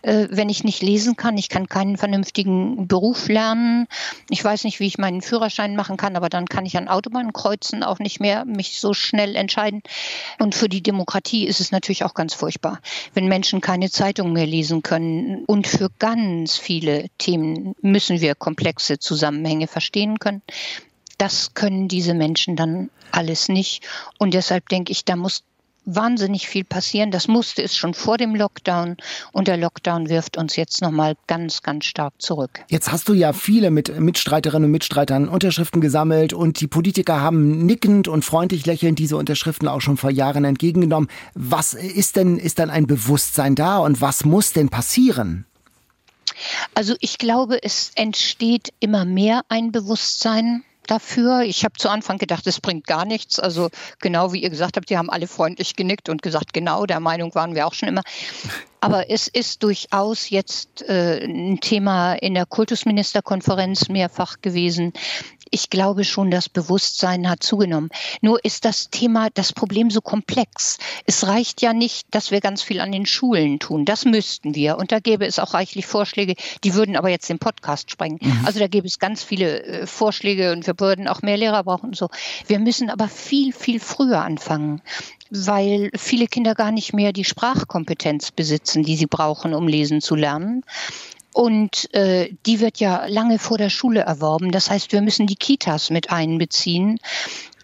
äh, 0.02 0.28
wenn 0.30 0.48
ich 0.48 0.64
nicht 0.64 0.82
lesen 0.82 1.16
kann? 1.16 1.36
Ich 1.38 1.48
kann 1.48 1.68
keinen 1.68 1.96
vernünftigen 1.96 2.86
Beruf 2.86 3.28
lernen. 3.28 3.86
Ich 4.30 4.42
weiß 4.44 4.64
nicht, 4.64 4.80
wie 4.80 4.86
ich 4.86 4.98
meinen 4.98 5.22
Führerschein 5.22 5.76
machen 5.76 5.96
kann, 5.96 6.16
aber 6.16 6.28
dann 6.28 6.46
kann 6.46 6.66
ich 6.66 6.76
an 6.76 6.88
Autobahnkreuzen 6.88 7.82
auch 7.82 7.98
nicht 7.98 8.20
mehr 8.20 8.44
mich 8.44 8.78
so 8.78 8.94
schnell 8.94 9.36
entscheiden. 9.36 9.82
Und 10.38 10.54
für 10.54 10.68
die 10.68 10.82
Demokratie 10.82 11.46
ist 11.46 11.60
es 11.60 11.72
natürlich 11.72 12.04
auch 12.04 12.14
ganz 12.14 12.34
furchtbar, 12.34 12.80
wenn 13.14 13.26
Menschen 13.26 13.60
keine 13.60 13.90
Zeitung 13.90 14.32
mehr 14.32 14.46
lesen 14.46 14.82
können. 14.82 15.44
Und 15.46 15.66
für 15.66 15.90
ganz 15.98 16.56
viele 16.56 17.06
Themen 17.18 17.74
müssen 17.82 18.20
wir 18.20 18.34
komplexe 18.34 18.98
Zusammenhänge 18.98 19.66
verstehen 19.66 20.18
können 20.18 20.42
das 21.22 21.54
können 21.54 21.86
diese 21.86 22.14
Menschen 22.14 22.56
dann 22.56 22.90
alles 23.12 23.48
nicht. 23.48 23.84
Und 24.18 24.34
deshalb 24.34 24.68
denke 24.68 24.90
ich, 24.90 25.04
da 25.04 25.14
muss 25.14 25.44
wahnsinnig 25.84 26.48
viel 26.48 26.64
passieren. 26.64 27.12
Das 27.12 27.28
musste 27.28 27.62
es 27.62 27.76
schon 27.76 27.94
vor 27.94 28.18
dem 28.18 28.34
Lockdown 28.34 28.96
und 29.30 29.46
der 29.46 29.56
Lockdown 29.56 30.08
wirft 30.08 30.36
uns 30.36 30.56
jetzt 30.56 30.82
nochmal 30.82 31.14
ganz, 31.28 31.62
ganz 31.62 31.84
stark 31.84 32.14
zurück. 32.18 32.50
Jetzt 32.68 32.90
hast 32.90 33.08
du 33.08 33.14
ja 33.14 33.32
viele 33.32 33.70
mit 33.70 34.00
Mitstreiterinnen 34.00 34.64
und 34.64 34.72
Mitstreitern 34.72 35.28
Unterschriften 35.28 35.80
gesammelt 35.80 36.32
und 36.32 36.60
die 36.60 36.66
Politiker 36.66 37.20
haben 37.20 37.66
nickend 37.66 38.08
und 38.08 38.24
freundlich 38.24 38.66
lächelnd 38.66 38.98
diese 38.98 39.16
Unterschriften 39.16 39.68
auch 39.68 39.80
schon 39.80 39.98
vor 39.98 40.10
Jahren 40.10 40.44
entgegengenommen. 40.44 41.08
Was 41.34 41.72
ist 41.74 42.16
denn, 42.16 42.36
ist 42.36 42.58
dann 42.58 42.68
ein 42.68 42.88
Bewusstsein 42.88 43.54
da 43.54 43.78
und 43.78 44.00
was 44.00 44.24
muss 44.24 44.52
denn 44.52 44.70
passieren? 44.70 45.46
Also 46.74 46.96
ich 46.98 47.18
glaube, 47.18 47.62
es 47.62 47.92
entsteht 47.94 48.72
immer 48.80 49.04
mehr 49.04 49.42
ein 49.48 49.70
Bewusstsein 49.70 50.64
dafür. 50.92 51.40
Ich 51.40 51.64
habe 51.64 51.74
zu 51.78 51.88
Anfang 51.88 52.18
gedacht, 52.18 52.46
es 52.46 52.60
bringt 52.60 52.86
gar 52.86 53.04
nichts. 53.04 53.38
Also 53.38 53.70
genau 54.00 54.32
wie 54.32 54.42
ihr 54.42 54.50
gesagt 54.50 54.76
habt, 54.76 54.90
die 54.90 54.98
haben 54.98 55.10
alle 55.10 55.26
freundlich 55.26 55.74
genickt 55.74 56.08
und 56.08 56.22
gesagt, 56.22 56.52
genau, 56.52 56.84
der 56.84 57.00
Meinung 57.00 57.34
waren 57.34 57.54
wir 57.54 57.66
auch 57.66 57.74
schon 57.74 57.88
immer. 57.88 58.02
Aber 58.80 59.10
es 59.10 59.28
ist 59.28 59.62
durchaus 59.62 60.28
jetzt 60.28 60.82
äh, 60.88 61.24
ein 61.24 61.60
Thema 61.60 62.14
in 62.14 62.34
der 62.34 62.46
Kultusministerkonferenz 62.46 63.88
mehrfach 63.88 64.42
gewesen. 64.42 64.92
Ich 65.54 65.68
glaube 65.68 66.04
schon, 66.04 66.30
das 66.30 66.48
Bewusstsein 66.48 67.28
hat 67.28 67.42
zugenommen. 67.42 67.90
Nur 68.22 68.42
ist 68.42 68.64
das 68.64 68.88
Thema, 68.88 69.28
das 69.34 69.52
Problem 69.52 69.90
so 69.90 70.00
komplex. 70.00 70.78
Es 71.04 71.26
reicht 71.26 71.60
ja 71.60 71.74
nicht, 71.74 72.06
dass 72.10 72.30
wir 72.30 72.40
ganz 72.40 72.62
viel 72.62 72.80
an 72.80 72.90
den 72.90 73.04
Schulen 73.04 73.58
tun. 73.58 73.84
Das 73.84 74.06
müssten 74.06 74.54
wir. 74.54 74.78
Und 74.78 74.92
da 74.92 74.98
gäbe 74.98 75.26
es 75.26 75.38
auch 75.38 75.52
reichlich 75.52 75.86
Vorschläge, 75.86 76.36
die 76.64 76.72
würden 76.72 76.96
aber 76.96 77.10
jetzt 77.10 77.28
den 77.28 77.38
Podcast 77.38 77.90
sprengen. 77.90 78.18
Mhm. 78.22 78.46
Also 78.46 78.60
da 78.60 78.66
gäbe 78.66 78.86
es 78.86 78.98
ganz 78.98 79.22
viele 79.22 79.62
äh, 79.62 79.86
Vorschläge 79.86 80.52
und 80.52 80.66
wir 80.66 80.80
würden 80.80 81.06
auch 81.06 81.20
mehr 81.20 81.36
Lehrer 81.36 81.64
brauchen 81.64 81.90
und 81.90 81.96
so. 81.96 82.08
Wir 82.46 82.58
müssen 82.58 82.88
aber 82.88 83.08
viel, 83.08 83.52
viel 83.52 83.78
früher 83.78 84.22
anfangen 84.22 84.80
weil 85.32 85.90
viele 85.96 86.26
Kinder 86.26 86.54
gar 86.54 86.70
nicht 86.70 86.92
mehr 86.92 87.12
die 87.12 87.24
Sprachkompetenz 87.24 88.30
besitzen, 88.32 88.82
die 88.82 88.96
sie 88.96 89.06
brauchen, 89.06 89.54
um 89.54 89.66
lesen 89.66 90.02
zu 90.02 90.14
lernen. 90.14 90.62
Und 91.32 91.92
äh, 91.94 92.34
die 92.46 92.60
wird 92.60 92.78
ja 92.78 93.06
lange 93.06 93.38
vor 93.38 93.58
der 93.58 93.70
Schule 93.70 94.00
erworben. 94.00 94.50
Das 94.50 94.70
heißt, 94.70 94.92
wir 94.92 95.02
müssen 95.02 95.26
die 95.26 95.36
Kitas 95.36 95.90
mit 95.90 96.10
einbeziehen. 96.10 96.98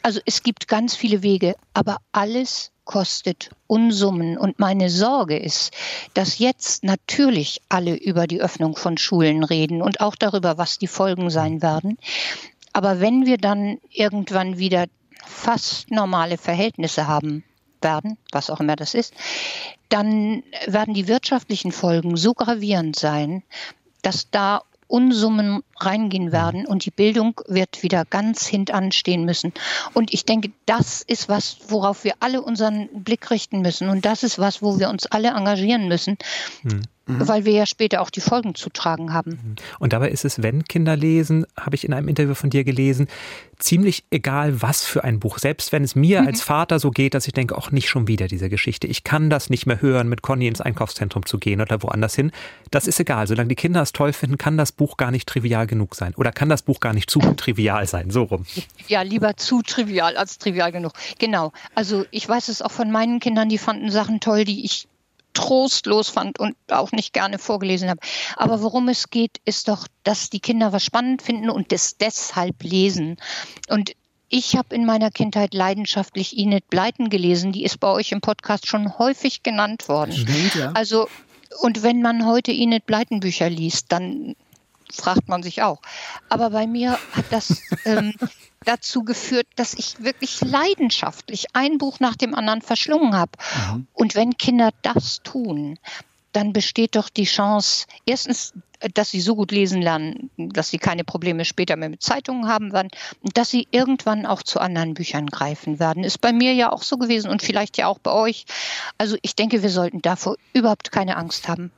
Also 0.02 0.20
es 0.24 0.42
gibt 0.42 0.68
ganz 0.68 0.96
viele 0.96 1.22
Wege, 1.22 1.54
aber 1.74 1.98
alles 2.12 2.70
kostet 2.84 3.50
Unsummen. 3.66 4.38
Und 4.38 4.58
meine 4.58 4.88
Sorge 4.88 5.38
ist, 5.38 5.72
dass 6.14 6.38
jetzt 6.38 6.82
natürlich 6.84 7.60
alle 7.68 7.94
über 7.94 8.26
die 8.26 8.40
Öffnung 8.40 8.76
von 8.76 8.96
Schulen 8.96 9.44
reden 9.44 9.82
und 9.82 10.00
auch 10.00 10.16
darüber, 10.16 10.56
was 10.56 10.78
die 10.78 10.86
Folgen 10.86 11.28
sein 11.28 11.60
werden. 11.60 11.98
Aber 12.72 13.00
wenn 13.00 13.26
wir 13.26 13.36
dann 13.36 13.78
irgendwann 13.90 14.58
wieder 14.58 14.86
fast 15.26 15.90
normale 15.90 16.38
Verhältnisse 16.38 17.06
haben, 17.06 17.44
werden, 17.82 18.18
was 18.32 18.50
auch 18.50 18.60
immer 18.60 18.76
das 18.76 18.94
ist, 18.94 19.14
dann 19.88 20.42
werden 20.66 20.94
die 20.94 21.08
wirtschaftlichen 21.08 21.72
Folgen 21.72 22.16
so 22.16 22.34
gravierend 22.34 22.96
sein, 22.96 23.42
dass 24.02 24.30
da 24.30 24.62
Unsummen 24.88 25.62
reingehen 25.78 26.32
werden 26.32 26.66
und 26.66 26.86
die 26.86 26.90
Bildung 26.90 27.40
wird 27.46 27.82
wieder 27.82 28.06
ganz 28.06 28.46
hintan 28.46 28.90
stehen 28.90 29.24
müssen. 29.24 29.52
Und 29.92 30.14
ich 30.14 30.24
denke, 30.24 30.50
das 30.64 31.02
ist 31.02 31.28
was, 31.28 31.58
worauf 31.68 32.04
wir 32.04 32.14
alle 32.20 32.40
unseren 32.40 32.88
Blick 33.04 33.30
richten 33.30 33.60
müssen. 33.60 33.90
Und 33.90 34.06
das 34.06 34.22
ist 34.22 34.38
was, 34.38 34.62
wo 34.62 34.78
wir 34.78 34.88
uns 34.88 35.04
alle 35.06 35.28
engagieren 35.28 35.88
müssen. 35.88 36.16
Hm. 36.62 36.82
Mhm. 37.08 37.26
Weil 37.26 37.44
wir 37.44 37.52
ja 37.52 37.66
später 37.66 38.02
auch 38.02 38.10
die 38.10 38.20
Folgen 38.20 38.54
zu 38.54 38.70
tragen 38.70 39.12
haben. 39.12 39.30
Mhm. 39.30 39.54
Und 39.78 39.92
dabei 39.92 40.10
ist 40.10 40.24
es, 40.24 40.42
wenn 40.42 40.64
Kinder 40.64 40.96
lesen, 40.96 41.46
habe 41.58 41.74
ich 41.74 41.84
in 41.84 41.94
einem 41.94 42.08
Interview 42.08 42.34
von 42.34 42.50
dir 42.50 42.64
gelesen, 42.64 43.08
ziemlich 43.58 44.04
egal, 44.10 44.62
was 44.62 44.84
für 44.84 45.04
ein 45.04 45.18
Buch. 45.18 45.38
Selbst 45.38 45.72
wenn 45.72 45.82
es 45.82 45.94
mir 45.94 46.20
mhm. 46.20 46.28
als 46.28 46.42
Vater 46.42 46.78
so 46.78 46.90
geht, 46.90 47.14
dass 47.14 47.26
ich 47.26 47.32
denke, 47.32 47.56
auch 47.56 47.70
nicht 47.70 47.88
schon 47.88 48.08
wieder 48.08 48.28
diese 48.28 48.48
Geschichte. 48.48 48.86
Ich 48.86 49.04
kann 49.04 49.30
das 49.30 49.50
nicht 49.50 49.66
mehr 49.66 49.80
hören, 49.80 50.08
mit 50.08 50.22
Conny 50.22 50.46
ins 50.46 50.60
Einkaufszentrum 50.60 51.24
zu 51.24 51.38
gehen 51.38 51.60
oder 51.60 51.82
woanders 51.82 52.14
hin. 52.14 52.30
Das 52.70 52.86
ist 52.86 53.00
egal. 53.00 53.26
Solange 53.26 53.48
die 53.48 53.54
Kinder 53.54 53.82
es 53.82 53.92
toll 53.92 54.12
finden, 54.12 54.38
kann 54.38 54.56
das 54.56 54.72
Buch 54.72 54.96
gar 54.96 55.10
nicht 55.10 55.26
trivial 55.26 55.66
genug 55.66 55.94
sein. 55.94 56.14
Oder 56.16 56.30
kann 56.30 56.48
das 56.48 56.62
Buch 56.62 56.80
gar 56.80 56.92
nicht 56.92 57.10
zu 57.10 57.20
trivial 57.20 57.86
sein. 57.86 58.10
So 58.10 58.24
rum. 58.24 58.44
Ja, 58.86 59.02
lieber 59.02 59.36
zu 59.36 59.62
trivial 59.62 60.16
als 60.16 60.38
trivial 60.38 60.72
genug. 60.72 60.92
Genau. 61.18 61.52
Also 61.74 62.04
ich 62.10 62.28
weiß 62.28 62.48
es 62.48 62.62
auch 62.62 62.72
von 62.72 62.90
meinen 62.90 63.20
Kindern, 63.20 63.48
die 63.48 63.58
fanden 63.58 63.90
Sachen 63.90 64.20
toll, 64.20 64.44
die 64.44 64.64
ich 64.64 64.86
trostlos 65.38 66.08
fand 66.08 66.40
und 66.40 66.56
auch 66.68 66.90
nicht 66.90 67.12
gerne 67.12 67.38
vorgelesen 67.38 67.88
habe. 67.88 68.00
Aber 68.36 68.60
worum 68.60 68.88
es 68.88 69.08
geht, 69.10 69.40
ist 69.44 69.68
doch, 69.68 69.86
dass 70.02 70.30
die 70.30 70.40
Kinder 70.40 70.72
was 70.72 70.84
spannend 70.84 71.22
finden 71.22 71.48
und 71.48 71.70
das 71.70 71.96
deshalb 71.96 72.64
lesen. 72.64 73.16
Und 73.68 73.92
ich 74.28 74.56
habe 74.56 74.74
in 74.74 74.84
meiner 74.84 75.12
Kindheit 75.12 75.54
leidenschaftlich 75.54 76.36
Enid 76.36 76.68
Bleiten 76.68 77.08
gelesen. 77.08 77.52
Die 77.52 77.62
ist 77.62 77.78
bei 77.78 77.88
euch 77.88 78.10
im 78.10 78.20
Podcast 78.20 78.66
schon 78.66 78.98
häufig 78.98 79.44
genannt 79.44 79.88
worden. 79.88 80.12
Stimmt, 80.12 80.54
ja. 80.56 80.72
Also, 80.72 81.08
und 81.60 81.84
wenn 81.84 82.02
man 82.02 82.26
heute 82.26 82.50
Enid 82.50 82.84
Bleiten 82.84 83.20
Bücher 83.20 83.48
liest, 83.48 83.86
dann 83.92 84.34
fragt 84.92 85.28
man 85.28 85.44
sich 85.44 85.62
auch. 85.62 85.80
Aber 86.28 86.50
bei 86.50 86.66
mir 86.66 86.98
hat 87.12 87.26
das 87.30 87.62
ähm, 87.84 88.12
dazu 88.64 89.04
geführt, 89.04 89.46
dass 89.56 89.74
ich 89.74 90.02
wirklich 90.02 90.40
leidenschaftlich 90.40 91.46
ein 91.54 91.78
Buch 91.78 92.00
nach 92.00 92.16
dem 92.16 92.34
anderen 92.34 92.62
verschlungen 92.62 93.16
habe. 93.16 93.32
Mhm. 93.72 93.86
Und 93.92 94.14
wenn 94.14 94.36
Kinder 94.36 94.70
das 94.82 95.22
tun, 95.22 95.78
dann 96.32 96.52
besteht 96.52 96.94
doch 96.94 97.08
die 97.08 97.24
Chance, 97.24 97.86
erstens, 98.06 98.52
dass 98.94 99.10
sie 99.10 99.20
so 99.20 99.34
gut 99.34 99.50
lesen 99.50 99.82
lernen, 99.82 100.30
dass 100.36 100.70
sie 100.70 100.78
keine 100.78 101.02
Probleme 101.02 101.44
später 101.44 101.76
mehr 101.76 101.88
mit 101.88 102.02
Zeitungen 102.02 102.46
haben 102.46 102.72
werden 102.72 102.90
und 103.22 103.36
dass 103.36 103.50
sie 103.50 103.66
irgendwann 103.70 104.26
auch 104.26 104.42
zu 104.42 104.60
anderen 104.60 104.94
Büchern 104.94 105.26
greifen 105.26 105.80
werden. 105.80 106.04
Ist 106.04 106.20
bei 106.20 106.32
mir 106.32 106.52
ja 106.54 106.70
auch 106.70 106.82
so 106.82 106.96
gewesen 106.96 107.30
und 107.30 107.42
vielleicht 107.42 107.76
ja 107.76 107.88
auch 107.88 107.98
bei 107.98 108.12
euch. 108.12 108.44
Also 108.98 109.16
ich 109.22 109.34
denke, 109.34 109.62
wir 109.62 109.70
sollten 109.70 110.00
davor 110.00 110.36
überhaupt 110.52 110.92
keine 110.92 111.16
Angst 111.16 111.48
haben. 111.48 111.72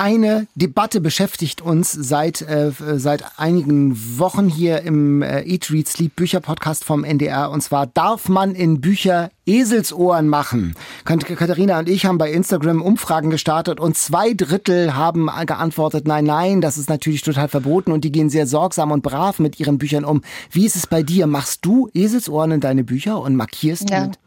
Eine 0.00 0.46
Debatte 0.54 0.98
beschäftigt 1.02 1.60
uns 1.60 1.92
seit, 1.92 2.40
äh, 2.40 2.72
seit 2.72 3.38
einigen 3.38 4.18
Wochen 4.18 4.48
hier 4.48 4.80
im 4.80 5.20
äh, 5.20 5.42
Eat, 5.42 5.70
Read, 5.70 5.86
Sleep 5.86 6.16
Bücher 6.16 6.40
Podcast 6.40 6.86
vom 6.86 7.04
NDR. 7.04 7.50
Und 7.50 7.60
zwar, 7.60 7.86
darf 7.86 8.30
man 8.30 8.54
in 8.54 8.80
Bücher 8.80 9.28
Eselsohren 9.44 10.26
machen? 10.26 10.74
Katharina 11.04 11.78
und 11.80 11.90
ich 11.90 12.06
haben 12.06 12.16
bei 12.16 12.32
Instagram 12.32 12.80
Umfragen 12.80 13.28
gestartet 13.28 13.78
und 13.78 13.94
zwei 13.94 14.32
Drittel 14.32 14.94
haben 14.94 15.28
geantwortet, 15.44 16.08
nein, 16.08 16.24
nein, 16.24 16.62
das 16.62 16.78
ist 16.78 16.88
natürlich 16.88 17.20
total 17.20 17.48
verboten 17.48 17.92
und 17.92 18.02
die 18.02 18.10
gehen 18.10 18.30
sehr 18.30 18.46
sorgsam 18.46 18.92
und 18.92 19.02
brav 19.02 19.38
mit 19.38 19.60
ihren 19.60 19.76
Büchern 19.76 20.06
um. 20.06 20.22
Wie 20.50 20.64
ist 20.64 20.76
es 20.76 20.86
bei 20.86 21.02
dir? 21.02 21.26
Machst 21.26 21.66
du 21.66 21.90
Eselsohren 21.92 22.52
in 22.52 22.60
deine 22.62 22.84
Bücher 22.84 23.20
und 23.20 23.36
markierst 23.36 23.90
ja. 23.90 24.06
mit? 24.06 24.18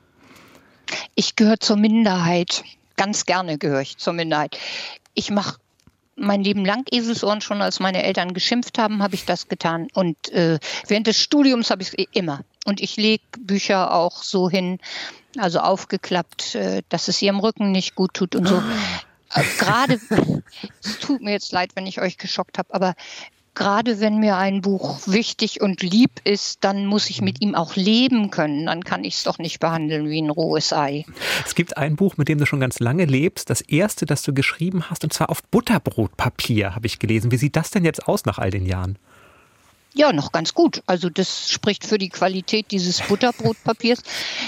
Ich 1.16 1.36
gehöre 1.36 1.60
zur 1.60 1.78
Minderheit. 1.78 2.64
Ganz 2.96 3.26
gerne 3.26 3.58
gehöre 3.58 3.82
ich 3.82 3.98
zur 3.98 4.14
Minderheit. 4.14 4.60
Ich 5.16 5.32
mache 5.32 5.58
mein 6.16 6.44
Leben 6.44 6.66
lang 6.66 6.86
Eselsohren 6.92 7.42
schon, 7.42 7.62
als 7.62 7.80
meine 7.80 8.04
Eltern 8.04 8.34
geschimpft 8.34 8.78
haben, 8.78 9.02
habe 9.02 9.16
ich 9.16 9.26
das 9.26 9.48
getan. 9.48 9.88
Und 9.94 10.30
äh, 10.32 10.60
während 10.88 11.08
des 11.08 11.20
Studiums 11.20 11.72
habe 11.72 11.82
ich 11.82 11.90
es 11.90 12.06
immer. 12.12 12.42
Und 12.66 12.82
ich 12.82 12.98
lege 12.98 13.24
Bücher 13.40 13.94
auch 13.94 14.24
so 14.24 14.50
hin, 14.50 14.80
also 15.38 15.60
aufgeklappt, 15.60 16.56
äh, 16.56 16.84
dass 16.90 17.08
es 17.08 17.22
ihrem 17.22 17.40
Rücken 17.40 17.72
nicht 17.72 17.96
gut 17.96 18.14
tut 18.14 18.36
und 18.36 18.48
so. 18.48 18.62
Äh, 19.34 19.44
Gerade, 19.58 20.00
es 20.84 21.00
tut 21.00 21.22
mir 21.22 21.32
jetzt 21.32 21.52
leid, 21.52 21.72
wenn 21.76 21.88
ich 21.88 22.00
euch 22.00 22.18
geschockt 22.18 22.58
habe, 22.58 22.74
aber 22.74 22.94
gerade 23.56 24.00
wenn 24.00 24.20
mir 24.20 24.38
ein 24.38 24.62
Buch 24.62 25.00
wichtig 25.08 25.62
und 25.62 25.82
lieb 25.82 26.12
ist, 26.24 26.64
dann 26.64 26.86
muss 26.86 27.10
ich 27.10 27.22
mit 27.22 27.42
ihm 27.42 27.56
auch 27.56 27.76
leben 27.76 28.30
können. 28.30 28.66
Dann 28.66 28.84
kann 28.84 29.04
ich 29.04 29.16
es 29.16 29.24
doch 29.24 29.38
nicht 29.38 29.60
behandeln 29.60 30.10
wie 30.10 30.22
ein 30.22 30.30
rohes 30.30 30.74
Ei. 30.74 31.06
Es 31.46 31.56
gibt 31.56 31.78
ein 31.78 31.96
Buch, 31.96 32.18
mit 32.18 32.28
dem 32.28 32.40
du 32.40 32.46
schon 32.46 32.60
ganz 32.60 32.80
lange 32.80 33.06
lebst. 33.06 33.50
Das 33.50 33.62
erste, 33.62 34.06
das 34.06 34.24
du 34.24 34.34
geschrieben 34.34 34.90
hast, 34.90 35.04
und 35.04 35.14
zwar 35.14 35.30
auf 35.30 35.44
Butterbrotpapier, 35.44 36.76
habe 36.76 36.88
ich 36.88 37.00
gelesen. 37.00 37.32
Wie 37.32 37.38
sieht 37.38 37.56
das 37.56 37.72
denn 37.72 37.86
jetzt 37.86 38.08
aus 38.08 38.26
nach 38.26 38.40
all 38.40 38.52
den 38.52 38.66
Jahren? 38.66 38.98
Ja, 39.96 40.12
noch 40.12 40.32
ganz 40.32 40.56
gut. 40.56 40.82
Also 40.88 41.10
das 41.10 41.52
spricht 41.52 41.86
für 41.86 42.00
die 42.00 42.10
Qualität 42.10 42.72
dieses 42.72 43.02
Butterbrotpapiers, 43.02 44.02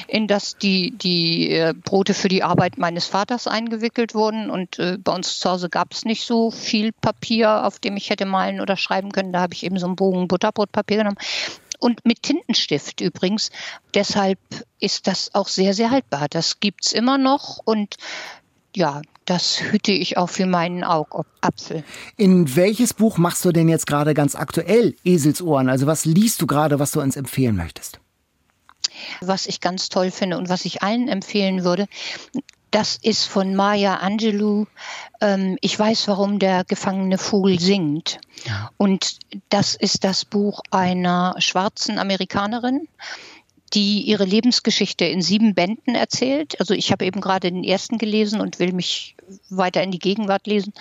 in 0.07 0.27
das 0.27 0.57
die, 0.57 0.91
die 0.97 1.51
äh, 1.51 1.73
Brote 1.73 2.15
für 2.15 2.29
die 2.29 2.41
Arbeit 2.41 2.79
meines 2.79 3.05
Vaters 3.05 3.45
eingewickelt 3.45 4.15
wurden. 4.15 4.49
Und 4.49 4.79
äh, 4.79 4.97
bei 4.97 5.13
uns 5.13 5.37
zu 5.37 5.49
Hause 5.49 5.69
gab 5.69 5.93
es 5.93 6.03
nicht 6.03 6.25
so 6.25 6.49
viel 6.49 6.91
Papier, 6.93 7.63
auf 7.63 7.77
dem 7.77 7.95
ich 7.95 8.09
hätte 8.09 8.25
malen 8.25 8.59
oder 8.59 8.75
schreiben 8.75 9.11
können. 9.11 9.33
Da 9.33 9.41
habe 9.41 9.53
ich 9.53 9.63
eben 9.63 9.77
so 9.77 9.85
einen 9.85 9.95
Bogen 9.95 10.27
Butterbrotpapier 10.27 10.97
genommen. 10.97 11.17
Und 11.79 12.03
mit 12.05 12.23
Tintenstift 12.23 13.01
übrigens. 13.01 13.51
Deshalb 13.93 14.39
ist 14.79 15.05
das 15.05 15.35
auch 15.35 15.47
sehr, 15.47 15.75
sehr 15.75 15.91
haltbar. 15.91 16.25
Das 16.27 16.59
gibt's 16.59 16.91
immer 16.91 17.19
noch. 17.19 17.59
Und 17.63 17.97
ja, 18.75 19.01
das 19.25 19.59
hüte 19.59 19.91
ich 19.91 20.17
auch 20.17 20.29
für 20.29 20.45
meinen 20.45 20.83
Augapfel. 20.83 21.83
In 22.17 22.55
welches 22.55 22.93
Buch 22.93 23.17
machst 23.17 23.43
du 23.43 23.51
denn 23.51 23.69
jetzt 23.69 23.87
gerade 23.87 24.13
ganz 24.13 24.35
aktuell 24.35 24.95
Eselsohren? 25.03 25.69
Also 25.69 25.87
was 25.87 26.05
liest 26.05 26.41
du 26.41 26.47
gerade, 26.47 26.79
was 26.79 26.91
du 26.91 27.01
uns 27.01 27.15
empfehlen 27.15 27.55
möchtest? 27.55 27.99
Was 29.21 29.47
ich 29.47 29.61
ganz 29.61 29.89
toll 29.89 30.11
finde 30.11 30.37
und 30.37 30.47
was 30.47 30.65
ich 30.65 30.83
allen 30.83 31.07
empfehlen 31.07 31.63
würde, 31.63 31.87
das 32.71 32.97
ist 33.01 33.25
von 33.25 33.55
Maya 33.55 33.95
Angelou. 33.95 34.65
Ähm, 35.21 35.57
ich 35.61 35.77
weiß, 35.79 36.07
warum 36.07 36.39
der 36.39 36.65
gefangene 36.65 37.17
Vogel 37.17 37.59
singt. 37.59 38.19
Und 38.77 39.17
das 39.49 39.75
ist 39.75 40.03
das 40.03 40.25
Buch 40.25 40.61
einer 40.71 41.35
schwarzen 41.39 41.97
Amerikanerin 41.97 42.87
die 43.73 44.01
ihre 44.01 44.25
Lebensgeschichte 44.25 45.05
in 45.05 45.21
sieben 45.21 45.55
Bänden 45.55 45.95
erzählt. 45.95 46.59
Also 46.59 46.73
ich 46.73 46.91
habe 46.91 47.05
eben 47.05 47.21
gerade 47.21 47.51
den 47.51 47.63
ersten 47.63 47.97
gelesen 47.97 48.41
und 48.41 48.59
will 48.59 48.73
mich 48.73 49.15
weiter 49.49 49.83
in 49.83 49.91
die 49.91 49.99
Gegenwart 49.99 50.47
lesen. 50.47 50.73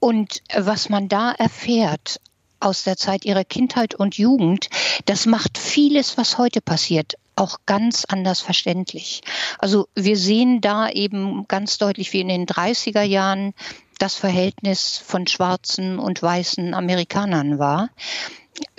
Und 0.00 0.42
was 0.54 0.88
man 0.88 1.08
da 1.08 1.32
erfährt 1.32 2.20
aus 2.60 2.84
der 2.84 2.96
Zeit 2.96 3.24
ihrer 3.24 3.44
Kindheit 3.44 3.94
und 3.94 4.18
Jugend, 4.18 4.68
das 5.04 5.26
macht 5.26 5.58
vieles, 5.58 6.16
was 6.16 6.38
heute 6.38 6.60
passiert, 6.60 7.14
auch 7.36 7.58
ganz 7.66 8.04
anders 8.06 8.40
verständlich. 8.40 9.20
Also 9.58 9.88
wir 9.94 10.16
sehen 10.16 10.60
da 10.60 10.88
eben 10.88 11.46
ganz 11.48 11.78
deutlich, 11.78 12.12
wie 12.12 12.20
in 12.20 12.28
den 12.28 12.46
30er 12.46 13.02
Jahren 13.02 13.52
das 13.98 14.14
Verhältnis 14.14 14.98
von 14.98 15.26
schwarzen 15.26 15.98
und 15.98 16.22
weißen 16.22 16.74
Amerikanern 16.74 17.58
war, 17.58 17.90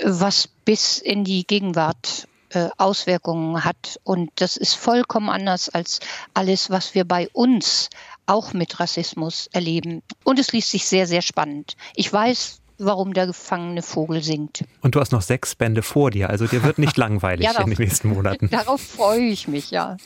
was 0.03 0.47
bis 0.47 0.97
in 0.97 1.23
die 1.23 1.45
Gegenwart 1.45 2.27
Auswirkungen 2.77 3.63
hat. 3.63 3.99
Und 4.03 4.31
das 4.35 4.57
ist 4.57 4.75
vollkommen 4.75 5.29
anders 5.29 5.69
als 5.69 5.99
alles, 6.33 6.69
was 6.69 6.95
wir 6.95 7.05
bei 7.05 7.29
uns 7.33 7.89
auch 8.25 8.53
mit 8.53 8.79
Rassismus 8.79 9.49
erleben. 9.53 10.01
Und 10.23 10.39
es 10.39 10.51
liest 10.51 10.71
sich 10.71 10.85
sehr, 10.85 11.07
sehr 11.07 11.21
spannend. 11.21 11.75
Ich 11.95 12.11
weiß, 12.11 12.61
warum 12.77 13.13
der 13.13 13.27
gefangene 13.27 13.81
Vogel 13.81 14.21
singt. 14.21 14.63
Und 14.81 14.95
du 14.95 14.99
hast 14.99 15.11
noch 15.11 15.21
sechs 15.21 15.55
Bände 15.55 15.81
vor 15.81 16.11
dir, 16.11 16.29
also 16.29 16.45
dir 16.45 16.63
wird 16.63 16.77
nicht 16.77 16.97
langweilig 16.97 17.45
ja, 17.45 17.59
in 17.59 17.69
den 17.69 17.79
nächsten 17.79 18.09
Monaten. 18.09 18.49
Darauf 18.51 18.81
freue 18.81 19.25
ich 19.25 19.47
mich, 19.47 19.71
ja. 19.71 19.97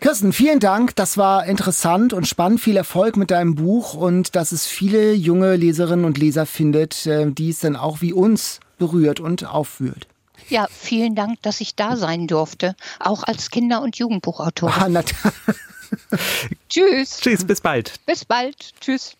Kirsten, 0.00 0.32
vielen 0.32 0.60
Dank. 0.60 0.96
Das 0.96 1.18
war 1.18 1.44
interessant 1.44 2.14
und 2.14 2.26
spannend. 2.26 2.60
Viel 2.60 2.78
Erfolg 2.78 3.18
mit 3.18 3.30
deinem 3.30 3.54
Buch 3.54 3.92
und 3.92 4.34
dass 4.34 4.50
es 4.52 4.66
viele 4.66 5.12
junge 5.12 5.56
Leserinnen 5.56 6.06
und 6.06 6.16
Leser 6.16 6.46
findet, 6.46 7.04
äh, 7.06 7.30
die 7.30 7.50
es 7.50 7.60
dann 7.60 7.76
auch 7.76 8.00
wie 8.00 8.14
uns 8.14 8.60
berührt 8.78 9.20
und 9.20 9.44
aufführt. 9.44 10.08
Ja, 10.50 10.66
vielen 10.70 11.14
Dank, 11.14 11.40
dass 11.42 11.60
ich 11.60 11.76
da 11.76 11.96
sein 11.96 12.26
durfte, 12.26 12.74
auch 12.98 13.22
als 13.22 13.50
Kinder- 13.50 13.82
und 13.82 13.96
Jugendbuchautor. 13.96 14.74
Ah, 14.76 14.88
Tschüss. 16.68 17.18
Tschüss, 17.20 17.44
bis 17.44 17.60
bald. 17.60 17.94
Bis 18.04 18.24
bald. 18.24 18.56
Tschüss. 18.80 19.16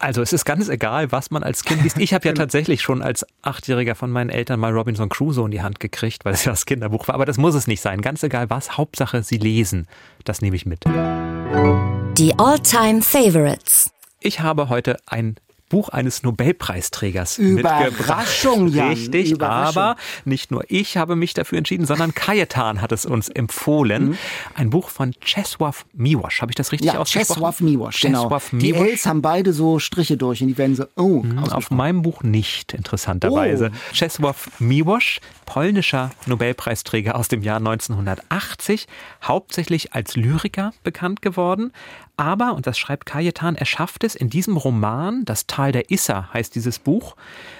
Also 0.00 0.22
es 0.22 0.32
ist 0.32 0.44
ganz 0.44 0.68
egal, 0.68 1.10
was 1.10 1.30
man 1.30 1.42
als 1.42 1.64
Kind 1.64 1.82
liest. 1.82 1.98
Ich 1.98 2.14
habe 2.14 2.26
ja 2.26 2.32
genau. 2.34 2.44
tatsächlich 2.44 2.82
schon 2.82 3.02
als 3.02 3.26
Achtjähriger 3.42 3.94
von 3.94 4.10
meinen 4.10 4.30
Eltern 4.30 4.60
mal 4.60 4.72
Robinson 4.72 5.08
Crusoe 5.08 5.46
in 5.46 5.50
die 5.50 5.62
Hand 5.62 5.80
gekriegt, 5.80 6.24
weil 6.24 6.34
es 6.34 6.44
ja 6.44 6.52
das 6.52 6.66
Kinderbuch 6.66 7.08
war. 7.08 7.14
Aber 7.14 7.26
das 7.26 7.36
muss 7.36 7.54
es 7.54 7.66
nicht 7.66 7.80
sein. 7.80 8.00
Ganz 8.00 8.22
egal 8.22 8.50
was. 8.50 8.76
Hauptsache, 8.76 9.22
Sie 9.22 9.38
lesen. 9.38 9.88
Das 10.24 10.40
nehme 10.40 10.56
ich 10.56 10.66
mit. 10.66 10.84
Die 10.84 12.38
All-Time 12.38 13.02
Favorites. 13.02 13.90
Ich 14.20 14.40
habe 14.40 14.68
heute 14.68 14.98
ein 15.06 15.36
Buch 15.68 15.88
eines 15.90 16.22
Nobelpreisträgers 16.22 17.38
Überraschung, 17.38 18.68
Jan. 18.68 18.88
Richtig, 18.88 19.32
Überraschung. 19.32 19.82
aber 19.82 19.96
nicht 20.24 20.50
nur 20.50 20.64
ich 20.68 20.96
habe 20.96 21.16
mich 21.16 21.34
dafür 21.34 21.58
entschieden, 21.58 21.86
sondern 21.86 22.14
Kajetan 22.14 22.80
hat 22.80 22.92
es 22.92 23.04
uns 23.06 23.28
empfohlen. 23.28 24.10
Mhm. 24.10 24.18
Ein 24.54 24.70
Buch 24.70 24.88
von 24.88 25.12
Czesław 25.12 25.84
Miłosz. 25.94 26.40
Habe 26.40 26.52
ich 26.52 26.56
das 26.56 26.72
richtig 26.72 26.92
ja, 26.92 26.98
ausgesprochen? 26.98 27.40
Czesław 27.42 27.60
Miłosz, 27.60 28.00
genau. 28.00 28.24
Czesław 28.24 28.50
Die 28.52 28.74
Ls 28.74 29.06
haben 29.06 29.22
beide 29.22 29.52
so 29.52 29.78
Striche 29.78 30.16
durch 30.16 30.40
und 30.40 30.48
die 30.48 30.58
werden 30.58 30.74
so, 30.74 30.84
oh. 30.96 31.22
Mhm, 31.22 31.38
auf 31.38 31.70
meinem 31.70 32.02
Buch 32.02 32.22
nicht, 32.22 32.74
interessanterweise. 32.74 33.70
Oh. 33.72 33.94
Czesław 33.94 34.48
Miłosz, 34.60 35.20
polnischer 35.46 36.10
Nobelpreisträger 36.26 37.14
aus 37.16 37.28
dem 37.28 37.42
Jahr 37.42 37.58
1980, 37.58 38.86
hauptsächlich 39.22 39.92
als 39.92 40.16
Lyriker 40.16 40.72
bekannt 40.82 41.22
geworden, 41.22 41.72
aber, 42.18 42.54
und 42.54 42.66
das 42.66 42.78
schreibt 42.78 43.06
Kajetan, 43.06 43.54
er 43.54 43.64
schafft 43.64 44.04
es 44.04 44.14
in 44.14 44.28
diesem 44.28 44.56
Roman, 44.56 45.24
Das 45.24 45.46
Tal 45.46 45.72
der 45.72 45.90
Isser 45.90 46.32
heißt 46.32 46.54
dieses 46.54 46.78
Buch, 46.78 47.16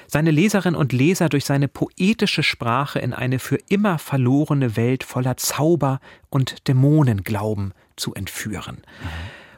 seine 0.07 0.31
Leserinnen 0.31 0.79
und 0.79 0.93
Leser 0.93 1.29
durch 1.29 1.45
seine 1.45 1.69
poetische 1.69 2.43
Sprache 2.43 2.99
in 2.99 3.13
eine 3.13 3.39
für 3.39 3.59
immer 3.69 3.99
verlorene 3.99 4.77
Welt 4.77 5.05
voller 5.05 5.37
Zauber 5.37 6.01
und 6.29 6.67
Dämonenglauben 6.67 7.73
zu 7.97 8.15
entführen. 8.15 8.83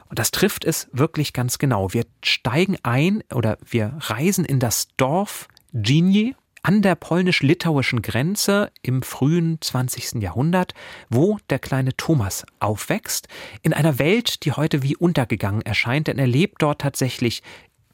Und 0.09 0.19
das 0.19 0.31
trifft 0.31 0.65
es 0.65 0.89
wirklich 0.91 1.33
ganz 1.33 1.57
genau. 1.57 1.93
Wir 1.93 2.05
steigen 2.23 2.77
ein 2.83 3.23
oder 3.33 3.57
wir 3.65 3.93
reisen 3.99 4.45
in 4.45 4.59
das 4.59 4.89
Dorf 4.97 5.47
Dżinje 5.73 6.35
an 6.63 6.81
der 6.81 6.95
polnisch-litauischen 6.95 8.01
Grenze 8.01 8.71
im 8.81 9.01
frühen 9.01 9.57
20. 9.61 10.21
Jahrhundert, 10.21 10.73
wo 11.09 11.37
der 11.49 11.59
kleine 11.59 11.95
Thomas 11.97 12.45
aufwächst, 12.59 13.27
in 13.63 13.73
einer 13.73 13.99
Welt, 13.99 14.45
die 14.45 14.51
heute 14.51 14.83
wie 14.83 14.95
untergegangen 14.95 15.61
erscheint, 15.61 16.07
denn 16.07 16.19
er 16.19 16.27
lebt 16.27 16.61
dort 16.61 16.81
tatsächlich 16.81 17.41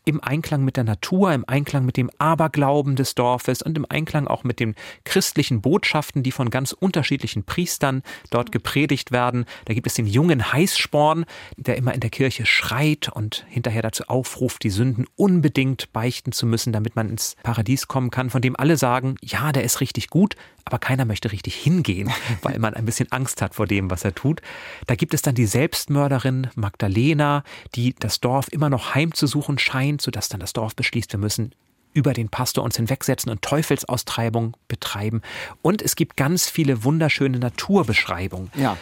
im 0.07 0.23
Einklang 0.23 0.63
mit 0.63 0.77
der 0.77 0.85
Natur, 0.85 1.33
im 1.33 1.43
Einklang 1.47 1.85
mit 1.85 1.97
dem 1.97 2.09
Aberglauben 2.17 2.95
des 2.95 3.13
Dorfes 3.13 3.61
und 3.61 3.77
im 3.77 3.85
Einklang 3.89 4.25
auch 4.27 4.45
mit 4.45 4.61
den 4.61 4.73
christlichen 5.03 5.61
Botschaften, 5.61 6.23
die 6.23 6.31
von 6.31 6.49
ganz 6.49 6.71
unterschiedlichen 6.71 7.43
Priestern 7.43 8.03
dort 8.29 8.53
gepredigt 8.53 9.11
werden. 9.11 9.45
Da 9.65 9.73
gibt 9.73 9.85
es 9.85 9.95
den 9.95 10.07
jungen 10.07 10.53
Heißsporn, 10.53 11.25
der 11.57 11.75
immer 11.75 11.93
in 11.93 11.99
der 11.99 12.09
Kirche 12.09 12.45
schreit 12.45 13.09
und 13.09 13.45
hinterher 13.49 13.81
dazu 13.81 14.05
aufruft, 14.07 14.63
die 14.63 14.69
Sünden 14.69 15.07
unbedingt 15.17 15.91
beichten 15.91 16.31
zu 16.31 16.45
müssen, 16.45 16.71
damit 16.71 16.95
man 16.95 17.09
ins 17.09 17.35
Paradies 17.43 17.89
kommen 17.89 18.09
kann, 18.09 18.29
von 18.29 18.41
dem 18.41 18.55
alle 18.55 18.77
sagen, 18.77 19.17
ja, 19.21 19.51
der 19.51 19.65
ist 19.65 19.81
richtig 19.81 20.09
gut, 20.09 20.37
aber 20.67 20.79
keiner 20.79 21.05
möchte 21.05 21.31
richtig 21.31 21.55
hingehen, 21.55 22.11
weil 22.43 22.59
man 22.59 22.73
ein 22.73 22.85
bisschen 22.85 23.11
Angst 23.11 23.41
hat 23.41 23.55
vor 23.55 23.65
dem, 23.65 23.89
was 23.89 24.03
er 24.03 24.13
tut. 24.13 24.41
Da 24.85 24.95
gibt 24.95 25.13
es 25.13 25.21
dann 25.21 25.33
die 25.33 25.45
Selbstmörderin 25.45 26.49
Magdalena, 26.55 27.43
die 27.73 27.95
das 27.97 28.19
Dorf 28.19 28.49
immer 28.51 28.69
noch 28.69 28.93
heimzusuchen 28.93 29.57
scheint, 29.57 30.01
sodass 30.01 30.29
dann 30.29 30.39
das 30.39 30.53
Dorf 30.53 30.75
beschließt, 30.75 31.13
wir 31.13 31.19
müssen 31.19 31.53
über 31.93 32.13
den 32.13 32.29
Pastor 32.29 32.63
uns 32.63 32.75
hinwegsetzen 32.75 33.31
und 33.31 33.41
Teufelsaustreibung 33.41 34.55
betreiben. 34.67 35.21
Und 35.61 35.81
es 35.81 35.95
gibt 35.95 36.17
ganz 36.17 36.49
viele 36.49 36.83
wunderschöne 36.83 37.39
Naturbeschreibungen. 37.39 38.51
Ja. 38.55 38.77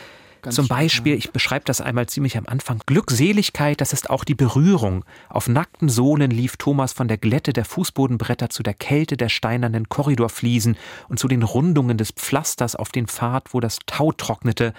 Ganz 0.46 0.56
Zum 0.56 0.68
Beispiel, 0.68 1.16
ich 1.16 1.32
beschreibe 1.32 1.66
das 1.66 1.82
einmal 1.82 2.06
ziemlich 2.06 2.38
am 2.38 2.46
Anfang, 2.46 2.80
Glückseligkeit, 2.86 3.82
das 3.82 3.94
ist 3.94 4.12
auch 4.12 4.24
die 4.24 4.36
Berührung. 4.36 5.04
Auf 5.28 5.48
nackten 5.48 5.90
Sohlen 5.90 6.30
lief 6.30 6.56
Thomas 6.58 6.94
von 6.94 7.08
der 7.08 7.18
Glätte 7.18 7.52
der 7.52 7.66
Fußbodenbretter 7.66 8.52
zu 8.52 8.62
der 8.62 8.76
Kälte 8.76 9.18
der 9.18 9.30
steinernen 9.30 9.90
Korridorfliesen 9.90 10.78
und 11.10 11.18
zu 11.18 11.28
den 11.28 11.42
Rundungen 11.42 11.98
des 11.98 12.12
Pflasters 12.12 12.76
auf 12.76 12.90
den 12.90 13.08
Pfad, 13.08 13.56
wo 13.56 13.60
das 13.60 13.80
Tau 13.88 14.12
trocknete, 14.12 14.74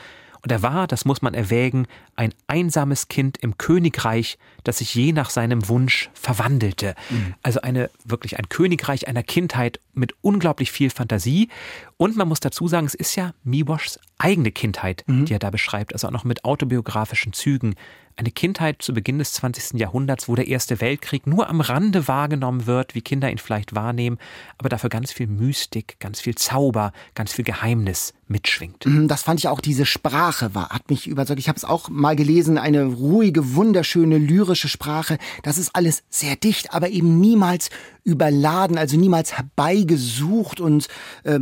und 0.47 0.53
er 0.53 0.62
war, 0.62 0.87
das 0.87 1.05
muss 1.05 1.23
man 1.23 1.35
erwägen, 1.35 1.89
ein 2.14 2.33
einsames 2.47 3.09
Kind 3.09 3.37
im 3.39 3.59
Königreich, 3.59 4.39
das 4.62 4.79
sich 4.79 4.95
je 4.95 5.11
nach 5.11 5.31
seinem 5.31 5.69
Wunsch 5.69 6.09
verwandelte. 6.14 6.95
Mhm. 7.11 7.35
Also 7.43 7.62
eine 7.62 7.91
wirklich 8.05 8.39
ein 8.39 8.49
Königreich 8.49 9.09
einer 9.09 9.25
Kindheit 9.25 9.81
mit 9.97 10.14
unglaublich 10.20 10.70
viel 10.70 10.90
Fantasie. 10.90 11.49
Und 11.97 12.16
man 12.16 12.28
muss 12.28 12.40
dazu 12.40 12.68
sagen, 12.68 12.86
es 12.86 12.94
ist 12.94 13.16
ja 13.16 13.32
Miwoschs 13.42 13.99
eigene 14.18 14.51
Kindheit, 14.51 15.05
mhm. 15.07 15.26
die 15.26 15.34
er 15.34 15.38
da 15.38 15.51
beschreibt, 15.51 15.92
also 15.92 16.09
auch 16.09 16.12
noch 16.12 16.24
mit 16.24 16.44
autobiografischen 16.44 17.32
Zügen. 17.32 17.74
Eine 18.18 18.30
Kindheit 18.30 18.80
zu 18.80 18.94
Beginn 18.94 19.18
des 19.18 19.34
20. 19.34 19.78
Jahrhunderts, 19.78 20.26
wo 20.26 20.34
der 20.34 20.49
Erste 20.49 20.80
Weltkrieg 20.80 21.26
nur 21.26 21.51
am 21.51 21.61
Rande 21.61 22.09
wahrgenommen 22.09 22.66
wird, 22.66 22.94
wie 22.94 23.03
Kinder 23.03 23.30
ihn 23.30 23.36
vielleicht 23.36 23.74
wahrnehmen, 23.74 24.16
aber 24.57 24.70
dafür 24.70 24.88
ganz 24.88 25.12
viel 25.12 25.26
Mystik, 25.26 25.97
ganz 26.01 26.20
viel 26.20 26.34
Zauber, 26.34 26.92
ganz 27.14 27.34
viel 27.34 27.44
Geheimnis 27.44 28.14
mitschwingt. 28.26 28.86
Mhm, 28.86 29.07
das 29.07 29.22
fand 29.22 29.40
ich 29.40 29.49
auch, 29.49 29.61
diese 29.61 29.84
Sprache 29.84 30.55
war, 30.55 30.70
hat 30.70 30.88
mich 30.88 31.07
überzeugt. 31.07 31.40
Ich 31.40 31.49
habe 31.49 31.59
es 31.59 31.64
auch 31.66 31.90
mal 31.90 32.16
gelesen, 32.16 32.57
eine 32.57 32.84
ruhige, 32.84 33.55
wunderschöne, 33.55 34.16
lyrische 34.16 34.68
Sprache. 34.68 35.18
Das 35.42 35.59
ist 35.59 35.76
alles 35.76 36.03
sehr 36.09 36.36
dicht, 36.36 36.72
aber 36.72 36.88
eben 36.88 37.20
niemals 37.20 37.68
überladen, 38.07 38.78
also 38.78 38.96
niemals 38.96 39.36
herbeigesucht 39.36 40.61
und 40.61 40.86
äh, 41.24 41.40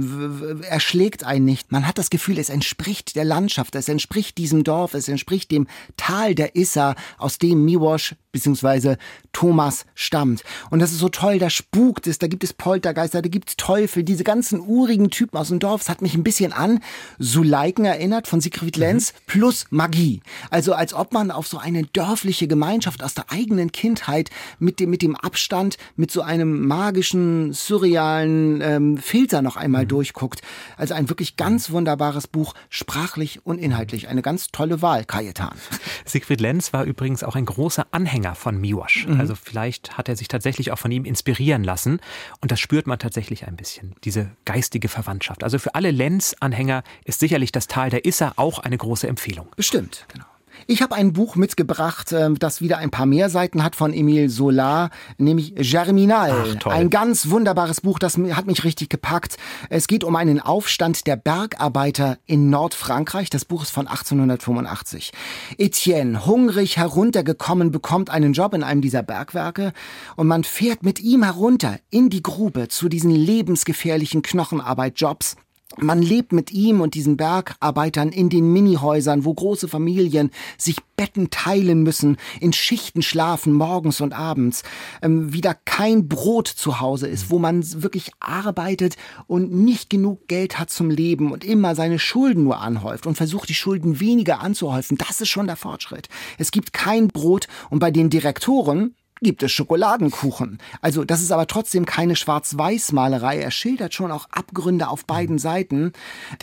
erschlägt 0.66 1.22
einen 1.22 1.44
nicht. 1.44 1.70
Man 1.70 1.86
hat 1.86 1.98
das 1.98 2.08
Gefühl, 2.08 2.38
es 2.38 2.48
entspricht 2.48 3.16
der 3.16 3.24
Landschaft, 3.26 3.74
es 3.74 3.88
entspricht 3.88 4.38
diesem 4.38 4.64
Dorf, 4.64 4.94
es 4.94 5.06
entspricht 5.08 5.50
dem 5.50 5.66
Tal 5.98 6.34
der 6.34 6.56
Isser, 6.56 6.94
aus 7.18 7.36
dem 7.38 7.66
Miłosz 7.66 8.14
bzw. 8.32 8.96
Thomas 9.32 9.84
stammt. 9.94 10.42
Und 10.70 10.78
das 10.80 10.92
ist 10.92 11.00
so 11.00 11.10
toll, 11.10 11.38
da 11.38 11.50
spukt 11.50 12.06
es, 12.06 12.18
da 12.18 12.28
gibt 12.28 12.42
es 12.42 12.54
Poltergeister, 12.54 13.20
da 13.20 13.28
gibt 13.28 13.50
es 13.50 13.56
Teufel, 13.56 14.02
diese 14.02 14.24
ganzen 14.24 14.60
urigen 14.60 15.10
Typen 15.10 15.36
aus 15.36 15.48
dem 15.48 15.58
Dorf. 15.58 15.82
Es 15.82 15.88
hat 15.90 16.00
mich 16.00 16.14
ein 16.14 16.24
bisschen 16.24 16.54
an 16.54 16.80
Suleiken 17.18 17.84
erinnert 17.84 18.26
von 18.26 18.40
Siegfried 18.40 18.76
Lenz 18.76 19.12
mhm. 19.12 19.16
plus 19.26 19.66
Magie. 19.68 20.22
Also 20.50 20.72
als 20.72 20.94
ob 20.94 21.12
man 21.12 21.30
auf 21.30 21.46
so 21.46 21.58
eine 21.58 21.84
dörfliche 21.84 22.48
Gemeinschaft 22.48 23.02
aus 23.02 23.12
der 23.12 23.30
eigenen 23.30 23.70
Kindheit 23.70 24.30
mit 24.58 24.80
dem, 24.80 24.88
mit 24.88 25.02
dem 25.02 25.14
Abstand, 25.14 25.76
mit 25.96 26.10
so 26.10 26.22
einem 26.22 26.53
magischen, 26.61 27.52
surrealen 27.52 28.61
ähm, 28.61 28.96
Filter 28.98 29.42
noch 29.42 29.57
einmal 29.57 29.84
mhm. 29.84 29.88
durchguckt. 29.88 30.42
Also 30.76 30.94
ein 30.94 31.09
wirklich 31.09 31.36
ganz 31.36 31.70
wunderbares 31.70 32.26
Buch, 32.26 32.55
sprachlich 32.70 33.44
und 33.44 33.59
inhaltlich. 33.59 34.09
Eine 34.09 34.22
ganz 34.22 34.48
tolle 34.48 34.82
Wahl, 34.82 35.05
Kajetan. 35.05 35.55
Siegfried 36.05 36.40
Lenz 36.40 36.72
war 36.72 36.84
übrigens 36.84 37.22
auch 37.22 37.36
ein 37.36 37.44
großer 37.44 37.86
Anhänger 37.90 38.34
von 38.34 38.61
Miłosz. 38.61 39.07
Mhm. 39.07 39.20
Also 39.20 39.34
vielleicht 39.34 39.96
hat 39.96 40.09
er 40.09 40.16
sich 40.16 40.28
tatsächlich 40.28 40.72
auch 40.72 40.78
von 40.78 40.90
ihm 40.90 41.05
inspirieren 41.05 41.64
lassen. 41.64 42.00
Und 42.40 42.50
das 42.50 42.61
spürt 42.61 42.86
man 42.86 42.98
tatsächlich 42.98 43.46
ein 43.46 43.57
bisschen, 43.57 43.94
diese 44.05 44.30
geistige 44.44 44.88
Verwandtschaft. 44.88 45.44
Also 45.44 45.59
für 45.59 45.74
alle 45.74 45.90
Lenz-Anhänger 45.90 46.82
ist 47.05 47.20
sicherlich 47.20 47.52
das 47.52 47.66
Tal 47.66 47.90
der 47.90 48.05
Isser 48.05 48.34
auch 48.36 48.59
eine 48.59 48.76
große 48.76 49.07
Empfehlung. 49.07 49.48
Bestimmt, 49.57 50.07
genau. 50.12 50.24
Ich 50.66 50.82
habe 50.82 50.94
ein 50.94 51.12
Buch 51.12 51.36
mitgebracht, 51.36 52.12
äh, 52.12 52.32
das 52.32 52.60
wieder 52.60 52.78
ein 52.78 52.90
paar 52.90 53.06
mehr 53.06 53.28
Seiten 53.28 53.62
hat 53.62 53.76
von 53.76 53.92
Emile 53.92 54.28
Solar, 54.28 54.90
nämlich 55.18 55.54
Germinal. 55.56 56.56
Ach, 56.64 56.66
ein 56.70 56.90
ganz 56.90 57.28
wunderbares 57.30 57.80
Buch, 57.82 57.98
das 57.98 58.16
hat 58.16 58.46
mich 58.46 58.64
richtig 58.64 58.88
gepackt. 58.88 59.36
Es 59.68 59.86
geht 59.86 60.04
um 60.04 60.16
einen 60.16 60.40
Aufstand 60.40 61.06
der 61.06 61.16
Bergarbeiter 61.16 62.18
in 62.26 62.50
Nordfrankreich. 62.50 63.30
Das 63.30 63.44
Buch 63.44 63.62
ist 63.62 63.70
von 63.70 63.86
1885. 63.86 65.12
Etienne, 65.58 66.26
hungrig 66.26 66.76
heruntergekommen, 66.76 67.70
bekommt 67.70 68.10
einen 68.10 68.32
Job 68.32 68.54
in 68.54 68.62
einem 68.62 68.80
dieser 68.80 69.02
Bergwerke 69.02 69.72
und 70.16 70.26
man 70.26 70.44
fährt 70.44 70.82
mit 70.82 71.00
ihm 71.00 71.22
herunter 71.22 71.78
in 71.90 72.10
die 72.10 72.22
Grube 72.22 72.68
zu 72.68 72.88
diesen 72.88 73.10
lebensgefährlichen 73.10 74.22
Knochenarbeitjobs 74.22 75.36
man 75.79 76.03
lebt 76.03 76.33
mit 76.33 76.53
ihm 76.53 76.81
und 76.81 76.95
diesen 76.95 77.16
Bergarbeitern 77.16 78.11
in 78.11 78.29
den 78.29 78.53
Minihäusern, 78.53 79.25
wo 79.25 79.35
große 79.35 79.68
Familien 79.68 80.31
sich 80.59 80.77
Betten 80.97 81.31
teilen 81.31 81.83
müssen, 81.83 82.16
in 82.41 82.53
Schichten 82.53 83.03
schlafen, 83.03 83.53
morgens 83.53 84.01
und 84.01 84.12
abends, 84.12 84.62
ähm, 85.03 85.33
wieder 85.33 85.55
kein 85.55 86.09
Brot 86.09 86.47
zu 86.47 86.81
Hause 86.81 87.09
ist, 87.09 87.31
wo 87.31 87.39
man 87.39 87.64
wirklich 87.83 88.12
arbeitet 88.20 88.97
und 89.27 89.53
nicht 89.53 89.91
genug 89.91 90.29
Geld 90.29 90.59
hat 90.59 90.70
zum 90.70 90.91
Leben 90.91 91.33
und 91.33 91.45
immer 91.45 91.75
seine 91.75 91.99
Schulden 91.99 92.45
nur 92.45 92.61
anhäuft 92.61 93.07
und 93.07 93.16
versucht, 93.16 93.49
die 93.49 93.55
Schulden 93.55 93.99
weniger 93.99 94.41
anzuhäufen. 94.41 94.97
Das 94.99 95.20
ist 95.20 95.29
schon 95.29 95.47
der 95.47 95.57
Fortschritt. 95.57 96.09
Es 96.39 96.53
gibt 96.53 96.72
kein 96.72 97.09
Brot 97.09 97.49
und 97.70 97.81
bei 97.81 97.91
den 97.91 98.11
Direktoren, 98.11 98.95
gibt 99.20 99.42
es 99.42 99.52
Schokoladenkuchen. 99.52 100.58
Also 100.80 101.04
das 101.04 101.22
ist 101.22 101.30
aber 101.30 101.46
trotzdem 101.46 101.86
keine 101.86 102.16
Schwarz-Weiß-Malerei. 102.16 103.38
Er 103.38 103.50
schildert 103.50 103.94
schon 103.94 104.10
auch 104.10 104.26
Abgründe 104.30 104.88
auf 104.88 105.04
beiden 105.06 105.38
Seiten. 105.38 105.92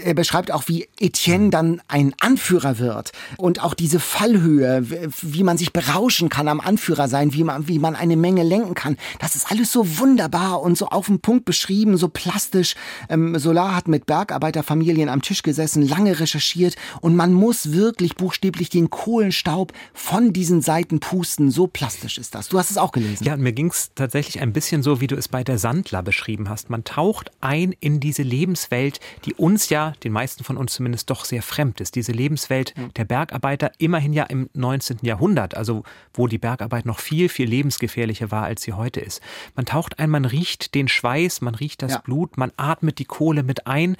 Er 0.01 0.13
beschreibt 0.13 0.51
auch, 0.51 0.67
wie 0.67 0.87
Etienne 0.99 1.49
dann 1.49 1.81
ein 1.87 2.15
Anführer 2.21 2.79
wird 2.79 3.11
und 3.37 3.61
auch 3.63 3.73
diese 3.73 3.99
Fallhöhe, 3.99 4.85
wie 5.21 5.43
man 5.43 5.57
sich 5.57 5.73
berauschen 5.73 6.29
kann 6.29 6.47
am 6.47 6.61
Anführer 6.61 7.07
sein, 7.07 7.33
wie 7.33 7.43
man, 7.43 7.67
wie 7.67 7.79
man 7.79 7.95
eine 7.95 8.15
Menge 8.15 8.43
lenken 8.43 8.73
kann. 8.73 8.97
Das 9.19 9.35
ist 9.35 9.51
alles 9.51 9.71
so 9.71 9.99
wunderbar 9.99 10.61
und 10.61 10.77
so 10.77 10.87
auf 10.87 11.07
den 11.07 11.19
Punkt 11.19 11.45
beschrieben, 11.45 11.97
so 11.97 12.07
plastisch. 12.07 12.75
Ähm, 13.09 13.37
Solar 13.37 13.75
hat 13.75 13.87
mit 13.89 14.05
Bergarbeiterfamilien 14.05 15.09
am 15.09 15.21
Tisch 15.21 15.43
gesessen, 15.43 15.87
lange 15.87 16.19
recherchiert 16.19 16.75
und 17.01 17.15
man 17.15 17.33
muss 17.33 17.73
wirklich 17.73 18.15
buchstäblich 18.15 18.69
den 18.69 18.89
Kohlenstaub 18.89 19.73
von 19.93 20.31
diesen 20.31 20.61
Seiten 20.61 20.99
pusten. 20.99 21.51
So 21.51 21.67
plastisch 21.67 22.17
ist 22.17 22.33
das. 22.33 22.47
Du 22.47 22.60
hast 22.61 22.69
es 22.69 22.77
auch 22.77 22.91
gelesen. 22.91 23.23
Ja, 23.23 23.33
und 23.33 23.41
mir 23.41 23.53
ging 23.53 23.71
es 23.71 23.91
tatsächlich 23.95 24.39
ein 24.39 24.53
bisschen 24.53 24.83
so, 24.83 25.01
wie 25.01 25.07
du 25.07 25.15
es 25.15 25.27
bei 25.27 25.43
der 25.43 25.57
Sandler 25.57 26.03
beschrieben 26.03 26.47
hast. 26.47 26.69
Man 26.69 26.83
taucht 26.83 27.31
ein 27.41 27.73
in 27.79 27.99
diese 27.99 28.21
Lebenswelt, 28.21 28.99
die 29.25 29.33
uns 29.33 29.69
ja, 29.69 29.93
den 30.03 30.11
meisten 30.11 30.43
von 30.43 30.57
uns 30.57 30.73
zumindest, 30.73 31.09
doch 31.09 31.25
sehr 31.25 31.41
fremd 31.41 31.81
ist. 31.81 31.95
Diese 31.95 32.11
Lebenswelt 32.11 32.75
der 32.97 33.05
Bergarbeiter, 33.05 33.71
immerhin 33.79 34.13
ja 34.13 34.25
im 34.25 34.47
19. 34.53 34.99
Jahrhundert, 35.01 35.57
also 35.57 35.83
wo 36.13 36.27
die 36.27 36.37
Bergarbeit 36.37 36.85
noch 36.85 36.99
viel, 36.99 37.29
viel 37.29 37.49
lebensgefährlicher 37.49 38.29
war, 38.29 38.43
als 38.43 38.61
sie 38.61 38.73
heute 38.73 38.99
ist. 38.99 39.21
Man 39.55 39.65
taucht 39.65 39.97
ein, 39.97 40.11
man 40.11 40.25
riecht 40.25 40.75
den 40.75 40.87
Schweiß, 40.87 41.41
man 41.41 41.55
riecht 41.55 41.81
das 41.81 41.93
ja. 41.93 41.99
Blut, 41.99 42.37
man 42.37 42.51
atmet 42.57 42.99
die 42.99 43.05
Kohle 43.05 43.41
mit 43.41 43.65
ein. 43.65 43.97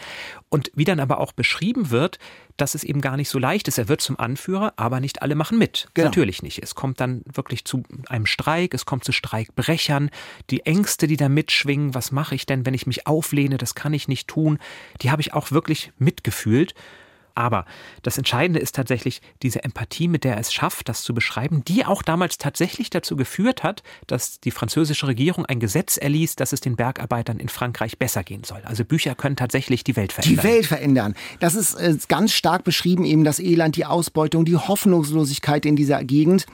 Und 0.50 0.72
wie 0.76 0.86
dann 0.86 1.00
aber 1.00 1.20
auch 1.20 1.32
beschrieben 1.32 1.90
wird, 1.90 2.20
dass 2.58 2.76
es 2.76 2.84
eben 2.84 3.02
gar 3.02 3.18
nicht 3.18 3.30
so 3.30 3.40
leicht 3.40 3.68
ist. 3.68 3.78
Er 3.78 3.88
wird 3.88 4.02
zum 4.02 4.20
Anführer, 4.20 4.74
aber 4.76 5.00
nicht 5.00 5.22
alle 5.22 5.36
machen 5.36 5.58
mit. 5.58 5.88
Genau. 5.94 6.08
Natürlich 6.08 6.44
nicht. 6.44 6.62
Es 6.62 6.76
kommt 6.76 7.00
dann 7.00 7.24
wirklich 7.32 7.66
zu 7.66 7.84
einem 8.08 8.26
Streik, 8.26 8.74
es 8.74 8.86
kommt 8.86 9.04
zu 9.04 9.12
Streikbrechern, 9.12 10.10
die 10.50 10.66
Ängste, 10.66 11.08
die 11.08 11.18
da 11.18 11.30
mitschwingen, 11.30 11.94
was 11.94 12.12
mache 12.12 12.36
ich 12.36 12.46
denn, 12.46 12.66
wenn 12.66 12.74
ich 12.74 12.88
mich 12.88 13.08
auflehne, 13.08 13.58
das 13.58 13.76
kann 13.76 13.94
ich 13.94 14.08
nicht 14.08 14.28
tun, 14.28 14.60
die 15.02 15.12
habe 15.12 15.22
ich 15.22 15.34
auch 15.34 15.52
wirklich 15.52 15.92
mitgefühlt. 15.98 16.74
Aber 17.36 17.66
das 18.04 18.18
Entscheidende 18.18 18.60
ist 18.60 18.76
tatsächlich 18.76 19.22
diese 19.42 19.64
Empathie, 19.64 20.08
mit 20.08 20.24
der 20.24 20.36
er 20.36 20.40
es 20.40 20.54
schafft, 20.54 20.90
das 20.90 21.04
zu 21.04 21.14
beschreiben, 21.14 21.64
die 21.66 21.86
auch 21.86 22.02
damals 22.02 22.38
tatsächlich 22.38 22.90
dazu 22.90 23.16
geführt 23.16 23.64
hat, 23.64 23.84
dass 24.08 24.40
die 24.40 24.52
französische 24.52 25.08
Regierung 25.08 25.46
ein 25.46 25.60
Gesetz 25.60 25.98
erließ, 25.98 26.36
dass 26.36 26.54
es 26.54 26.62
den 26.62 26.76
Bergarbeitern 26.76 27.40
in 27.40 27.50
Frankreich 27.50 27.98
besser 27.98 28.24
gehen 28.24 28.44
soll. 28.44 28.62
Also 28.64 28.86
Bücher 28.86 29.16
können 29.16 29.36
tatsächlich 29.36 29.84
die 29.84 29.96
Welt 29.96 30.14
verändern. 30.14 30.44
Die 30.44 30.50
Welt 30.50 30.66
verändern. 30.66 31.16
Das 31.40 31.56
ist 31.56 31.76
äh, 31.76 31.98
ganz 32.08 32.34
stark 32.34 32.64
beschrieben, 32.64 33.06
eben 33.06 33.24
das 33.24 33.40
Elend, 33.40 33.76
die 33.76 33.86
Ausbeutung, 33.86 34.46
die 34.46 34.58
Hoffnungslosigkeit 34.58 35.66
in 35.66 35.76
dieser 35.76 36.04
Gegend 36.04 36.46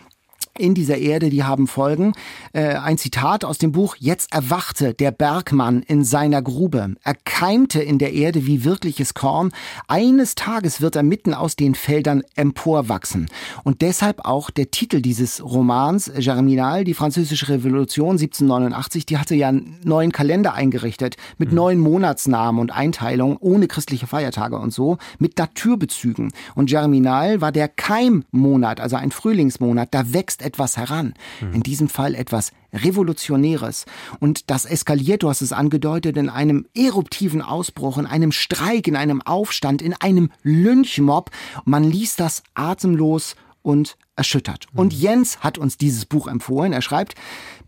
in 0.60 0.74
dieser 0.74 0.98
Erde, 0.98 1.30
die 1.30 1.44
haben 1.44 1.68
Folgen. 1.68 2.14
Äh, 2.54 2.76
ein 2.76 2.98
Zitat 2.98 3.46
aus 3.46 3.58
dem 3.58 3.72
Buch, 3.72 3.96
jetzt 4.00 4.34
erwachte 4.34 4.94
der 4.94 5.12
Bergmann 5.12 5.84
in 5.84 6.04
seiner 6.04 6.42
Grube. 6.42 6.96
Er 7.04 7.16
keimte 7.26 7.82
in 7.82 7.98
der 7.98 8.14
Erde 8.14 8.46
wie 8.46 8.64
wirkliches 8.64 9.14
Korn. 9.14 9.52
Eines 9.88 10.36
Tages 10.36 10.82
wird 10.82 10.96
er 10.96 11.04
mitten 11.04 11.34
aus 11.34 11.56
den 11.56 11.76
Feldern 11.76 12.24
emporwachsen. 12.36 13.28
Und 13.64 13.82
deshalb 13.82 14.26
auch 14.26 14.50
der 14.50 14.72
Titel 14.72 15.02
dieses 15.02 15.44
Romans, 15.44 16.12
Germinal, 16.18 16.84
die 16.84 16.94
französische 16.94 17.50
Revolution 17.50 18.12
1789, 18.12 19.06
die 19.06 19.18
hatte 19.18 19.36
ja 19.36 19.50
einen 19.50 19.78
neuen 19.84 20.12
Kalender 20.12 20.54
eingerichtet, 20.54 21.16
mit 21.38 21.50
mhm. 21.50 21.56
neuen 21.56 21.80
Monatsnamen 21.80 22.62
und 22.62 22.72
Einteilungen, 22.72 23.38
ohne 23.40 23.68
christliche 23.68 24.08
Feiertage 24.08 24.58
und 24.58 24.74
so, 24.74 24.98
mit 25.20 25.38
Naturbezügen. 25.38 26.32
Und 26.56 26.70
Germinal 26.70 27.42
war 27.42 27.52
der 27.52 27.68
Keimmonat, 27.68 28.80
also 28.80 28.96
ein 28.96 29.12
Frühlingsmonat. 29.12 29.94
Da 29.94 30.14
wächst 30.14 30.42
etwas 30.48 30.78
heran. 30.78 31.14
Mhm. 31.42 31.54
In 31.56 31.64
diesem 31.64 31.90
Fall 31.90 32.16
etwas 32.16 32.52
Revolutionäres. 32.74 33.86
Und 34.20 34.50
das 34.50 34.66
eskaliert, 34.66 35.24
du 35.24 35.30
hast 35.30 35.42
es 35.42 35.52
angedeutet, 35.52 36.18
in 36.18 36.30
einem 36.30 36.66
eruptiven 36.74 37.42
Ausbruch, 37.42 37.98
in 37.98 38.06
einem 38.06 38.32
Streik, 38.32 38.88
in 38.88 38.96
einem 38.96 39.22
Aufstand, 39.22 39.82
in 39.82 39.94
einem 39.94 40.32
Lynchmob. 40.44 41.30
Man 41.66 41.84
liest 41.84 42.20
das 42.20 42.44
atemlos 42.54 43.36
und 43.62 43.98
erschüttert. 44.16 44.68
Mhm. 44.72 44.80
Und 44.80 44.94
Jens 44.94 45.40
hat 45.42 45.58
uns 45.58 45.78
dieses 45.78 46.06
Buch 46.06 46.28
empfohlen. 46.28 46.74
Er 46.74 46.82
schreibt, 46.82 47.16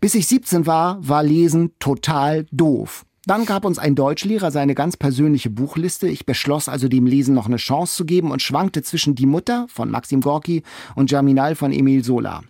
bis 0.00 0.14
ich 0.14 0.26
17 0.26 0.66
war, 0.66 0.98
war 1.06 1.22
Lesen 1.22 1.72
total 1.78 2.46
doof. 2.50 3.04
Dann 3.26 3.44
gab 3.44 3.66
uns 3.66 3.78
ein 3.78 3.94
Deutschlehrer 3.94 4.50
seine 4.50 4.74
ganz 4.74 4.96
persönliche 4.96 5.50
Buchliste. 5.50 6.08
Ich 6.08 6.24
beschloss 6.24 6.68
also 6.68 6.88
dem 6.88 7.06
Lesen 7.06 7.34
noch 7.34 7.46
eine 7.46 7.56
Chance 7.58 7.96
zu 7.96 8.04
geben 8.06 8.30
und 8.30 8.40
schwankte 8.40 8.82
zwischen 8.82 9.14
Die 9.14 9.26
Mutter 9.26 9.66
von 9.68 9.90
Maxim 9.90 10.22
Gorki 10.22 10.62
und 10.94 11.10
Germinal 11.10 11.54
von 11.54 11.70
Emil 11.70 12.02
Sola. 12.02 12.42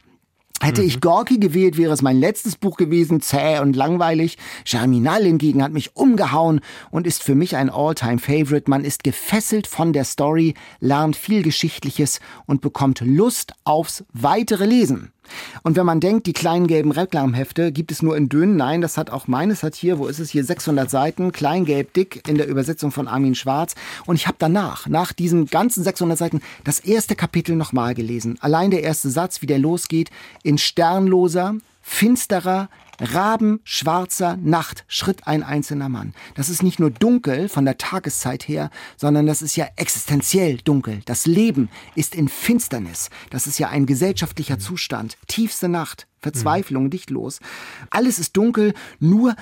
Hätte 0.63 0.83
mhm. 0.83 0.89
ich 0.89 1.01
Gorki 1.01 1.39
gewählt, 1.39 1.79
wäre 1.79 1.93
es 1.95 2.03
mein 2.03 2.21
letztes 2.21 2.57
Buch 2.57 2.77
gewesen, 2.77 3.21
zäh 3.23 3.61
und 3.61 3.77
langweilig. 3.77 4.37
Germinal 4.65 5.25
hingegen 5.25 5.63
hat 5.63 5.73
mich 5.73 5.97
umgehauen 5.97 6.61
und 6.91 7.07
ist 7.07 7.23
für 7.23 7.35
mich 7.35 7.57
ein 7.57 7.71
All-Time-Favorite. 7.71 8.69
Man 8.69 8.85
ist 8.85 9.03
gefesselt 9.03 9.67
von 9.67 9.95
der 9.95 10.05
Story, 10.05 10.55
lernt 10.79 11.17
viel 11.17 11.43
Geschichtliches 11.43 12.21
und 12.47 12.61
bekommt 12.61 13.01
Lust 13.01 13.55
aufs 13.65 14.05
weitere 14.13 14.67
Lesen. 14.67 15.13
Und 15.63 15.77
wenn 15.77 15.87
man 15.87 16.01
denkt, 16.01 16.27
die 16.27 16.33
kleinen 16.33 16.67
gelben 16.67 16.93
Reklamhefte 16.93 17.73
gibt 17.73 17.93
es 17.93 18.03
nur 18.03 18.17
in 18.17 18.29
dünn, 18.29 18.57
nein, 18.57 18.81
das 18.81 18.97
hat 18.97 19.11
auch 19.11 19.27
meines, 19.27 19.63
hat 19.63 19.75
hier, 19.75 19.99
wo 19.99 20.07
ist 20.07 20.19
es 20.19 20.31
hier, 20.31 20.45
600 20.45 20.91
Seiten, 20.91 21.33
klein, 21.33 21.65
gelb, 21.65 21.93
dick, 21.95 22.29
in 22.29 22.37
der 22.37 22.49
Übersetzung 22.49 22.91
von 22.93 23.09
Armin 23.09 23.35
Schwarz. 23.35 23.75
Und 24.07 24.17
ich 24.17 24.27
habe 24.27 24.37
danach, 24.39 24.87
nach 24.87 25.13
diesen 25.13 25.47
ganzen 25.47 25.85
600 25.85 26.19
Seiten, 26.19 26.43
das 26.65 26.81
erste 26.81 27.17
Kapitel 27.17 27.57
nochmal 27.57 27.95
gelesen. 27.95 28.39
Allein 28.41 28.71
der 28.71 28.83
erste 28.83 29.11
Satz, 29.11 29.43
wie 29.43 29.47
der 29.47 29.59
losgeht, 29.59 30.11
in 30.43 30.59
sternloser, 30.59 31.55
finsterer, 31.83 32.69
rabenschwarzer 33.01 34.37
Nacht 34.37 34.85
schritt 34.89 35.27
ein 35.27 35.43
einzelner 35.43 35.89
Mann. 35.89 36.15
Das 36.35 36.49
ist 36.49 36.63
nicht 36.63 36.79
nur 36.79 36.91
dunkel 36.91 37.49
von 37.49 37.65
der 37.65 37.79
Tageszeit 37.79 38.47
her, 38.49 38.71
sondern 38.97 39.27
das 39.27 39.43
ist 39.43 39.57
ja 39.57 39.67
existenziell 39.77 40.59
dunkel. 40.59 41.01
Das 41.07 41.27
Leben 41.27 41.69
ist 41.95 42.15
in 42.15 42.29
Finsternis. 42.29 43.11
Das 43.31 43.47
ist 43.47 43.59
ja 43.59 43.69
ein 43.69 43.87
gesellschaftlicher 43.87 44.59
Zustand. 44.59 45.17
Tiefste 45.27 45.69
Nacht. 45.69 46.07
Verzweiflung, 46.21 46.85
mhm. 46.85 46.91
dichtlos. 46.91 47.41
Alles 47.89 48.19
ist 48.19 48.37
dunkel, 48.37 48.75
nur 48.99 49.35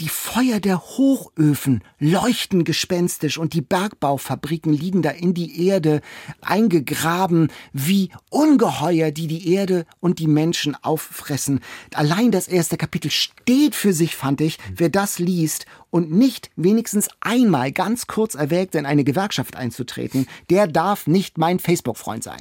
die 0.00 0.08
Feuer 0.08 0.60
der 0.60 0.80
Hochöfen 0.80 1.82
leuchten 1.98 2.62
gespenstisch 2.62 3.36
und 3.36 3.52
die 3.52 3.62
Bergbaufabriken 3.62 4.72
liegen 4.72 5.02
da 5.02 5.10
in 5.10 5.34
die 5.34 5.66
Erde 5.66 6.02
eingegraben 6.40 7.50
wie 7.72 8.10
Ungeheuer, 8.30 9.10
die 9.10 9.26
die 9.26 9.52
Erde 9.52 9.86
und 9.98 10.20
die 10.20 10.28
Menschen 10.28 10.76
auffressen. 10.82 11.60
Allein 11.94 12.30
das 12.30 12.46
erste 12.46 12.76
Kapitel 12.76 13.10
steht 13.10 13.74
für 13.74 13.92
sich, 13.92 14.14
fand 14.14 14.40
ich, 14.40 14.58
wer 14.72 14.88
das 14.88 15.18
liest 15.18 15.66
und 15.90 16.12
nicht 16.12 16.50
wenigstens 16.54 17.08
einmal 17.20 17.72
ganz 17.72 18.06
kurz 18.06 18.36
erwägt, 18.36 18.76
in 18.76 18.86
eine 18.86 19.02
Gewerkschaft 19.02 19.56
einzutreten, 19.56 20.28
der 20.48 20.68
darf 20.68 21.08
nicht 21.08 21.38
mein 21.38 21.58
Facebook-Freund 21.58 22.22
sein. 22.22 22.40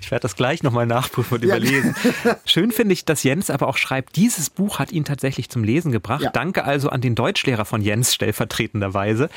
Ich 0.00 0.10
werde 0.10 0.22
das 0.22 0.36
gleich 0.36 0.62
nochmal 0.62 0.86
nachprüfen 0.86 1.36
und 1.36 1.42
ja. 1.44 1.56
überlesen. 1.56 1.94
Schön 2.44 2.72
finde 2.72 2.92
ich, 2.92 3.04
dass 3.04 3.22
Jens 3.22 3.50
aber 3.50 3.68
auch 3.68 3.76
schreibt, 3.76 4.16
dieses 4.16 4.50
Buch 4.50 4.78
hat 4.78 4.92
ihn 4.92 5.04
tatsächlich 5.04 5.48
zum 5.48 5.64
Lesen 5.64 5.92
gebracht. 5.92 6.22
Ja. 6.22 6.30
Danke 6.30 6.64
also 6.64 6.90
an 6.90 7.00
den 7.00 7.14
Deutschlehrer 7.14 7.64
von 7.64 7.82
Jens 7.82 8.14
stellvertretenderweise. 8.14 9.28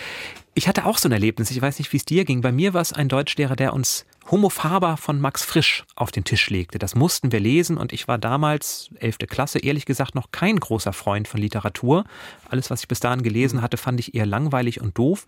Ich 0.56 0.68
hatte 0.68 0.86
auch 0.86 0.98
so 0.98 1.10
ein 1.10 1.12
Erlebnis. 1.12 1.50
Ich 1.52 1.62
weiß 1.62 1.80
nicht, 1.80 1.92
wie 1.94 1.98
es 1.98 2.06
dir 2.06 2.26
ging. 2.26 2.42
Bei 2.42 2.52
mir 2.52 2.74
war 2.74 2.82
es 2.82 2.94
ein 2.94 3.10
Deutschlehrer, 3.10 3.56
der 3.56 3.74
uns 3.74 4.06
Homo 4.32 4.50
Faber 4.50 4.98
von 4.98 5.20
Max 5.20 5.44
Frisch 5.44 5.84
auf 5.96 6.12
den 6.12 6.24
Tisch 6.24 6.50
legte. 6.50 6.80
Das 6.80 6.96
mussten 6.96 7.32
wir 7.32 7.40
lesen 7.40 7.78
und 7.78 7.92
ich 7.92 8.08
war 8.08 8.18
damals, 8.18 8.90
elfte 9.00 9.28
Klasse, 9.28 9.60
ehrlich 9.60 9.86
gesagt 9.86 10.16
noch 10.16 10.32
kein 10.32 10.60
großer 10.60 10.94
Freund 10.94 11.28
von 11.28 11.42
Literatur. 11.42 12.06
Alles, 12.50 12.70
was 12.70 12.82
ich 12.82 12.88
bis 12.88 13.00
dahin 13.00 13.24
gelesen 13.24 13.62
hatte, 13.62 13.78
fand 13.78 14.00
ich 14.00 14.16
eher 14.16 14.26
langweilig 14.26 14.80
und 14.80 14.98
doof. 14.98 15.28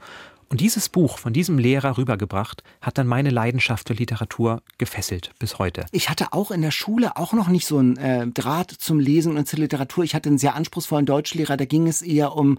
Und 0.56 0.62
dieses 0.62 0.88
Buch 0.88 1.18
von 1.18 1.34
diesem 1.34 1.58
Lehrer 1.58 1.98
rübergebracht, 1.98 2.64
hat 2.80 2.98
dann 2.98 3.08
meine 3.08 3.30
Leidenschaft 3.30 3.90
für 3.90 3.94
Literatur 3.94 4.62
gefesselt 4.78 5.32
bis 5.38 5.60
heute. 5.60 5.86
Ich 5.92 6.10
hatte 6.10 6.32
auch 6.32 6.50
in 6.50 6.62
der 6.62 6.72
Schule 6.72 7.18
auch 7.18 7.34
noch 7.34 7.50
nicht 7.50 7.68
so 7.68 7.78
einen 7.78 7.98
äh, 7.98 8.26
Draht 8.26 8.72
zum 8.72 9.02
Lesen 9.02 9.36
und 9.36 9.50
zur 9.50 9.60
Literatur. 9.60 10.06
Ich 10.06 10.16
hatte 10.16 10.30
einen 10.30 10.38
sehr 10.38 10.56
anspruchsvollen 10.56 11.06
Deutschlehrer, 11.06 11.58
da 11.58 11.66
ging 11.66 11.90
es 11.90 12.02
eher 12.02 12.38
um 12.38 12.58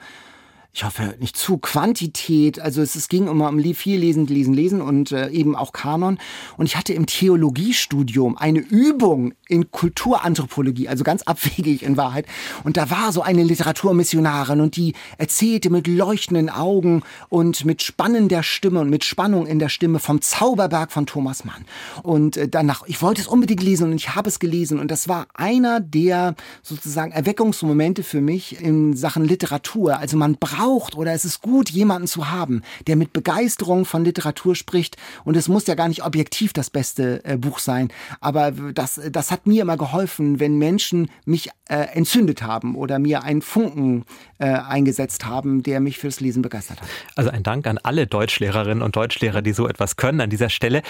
ich 0.76 0.84
hoffe 0.84 1.14
nicht 1.20 1.38
zu 1.38 1.56
Quantität. 1.56 2.60
Also 2.60 2.82
es, 2.82 2.96
es 2.96 3.08
ging 3.08 3.28
immer 3.28 3.48
um 3.48 3.74
viel 3.74 3.98
Lesen, 3.98 4.26
Lesen, 4.26 4.52
Lesen 4.52 4.82
und 4.82 5.10
äh, 5.10 5.30
eben 5.30 5.56
auch 5.56 5.72
Kanon. 5.72 6.18
Und 6.58 6.66
ich 6.66 6.76
hatte 6.76 6.92
im 6.92 7.06
Theologiestudium 7.06 8.36
eine 8.36 8.58
Übung 8.58 9.32
in 9.48 9.70
Kulturanthropologie, 9.70 10.86
also 10.88 11.02
ganz 11.02 11.22
abwegig 11.22 11.82
in 11.82 11.96
Wahrheit. 11.96 12.26
Und 12.62 12.76
da 12.76 12.90
war 12.90 13.10
so 13.10 13.22
eine 13.22 13.42
Literaturmissionarin 13.42 14.60
und 14.60 14.76
die 14.76 14.92
erzählte 15.16 15.70
mit 15.70 15.86
leuchtenden 15.86 16.50
Augen 16.50 17.02
und 17.30 17.64
mit 17.64 17.82
spannender 17.82 18.42
Stimme 18.42 18.80
und 18.80 18.90
mit 18.90 19.02
Spannung 19.02 19.46
in 19.46 19.58
der 19.58 19.70
Stimme 19.70 19.98
vom 19.98 20.20
Zauberberg 20.20 20.92
von 20.92 21.06
Thomas 21.06 21.46
Mann. 21.46 21.64
Und 22.02 22.36
äh, 22.36 22.48
danach, 22.50 22.82
ich 22.86 23.00
wollte 23.00 23.22
es 23.22 23.28
unbedingt 23.28 23.62
lesen 23.62 23.92
und 23.92 23.96
ich 23.96 24.14
habe 24.14 24.28
es 24.28 24.40
gelesen. 24.40 24.78
Und 24.78 24.90
das 24.90 25.08
war 25.08 25.26
einer 25.32 25.80
der 25.80 26.34
sozusagen 26.62 27.12
Erweckungsmomente 27.12 28.02
für 28.02 28.20
mich 28.20 28.60
in 28.60 28.94
Sachen 28.94 29.24
Literatur. 29.24 29.98
Also 29.98 30.18
man 30.18 30.34
braucht 30.34 30.65
braucht 30.66 30.96
oder 30.96 31.12
es 31.12 31.24
ist 31.24 31.42
gut, 31.42 31.70
jemanden 31.70 32.08
zu 32.08 32.30
haben, 32.30 32.62
der 32.86 32.96
mit 32.96 33.12
Begeisterung 33.12 33.84
von 33.84 34.04
Literatur 34.04 34.56
spricht. 34.56 34.96
Und 35.24 35.36
es 35.36 35.48
muss 35.48 35.66
ja 35.66 35.74
gar 35.74 35.88
nicht 35.88 36.04
objektiv 36.04 36.52
das 36.52 36.70
beste 36.70 37.24
äh, 37.24 37.36
Buch 37.36 37.58
sein. 37.58 37.88
Aber 38.20 38.50
das, 38.50 39.00
das 39.10 39.30
hat 39.30 39.46
mir 39.46 39.62
immer 39.62 39.76
geholfen, 39.76 40.40
wenn 40.40 40.58
Menschen 40.58 41.10
mich 41.24 41.50
äh, 41.68 41.76
entzündet 41.94 42.42
haben 42.42 42.74
oder 42.74 42.98
mir 42.98 43.22
einen 43.22 43.42
Funken 43.42 44.04
äh, 44.38 44.46
eingesetzt 44.46 45.24
haben, 45.24 45.62
der 45.62 45.80
mich 45.80 45.98
fürs 45.98 46.20
Lesen 46.20 46.42
begeistert 46.42 46.80
hat. 46.80 46.88
Also 47.14 47.30
ein 47.30 47.42
Dank 47.42 47.66
an 47.66 47.78
alle 47.78 48.06
Deutschlehrerinnen 48.06 48.82
und 48.82 48.96
Deutschlehrer, 48.96 49.42
die 49.42 49.52
so 49.52 49.68
etwas 49.68 49.96
können 49.96 50.20
an 50.20 50.30
dieser 50.30 50.48
Stelle. 50.48 50.82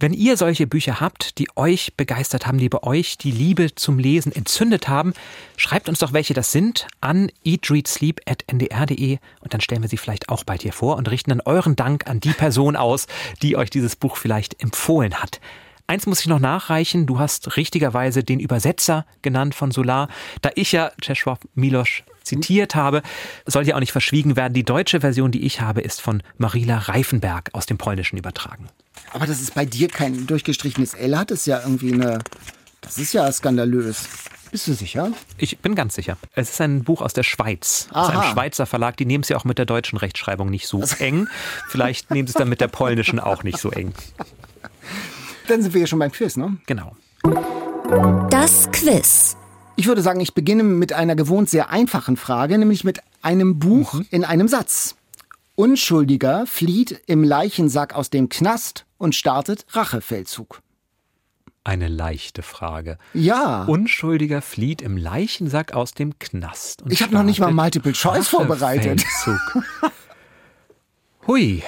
Wenn 0.00 0.12
ihr 0.12 0.36
solche 0.36 0.66
Bücher 0.66 1.00
habt, 1.00 1.38
die 1.38 1.48
euch 1.56 1.94
begeistert 1.96 2.46
haben, 2.46 2.58
die 2.58 2.68
bei 2.68 2.82
euch 2.82 3.18
die 3.18 3.30
Liebe 3.30 3.74
zum 3.74 3.98
Lesen 3.98 4.32
entzündet 4.32 4.88
haben, 4.88 5.12
schreibt 5.56 5.88
uns 5.88 5.98
doch, 5.98 6.12
welche 6.12 6.34
das 6.34 6.52
sind, 6.52 6.86
an 7.00 7.30
eatreadsleep.ndr.de 7.44 9.07
und 9.40 9.54
dann 9.54 9.60
stellen 9.60 9.82
wir 9.82 9.88
sie 9.88 9.96
vielleicht 9.96 10.28
auch 10.28 10.44
bald 10.44 10.62
hier 10.62 10.72
vor 10.72 10.96
und 10.96 11.10
richten 11.10 11.30
dann 11.30 11.40
euren 11.40 11.76
Dank 11.76 12.06
an 12.06 12.20
die 12.20 12.32
Person 12.32 12.76
aus, 12.76 13.06
die 13.42 13.56
euch 13.56 13.70
dieses 13.70 13.96
Buch 13.96 14.16
vielleicht 14.16 14.62
empfohlen 14.62 15.14
hat. 15.14 15.40
Eins 15.86 16.04
muss 16.04 16.20
ich 16.20 16.26
noch 16.26 16.38
nachreichen. 16.38 17.06
Du 17.06 17.18
hast 17.18 17.56
richtigerweise 17.56 18.22
den 18.22 18.40
Übersetzer 18.40 19.06
genannt 19.22 19.54
von 19.54 19.70
Solar. 19.70 20.08
Da 20.42 20.50
ich 20.54 20.72
ja 20.72 20.92
Czesław 21.00 21.38
Milosch 21.54 22.04
zitiert 22.22 22.74
habe, 22.74 23.02
soll 23.46 23.66
ja 23.66 23.74
auch 23.74 23.80
nicht 23.80 23.92
verschwiegen 23.92 24.36
werden. 24.36 24.52
Die 24.52 24.64
deutsche 24.64 25.00
Version, 25.00 25.30
die 25.30 25.46
ich 25.46 25.62
habe, 25.62 25.80
ist 25.80 26.02
von 26.02 26.22
Marila 26.36 26.76
Reifenberg 26.76 27.48
aus 27.54 27.64
dem 27.64 27.78
Polnischen 27.78 28.18
übertragen. 28.18 28.68
Aber 29.12 29.26
das 29.26 29.40
ist 29.40 29.54
bei 29.54 29.64
dir 29.64 29.88
kein 29.88 30.26
durchgestrichenes 30.26 30.92
L, 30.92 31.16
hat 31.16 31.30
es 31.30 31.46
ja 31.46 31.62
irgendwie 31.62 31.94
eine. 31.94 32.18
Das 32.82 32.98
ist 32.98 33.14
ja 33.14 33.32
skandalös. 33.32 34.06
Bist 34.50 34.66
du 34.66 34.72
sicher? 34.72 35.12
Ich 35.36 35.58
bin 35.58 35.74
ganz 35.74 35.94
sicher. 35.94 36.16
Es 36.34 36.50
ist 36.50 36.60
ein 36.60 36.84
Buch 36.84 37.02
aus 37.02 37.12
der 37.12 37.22
Schweiz. 37.22 37.88
Aha. 37.92 38.02
Es 38.02 38.08
ist 38.08 38.20
ein 38.20 38.32
Schweizer 38.32 38.66
Verlag. 38.66 38.96
Die 38.96 39.06
nehmen 39.06 39.22
es 39.22 39.28
ja 39.28 39.36
auch 39.36 39.44
mit 39.44 39.58
der 39.58 39.66
deutschen 39.66 39.98
Rechtschreibung 39.98 40.50
nicht 40.50 40.66
so 40.66 40.82
eng. 40.98 41.28
Vielleicht 41.68 42.10
nehmen 42.10 42.26
sie 42.26 42.32
es 42.32 42.38
dann 42.38 42.48
mit 42.48 42.60
der 42.60 42.68
polnischen 42.68 43.20
auch 43.20 43.42
nicht 43.42 43.58
so 43.58 43.70
eng. 43.70 43.92
Dann 45.48 45.62
sind 45.62 45.74
wir 45.74 45.82
ja 45.82 45.86
schon 45.86 45.98
beim 45.98 46.12
Quiz, 46.12 46.36
ne? 46.36 46.58
Genau. 46.66 46.96
Das 48.30 48.70
Quiz. 48.70 49.36
Ich 49.76 49.86
würde 49.86 50.02
sagen, 50.02 50.20
ich 50.20 50.34
beginne 50.34 50.62
mit 50.62 50.92
einer 50.92 51.14
gewohnt 51.14 51.48
sehr 51.48 51.70
einfachen 51.70 52.16
Frage, 52.16 52.58
nämlich 52.58 52.84
mit 52.84 53.00
einem 53.22 53.58
Buch 53.58 53.94
mhm. 53.94 54.06
in 54.10 54.24
einem 54.24 54.48
Satz. 54.48 54.96
Unschuldiger 55.54 56.46
flieht 56.46 57.00
im 57.06 57.24
Leichensack 57.24 57.94
aus 57.94 58.10
dem 58.10 58.28
Knast 58.28 58.86
und 58.96 59.14
startet 59.14 59.66
Rachefeldzug 59.70 60.62
eine 61.68 61.88
leichte 61.88 62.42
Frage. 62.42 62.96
Ja. 63.12 63.64
Unschuldiger 63.64 64.40
flieht 64.40 64.80
im 64.80 64.96
Leichensack 64.96 65.74
aus 65.74 65.92
dem 65.92 66.18
Knast. 66.18 66.82
ich 66.88 67.02
habe 67.02 67.12
noch 67.12 67.22
nicht 67.22 67.40
mal 67.40 67.52
Multiple 67.52 67.92
Choice 67.92 68.28
vorbereitet. 68.28 69.04
Hui, 71.28 71.62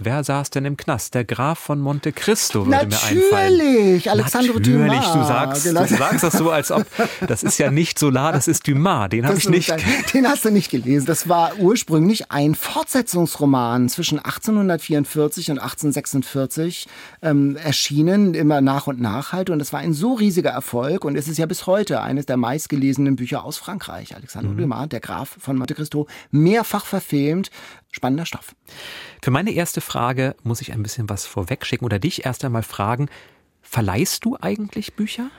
wer 0.00 0.24
saß 0.24 0.48
denn 0.48 0.64
im 0.64 0.78
Knast? 0.78 1.12
Der 1.12 1.26
Graf 1.26 1.58
von 1.58 1.78
Monte 1.80 2.12
Cristo 2.12 2.64
würde 2.66 2.86
Natürlich, 2.88 3.30
mir 3.30 3.36
einfallen. 3.36 3.58
Natürlich, 3.58 4.10
Alexandre 4.10 4.54
Natürlich, 4.54 4.86
Dumas. 4.88 5.12
Du 5.12 5.24
sagst, 5.24 5.64
genau. 5.64 5.84
du 5.84 5.96
sagst 5.96 6.24
das 6.24 6.32
so, 6.32 6.50
als 6.50 6.72
ob 6.72 6.86
das 7.28 7.42
ist 7.42 7.58
ja 7.58 7.70
nicht 7.70 7.98
Solar, 7.98 8.32
das 8.32 8.48
ist 8.48 8.66
Dumas. 8.66 9.10
Den 9.10 9.26
habe 9.26 9.36
ich 9.36 9.50
nicht. 9.50 9.70
Den 10.14 10.26
hast 10.26 10.46
du 10.46 10.50
nicht 10.50 10.70
gelesen. 10.70 11.04
Das 11.04 11.28
war 11.28 11.58
ursprünglich 11.58 12.32
ein 12.32 12.54
Fortsetzungsroman 12.54 13.90
zwischen 13.90 14.18
1844 14.18 15.50
und 15.50 15.58
1846 15.58 16.88
ähm, 17.20 17.56
erschienen, 17.56 18.32
immer 18.32 18.62
nach 18.62 18.86
und 18.86 18.98
nach 18.98 19.34
halt. 19.34 19.50
Und 19.50 19.60
es 19.60 19.74
war 19.74 19.80
ein 19.80 19.92
so 19.92 20.14
riesiger 20.14 20.52
Erfolg 20.52 21.04
und 21.04 21.16
es 21.16 21.28
ist 21.28 21.36
ja 21.36 21.44
bis 21.44 21.66
heute 21.66 22.00
eines 22.00 22.24
der 22.24 22.38
meistgelesenen 22.38 23.16
Bücher 23.16 23.44
aus 23.44 23.58
Frankreich. 23.58 24.16
Alexandre 24.16 24.54
mhm. 24.54 24.58
Dumas, 24.58 24.88
der 24.88 25.00
Graf 25.00 25.36
von 25.38 25.58
Monte 25.58 25.74
Cristo, 25.74 26.06
mehrfach 26.30 26.86
verfilmt. 26.86 27.50
Spannender 27.92 28.26
Stoff. 28.26 28.56
Für 29.22 29.30
meine 29.30 29.52
erste 29.52 29.80
Frage 29.80 30.34
muss 30.42 30.62
ich 30.62 30.72
ein 30.72 30.82
bisschen 30.82 31.08
was 31.08 31.26
vorwegschicken 31.26 31.84
oder 31.84 31.98
dich 31.98 32.24
erst 32.24 32.44
einmal 32.44 32.62
fragen, 32.62 33.08
verleihst 33.60 34.24
du 34.24 34.36
eigentlich 34.40 34.94
Bücher? 34.94 35.30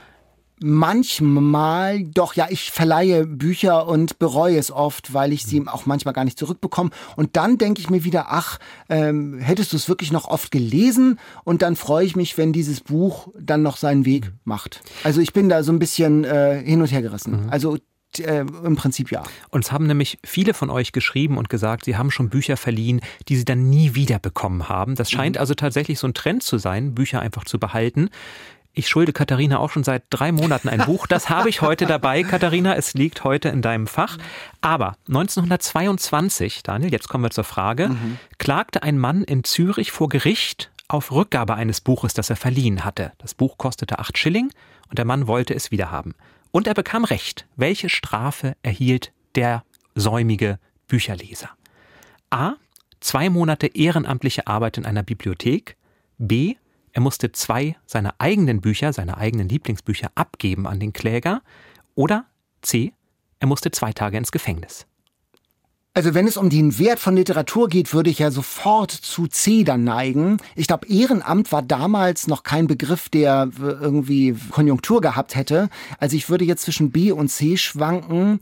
Manchmal, 0.62 2.04
doch, 2.04 2.36
ja, 2.36 2.46
ich 2.50 2.72
verleihe 2.72 3.26
Bücher 3.26 3.88
und 3.88 4.20
bereue 4.20 4.58
es 4.58 4.72
oft, 4.72 5.14
weil 5.14 5.34
ich 5.34 5.46
sie 5.46 5.60
mhm. 5.60 5.68
auch 5.68 5.88
manchmal 5.88 6.14
gar 6.14 6.24
nicht 6.24 6.38
zurückbekomme. 6.38 6.92
Und 7.16 7.36
dann 7.36 7.58
denke 7.58 7.82
ich 7.82 7.90
mir 7.90 8.04
wieder, 8.04 8.28
ach, 8.30 8.60
ähm, 8.88 9.40
hättest 9.40 9.74
du 9.74 9.78
es 9.78 9.90
wirklich 9.90 10.12
noch 10.12 10.28
oft 10.28 10.52
gelesen? 10.52 11.20
Und 11.44 11.64
dann 11.64 11.76
freue 11.76 12.06
ich 12.06 12.16
mich, 12.16 12.38
wenn 12.38 12.54
dieses 12.54 12.82
Buch 12.82 13.30
dann 13.38 13.64
noch 13.64 13.78
seinen 13.78 14.06
Weg 14.06 14.28
mhm. 14.28 14.40
macht. 14.46 14.82
Also 15.04 15.22
ich 15.22 15.34
bin 15.34 15.50
da 15.50 15.64
so 15.64 15.72
ein 15.72 15.80
bisschen 15.80 16.24
äh, 16.24 16.64
hin 16.64 16.82
und 16.82 16.92
her 16.92 17.02
gerissen. 17.02 17.46
Mhm. 17.46 17.50
Also 17.50 17.78
äh, 18.20 18.40
im 18.42 18.76
Prinzip 18.76 19.12
ja. 19.12 19.24
Und 19.50 19.66
es 19.66 19.72
haben 19.72 19.88
nämlich 19.88 20.20
viele 20.24 20.54
von 20.54 20.70
euch 20.70 20.92
geschrieben 20.92 21.38
und 21.38 21.50
gesagt, 21.50 21.86
sie 21.86 21.98
haben 21.98 22.12
schon 22.12 22.30
Bücher 22.30 22.58
verliehen, 22.58 23.02
die 23.28 23.36
sie 23.36 23.46
dann 23.46 23.70
nie 23.70 23.96
wieder 23.96 24.20
bekommen 24.20 24.70
haben. 24.70 24.96
Das 24.96 25.12
scheint 25.12 25.36
mhm. 25.36 25.40
also 25.42 25.54
tatsächlich 25.54 26.00
so 26.00 26.08
ein 26.08 26.14
Trend 26.14 26.44
zu 26.44 26.58
sein, 26.58 26.94
Bücher 26.94 27.22
einfach 27.22 27.46
zu 27.46 27.60
behalten. 27.60 28.10
Ich 28.76 28.88
schulde 28.88 29.14
Katharina 29.14 29.60
auch 29.60 29.70
schon 29.70 29.84
seit 29.84 30.04
drei 30.10 30.32
Monaten 30.32 30.68
ein 30.68 30.80
Buch. 30.80 31.06
Das 31.06 31.30
habe 31.30 31.48
ich 31.48 31.62
heute 31.62 31.86
dabei, 31.86 32.24
Katharina. 32.30 32.76
Es 32.76 32.96
liegt 32.96 33.24
heute 33.24 33.50
in 33.50 33.62
deinem 33.62 33.86
Fach. 33.86 34.18
Aber 34.62 34.96
1922, 35.08 36.64
Daniel, 36.64 36.92
jetzt 36.92 37.08
kommen 37.08 37.24
wir 37.24 37.30
zur 37.30 37.44
Frage, 37.44 37.90
mhm. 37.90 38.18
klagte 38.40 38.82
ein 38.82 38.98
Mann 38.98 39.24
in 39.24 39.44
Zürich 39.44 39.92
vor 39.92 40.10
Gericht 40.10 40.72
auf 40.88 41.12
Rückgabe 41.12 41.54
eines 41.54 41.82
Buches, 41.82 42.16
das 42.16 42.32
er 42.32 42.36
verliehen 42.36 42.84
hatte. 42.84 43.12
Das 43.20 43.36
Buch 43.36 43.60
kostete 43.60 44.00
acht 44.00 44.18
Schilling 44.18 44.50
und 44.90 44.98
der 44.98 45.06
Mann 45.06 45.28
wollte 45.28 45.54
es 45.54 45.70
wiederhaben. 45.70 46.16
Und 46.54 46.68
er 46.68 46.76
bekam 46.76 47.04
Recht. 47.04 47.48
Welche 47.56 47.90
Strafe 47.90 48.56
erhielt 48.62 49.12
der 49.34 49.66
säumige 49.96 50.60
Bücherleser? 50.88 51.50
A. 52.30 52.54
Zwei 53.00 53.32
Monate 53.32 53.66
ehrenamtliche 53.66 54.46
Arbeit 54.46 54.78
in 54.78 54.86
einer 54.86 55.02
Bibliothek. 55.02 55.78
B. 56.20 56.54
Er 56.92 57.02
musste 57.02 57.32
zwei 57.32 57.76
seiner 57.88 58.14
eigenen 58.20 58.62
Bücher, 58.62 58.94
seine 58.94 59.18
eigenen 59.18 59.50
Lieblingsbücher 59.50 60.12
abgeben 60.14 60.68
an 60.68 60.80
den 60.80 60.94
Kläger. 60.94 61.42
Oder 61.96 62.28
C. 62.62 62.94
Er 63.40 63.48
musste 63.48 63.72
zwei 63.72 63.92
Tage 63.92 64.18
ins 64.18 64.32
Gefängnis. 64.32 64.86
Also 65.96 66.16
wenn 66.16 66.26
es 66.26 66.38
um 66.38 66.50
den 66.50 66.80
Wert 66.80 66.98
von 66.98 67.16
Literatur 67.16 67.70
geht, 67.70 67.94
würde 67.94 68.10
ich 68.10 68.18
ja 68.18 68.32
sofort 68.32 68.90
zu 68.90 69.28
C 69.28 69.64
dann 69.64 69.84
neigen. 69.84 70.38
Ich 70.56 70.66
glaube, 70.66 70.88
Ehrenamt 70.88 71.52
war 71.52 71.62
damals 71.62 72.26
noch 72.26 72.42
kein 72.42 72.66
Begriff, 72.66 73.10
der 73.10 73.52
irgendwie 73.60 74.36
Konjunktur 74.50 75.02
gehabt 75.02 75.36
hätte. 75.36 75.70
Also 76.00 76.16
ich 76.16 76.32
würde 76.32 76.46
jetzt 76.46 76.64
zwischen 76.64 76.90
B 76.90 77.12
und 77.12 77.30
C 77.30 77.58
schwanken 77.58 78.40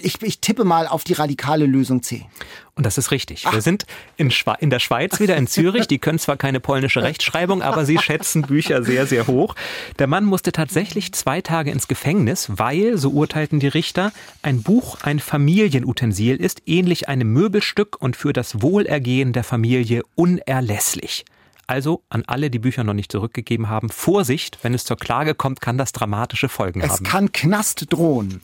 ich, 0.00 0.20
ich 0.22 0.40
tippe 0.40 0.64
mal 0.64 0.86
auf 0.86 1.04
die 1.04 1.12
radikale 1.12 1.66
Lösung 1.66 2.02
C. 2.02 2.26
Und 2.74 2.84
das 2.84 2.98
ist 2.98 3.10
richtig. 3.10 3.44
Ach. 3.46 3.52
Wir 3.52 3.60
sind 3.60 3.86
in, 4.16 4.32
in, 4.58 4.70
der 4.70 4.78
Schweiz 4.80 5.20
wieder 5.20 5.36
in 5.36 5.46
Zürich. 5.48 5.86
Die 5.86 5.98
können 5.98 6.18
zwar 6.18 6.36
keine 6.36 6.60
polnische 6.60 7.02
Rechtschreibung, 7.02 7.62
aber 7.62 7.84
sie 7.84 7.98
schätzen 7.98 8.42
Bücher 8.42 8.82
sehr, 8.82 9.06
sehr 9.06 9.26
hoch. 9.26 9.54
Der 9.98 10.06
Mann 10.06 10.24
musste 10.24 10.52
tatsächlich 10.52 11.12
zwei 11.12 11.40
Tage 11.40 11.70
ins 11.70 11.88
Gefängnis, 11.88 12.48
weil, 12.56 12.98
so 12.98 13.10
urteilten 13.10 13.60
die 13.60 13.68
Richter, 13.68 14.12
ein 14.42 14.62
Buch 14.62 14.98
ein 15.02 15.20
Familienutensil 15.20 16.36
ist, 16.36 16.62
ähnlich 16.66 17.08
einem 17.08 17.32
Möbelstück 17.32 17.96
und 18.00 18.16
für 18.16 18.32
das 18.32 18.62
Wohlergehen 18.62 19.32
der 19.32 19.44
Familie 19.44 20.02
unerlässlich. 20.14 21.24
Also 21.66 22.02
an 22.10 22.24
alle, 22.26 22.50
die 22.50 22.58
Bücher 22.58 22.84
noch 22.84 22.92
nicht 22.92 23.10
zurückgegeben 23.10 23.68
haben, 23.68 23.88
Vorsicht, 23.88 24.58
wenn 24.62 24.74
es 24.74 24.84
zur 24.84 24.98
Klage 24.98 25.34
kommt, 25.34 25.60
kann 25.60 25.78
das 25.78 25.92
dramatische 25.92 26.48
Folgen 26.48 26.80
es 26.80 26.90
haben. 26.90 27.04
Es 27.04 27.10
kann 27.10 27.32
Knast 27.32 27.86
drohen. 27.90 28.42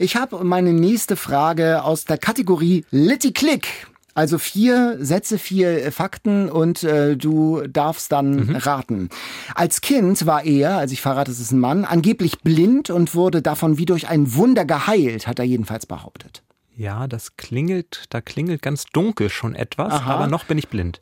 Ich 0.00 0.14
habe 0.14 0.44
meine 0.44 0.72
nächste 0.72 1.16
Frage 1.16 1.82
aus 1.82 2.04
der 2.04 2.18
Kategorie 2.18 2.84
Litty 2.92 3.32
Click. 3.32 3.88
Also 4.14 4.38
vier 4.38 4.96
Sätze, 5.00 5.38
vier 5.38 5.90
Fakten 5.90 6.48
und 6.48 6.84
äh, 6.84 7.16
du 7.16 7.62
darfst 7.68 8.10
dann 8.12 8.46
mhm. 8.46 8.56
raten. 8.56 9.08
Als 9.54 9.80
Kind 9.80 10.24
war 10.24 10.44
er, 10.44 10.78
also 10.78 10.92
ich 10.92 11.00
verrate, 11.00 11.30
es 11.30 11.40
ist 11.40 11.52
ein 11.52 11.58
Mann, 11.58 11.84
angeblich 11.84 12.40
blind 12.40 12.90
und 12.90 13.14
wurde 13.16 13.42
davon 13.42 13.78
wie 13.78 13.86
durch 13.86 14.08
ein 14.08 14.34
Wunder 14.34 14.64
geheilt, 14.64 15.26
hat 15.26 15.38
er 15.40 15.44
jedenfalls 15.44 15.86
behauptet. 15.86 16.42
Ja, 16.76 17.08
das 17.08 17.36
klingelt, 17.36 18.04
da 18.10 18.20
klingelt 18.20 18.62
ganz 18.62 18.86
dunkel 18.86 19.30
schon 19.30 19.56
etwas, 19.56 19.92
Aha. 19.92 20.14
aber 20.14 20.26
noch 20.28 20.44
bin 20.44 20.58
ich 20.58 20.68
blind. 20.68 21.00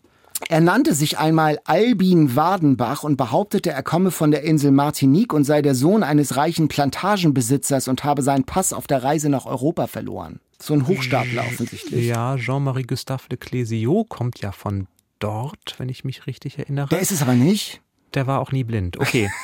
Er 0.49 0.61
nannte 0.61 0.95
sich 0.95 1.19
einmal 1.19 1.59
Albin 1.65 2.37
Wadenbach 2.37 3.03
und 3.03 3.17
behauptete, 3.17 3.71
er 3.71 3.83
komme 3.83 4.11
von 4.11 4.31
der 4.31 4.43
Insel 4.43 4.71
Martinique 4.71 5.33
und 5.33 5.45
sei 5.45 5.63
der 5.63 5.75
Sohn 5.75 6.03
eines 6.03 6.37
reichen 6.37 6.69
Plantagenbesitzers 6.69 7.89
und 7.89 8.05
habe 8.05 8.23
seinen 8.23 8.45
Pass 8.45 8.73
auf 8.73 8.87
der 8.87 9.03
Reise 9.03 9.29
nach 9.29 9.47
Europa 9.47 9.87
verloren. 9.87 10.41
So 10.61 10.75
ein 10.75 10.87
Hochstapler 10.87 11.43
offensichtlich. 11.43 12.07
Ja, 12.07 12.37
Jean-Marie 12.37 12.85
Gustave 12.85 13.29
de 13.31 13.39
Clésio 13.39 14.07
kommt 14.09 14.41
ja 14.41 14.53
von 14.53 14.87
dort, 15.19 15.75
wenn 15.79 15.89
ich 15.89 16.05
mich 16.05 16.27
richtig 16.27 16.59
erinnere. 16.59 16.89
Der 16.89 17.01
ist 17.01 17.13
es 17.13 17.23
aber 17.23 17.35
nicht. 17.35 17.81
Der 18.15 18.27
war 18.27 18.41
auch 18.41 18.53
nie 18.53 18.65
blind. 18.65 18.99
Okay. 18.99 19.31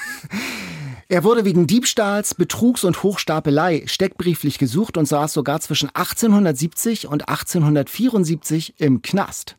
Er 1.09 1.25
wurde 1.25 1.45
wegen 1.45 1.67
Diebstahls, 1.67 2.35
Betrugs 2.35 2.85
und 2.85 3.03
Hochstapelei 3.03 3.83
steckbrieflich 3.85 4.57
gesucht 4.57 4.97
und 4.97 5.05
saß 5.05 5.35
sogar 5.35 5.61
zwischen 5.61 5.91
1870 5.91 7.07
und 7.07 7.29
1874 7.29 8.81
im 8.81 9.03
Knast. 9.03 9.59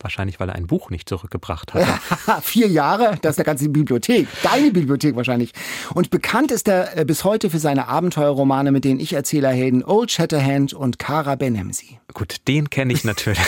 Wahrscheinlich, 0.00 0.38
weil 0.38 0.48
er 0.48 0.54
ein 0.54 0.68
Buch 0.68 0.90
nicht 0.90 1.08
zurückgebracht 1.08 1.74
hat. 1.74 2.42
Vier 2.44 2.68
Jahre, 2.68 3.18
das 3.20 3.32
ist 3.32 3.38
eine 3.38 3.46
ganze 3.46 3.68
Bibliothek. 3.68 4.28
Deine 4.44 4.70
Bibliothek 4.70 5.16
wahrscheinlich. 5.16 5.52
Und 5.92 6.10
bekannt 6.10 6.52
ist 6.52 6.68
er 6.68 6.96
äh, 6.96 7.04
bis 7.04 7.24
heute 7.24 7.50
für 7.50 7.58
seine 7.58 7.88
Abenteuerromane 7.88 8.70
mit 8.70 8.84
den 8.84 9.00
Ich-Erzählerhelden 9.00 9.84
Old 9.84 10.12
Shatterhand 10.12 10.72
und 10.72 11.00
Kara 11.00 11.34
Benemsi. 11.34 11.98
Gut, 12.14 12.36
den 12.46 12.70
kenne 12.70 12.92
ich 12.92 13.02
natürlich. 13.02 13.40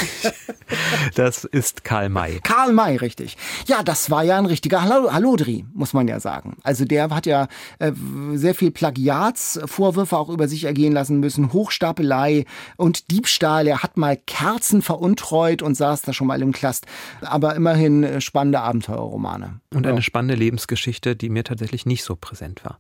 das 1.15 1.45
ist 1.45 1.85
Karl 1.85 2.09
May. 2.09 2.41
Karl 2.43 2.73
May, 2.73 2.97
richtig. 2.97 3.37
Ja, 3.67 3.85
das 3.85 4.11
war 4.11 4.25
ja 4.25 4.37
ein 4.37 4.47
richtiger 4.47 4.83
Hallodri, 4.83 5.65
muss 5.73 5.93
man 5.93 6.09
ja 6.09 6.19
sagen. 6.19 6.57
Also 6.65 6.85
der 6.85 7.11
hat 7.11 7.27
ja 7.27 7.47
äh, 7.79 7.93
sehr 8.35 8.57
viel 8.57 8.73
Plagiatsvorwürfe 8.73 10.17
auch 10.17 10.29
über 10.29 10.49
sich 10.49 10.65
ergehen 10.65 10.93
lassen 10.93 11.21
müssen, 11.21 11.53
Hochstapelei 11.53 12.45
und 12.77 13.11
Diebstahl. 13.13 13.69
Er 13.69 13.85
hat 13.85 13.97
mal 13.97 14.17
Kerzen 14.17 14.83
veruntreut 14.83 15.63
und 15.63 15.77
saß 15.77 16.03
da 16.03 16.13
schon 16.13 16.27
mal 16.27 16.40
im 16.43 16.53
Klast. 16.53 16.87
Aber 17.21 17.55
immerhin 17.55 18.03
äh, 18.03 18.21
spannende 18.21 18.61
Abenteuerromane. 18.61 19.61
Und 19.75 19.87
eine 19.87 20.03
spannende 20.03 20.35
Lebensgeschichte, 20.35 21.17
die 21.17 21.29
mir 21.29 21.45
tatsächlich 21.45 21.87
nicht 21.87 22.05
so 22.05 22.17
präsent 22.17 22.65
war. 22.65 22.79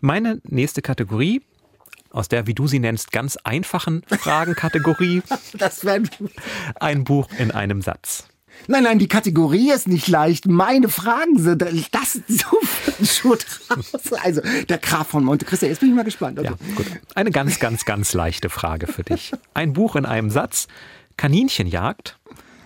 Meine 0.00 0.40
nächste 0.44 0.82
Kategorie 0.82 1.42
aus 2.10 2.28
der, 2.28 2.46
wie 2.46 2.54
du 2.54 2.66
sie 2.66 2.78
nennst, 2.78 3.12
ganz 3.12 3.36
einfachen 3.36 4.02
Fragenkategorie. 4.06 5.22
das 5.54 5.84
wäre 5.84 6.02
ein 6.80 7.04
Buch 7.04 7.28
in 7.38 7.50
einem 7.50 7.82
Satz. 7.82 8.28
Nein, 8.66 8.82
nein, 8.82 8.98
die 8.98 9.08
Kategorie 9.08 9.70
ist 9.70 9.86
nicht 9.86 10.08
leicht. 10.08 10.46
Meine 10.46 10.88
Fragen 10.88 11.38
sind 11.38 11.62
das 11.62 12.20
so 12.26 12.58
schon 13.04 13.38
raus. 13.70 14.12
Also 14.22 14.40
der 14.68 14.78
Graf 14.78 15.08
von 15.08 15.24
Monte 15.24 15.44
Cristo. 15.44 15.66
Jetzt 15.66 15.80
bin 15.80 15.90
ich 15.90 15.94
mal 15.94 16.04
gespannt. 16.04 16.38
Also. 16.38 16.52
Ja, 16.52 16.74
gut. 16.74 16.86
Eine 17.14 17.30
ganz, 17.30 17.60
ganz, 17.60 17.84
ganz 17.84 18.14
leichte 18.14 18.50
Frage 18.50 18.86
für 18.86 19.04
dich. 19.04 19.32
Ein 19.54 19.74
Buch 19.74 19.94
in 19.94 20.06
einem 20.06 20.30
Satz. 20.30 20.66
Kaninchenjagd 21.16 22.18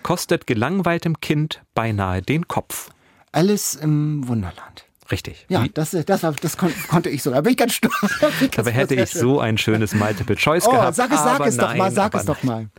kostet 0.03 0.47
gelangweiltem 0.47 1.19
Kind 1.19 1.63
beinahe 1.73 2.21
den 2.21 2.47
Kopf. 2.47 2.89
Alice 3.31 3.75
im 3.75 4.27
Wunderland. 4.27 4.85
Richtig. 5.11 5.45
Ja, 5.49 5.65
das, 5.73 5.91
das, 5.91 6.21
das 6.21 6.57
kon 6.57 6.73
konnte 6.87 7.09
ich 7.09 7.23
sogar. 7.23 7.41
Bin 7.41 7.51
ich 7.51 7.57
ganz 7.57 7.73
stolz. 7.73 7.93
Dabei 8.55 8.71
hätte 8.71 8.95
ich 8.95 9.09
so 9.09 9.39
ein 9.39 9.57
schönes 9.57 9.93
Multiple 9.93 10.35
Choice 10.35 10.65
oh, 10.67 10.71
gehabt. 10.71 10.95
Sag 10.95 11.11
es, 11.11 11.19
sag 11.19 11.45
es 11.45 11.57
nein, 11.57 11.69
doch 11.69 11.75
mal, 11.75 11.91
sag 11.91 12.15
es 12.15 12.25
doch 12.25 12.43
mal. 12.43 12.69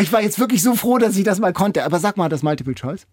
Ich 0.00 0.12
war 0.12 0.22
jetzt 0.22 0.38
wirklich 0.38 0.62
so 0.62 0.74
froh, 0.74 0.98
dass 0.98 1.16
ich 1.16 1.24
das 1.24 1.40
mal 1.40 1.52
konnte. 1.52 1.84
Aber 1.84 1.98
sag 1.98 2.16
mal 2.16 2.28
das 2.28 2.42
Multiple 2.42 2.74
Choice. 2.74 3.06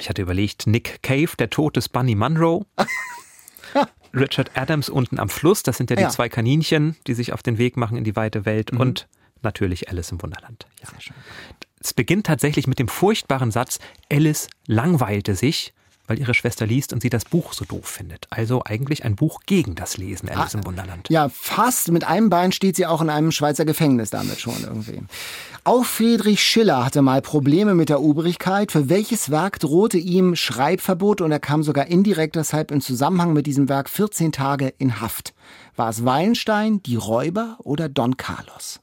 Ich 0.00 0.08
hatte 0.08 0.22
überlegt, 0.22 0.66
Nick 0.66 1.02
Cave, 1.02 1.30
der 1.38 1.50
Tod 1.50 1.76
des 1.76 1.88
Bunny 1.88 2.14
Munro. 2.14 2.66
Richard 4.14 4.50
Adams 4.54 4.88
unten 4.88 5.18
am 5.18 5.28
Fluss, 5.28 5.62
das 5.62 5.76
sind 5.76 5.90
ja 5.90 5.96
die 5.96 6.02
ja. 6.02 6.08
zwei 6.08 6.28
Kaninchen, 6.28 6.96
die 7.06 7.14
sich 7.14 7.32
auf 7.32 7.42
den 7.42 7.58
Weg 7.58 7.76
machen 7.76 7.96
in 7.96 8.04
die 8.04 8.16
weite 8.16 8.44
Welt. 8.46 8.72
Mhm. 8.72 8.80
Und 8.80 9.08
natürlich 9.42 9.90
Alice 9.90 10.10
im 10.10 10.22
Wunderland. 10.22 10.66
Ja. 10.82 10.88
Es 11.82 11.94
beginnt 11.94 12.26
tatsächlich 12.26 12.66
mit 12.66 12.78
dem 12.78 12.88
furchtbaren 12.88 13.50
Satz, 13.50 13.78
Alice 14.10 14.48
langweilte 14.66 15.34
sich 15.34 15.72
weil 16.08 16.18
ihre 16.18 16.34
Schwester 16.34 16.66
liest 16.66 16.92
und 16.92 17.02
sie 17.02 17.10
das 17.10 17.24
Buch 17.24 17.52
so 17.52 17.64
doof 17.64 17.86
findet. 17.86 18.26
Also 18.30 18.62
eigentlich 18.64 19.04
ein 19.04 19.14
Buch 19.14 19.40
gegen 19.46 19.74
das 19.74 19.98
Lesen, 19.98 20.28
Alice 20.28 20.54
ah, 20.54 20.58
im 20.58 20.66
Wunderland. 20.66 21.08
Ja, 21.10 21.28
fast. 21.28 21.92
Mit 21.92 22.04
einem 22.04 22.30
Bein 22.30 22.50
steht 22.50 22.76
sie 22.76 22.86
auch 22.86 23.02
in 23.02 23.10
einem 23.10 23.30
Schweizer 23.30 23.64
Gefängnis 23.64 24.10
damit 24.10 24.40
schon 24.40 24.60
irgendwie. 24.62 25.02
Auch 25.64 25.84
Friedrich 25.84 26.42
Schiller 26.42 26.84
hatte 26.84 27.02
mal 27.02 27.20
Probleme 27.20 27.74
mit 27.74 27.90
der 27.90 28.00
Obrigkeit. 28.00 28.72
Für 28.72 28.88
welches 28.88 29.30
Werk 29.30 29.60
drohte 29.60 29.98
ihm 29.98 30.34
Schreibverbot 30.34 31.20
und 31.20 31.30
er 31.30 31.40
kam 31.40 31.62
sogar 31.62 31.86
indirekt 31.86 32.36
deshalb 32.36 32.70
in 32.70 32.80
Zusammenhang 32.80 33.34
mit 33.34 33.46
diesem 33.46 33.68
Werk 33.68 33.90
14 33.90 34.32
Tage 34.32 34.72
in 34.78 35.00
Haft. 35.00 35.34
War 35.76 35.90
es 35.90 36.04
Wallenstein, 36.04 36.82
die 36.82 36.96
Räuber 36.96 37.58
oder 37.62 37.90
Don 37.90 38.16
Carlos? 38.16 38.80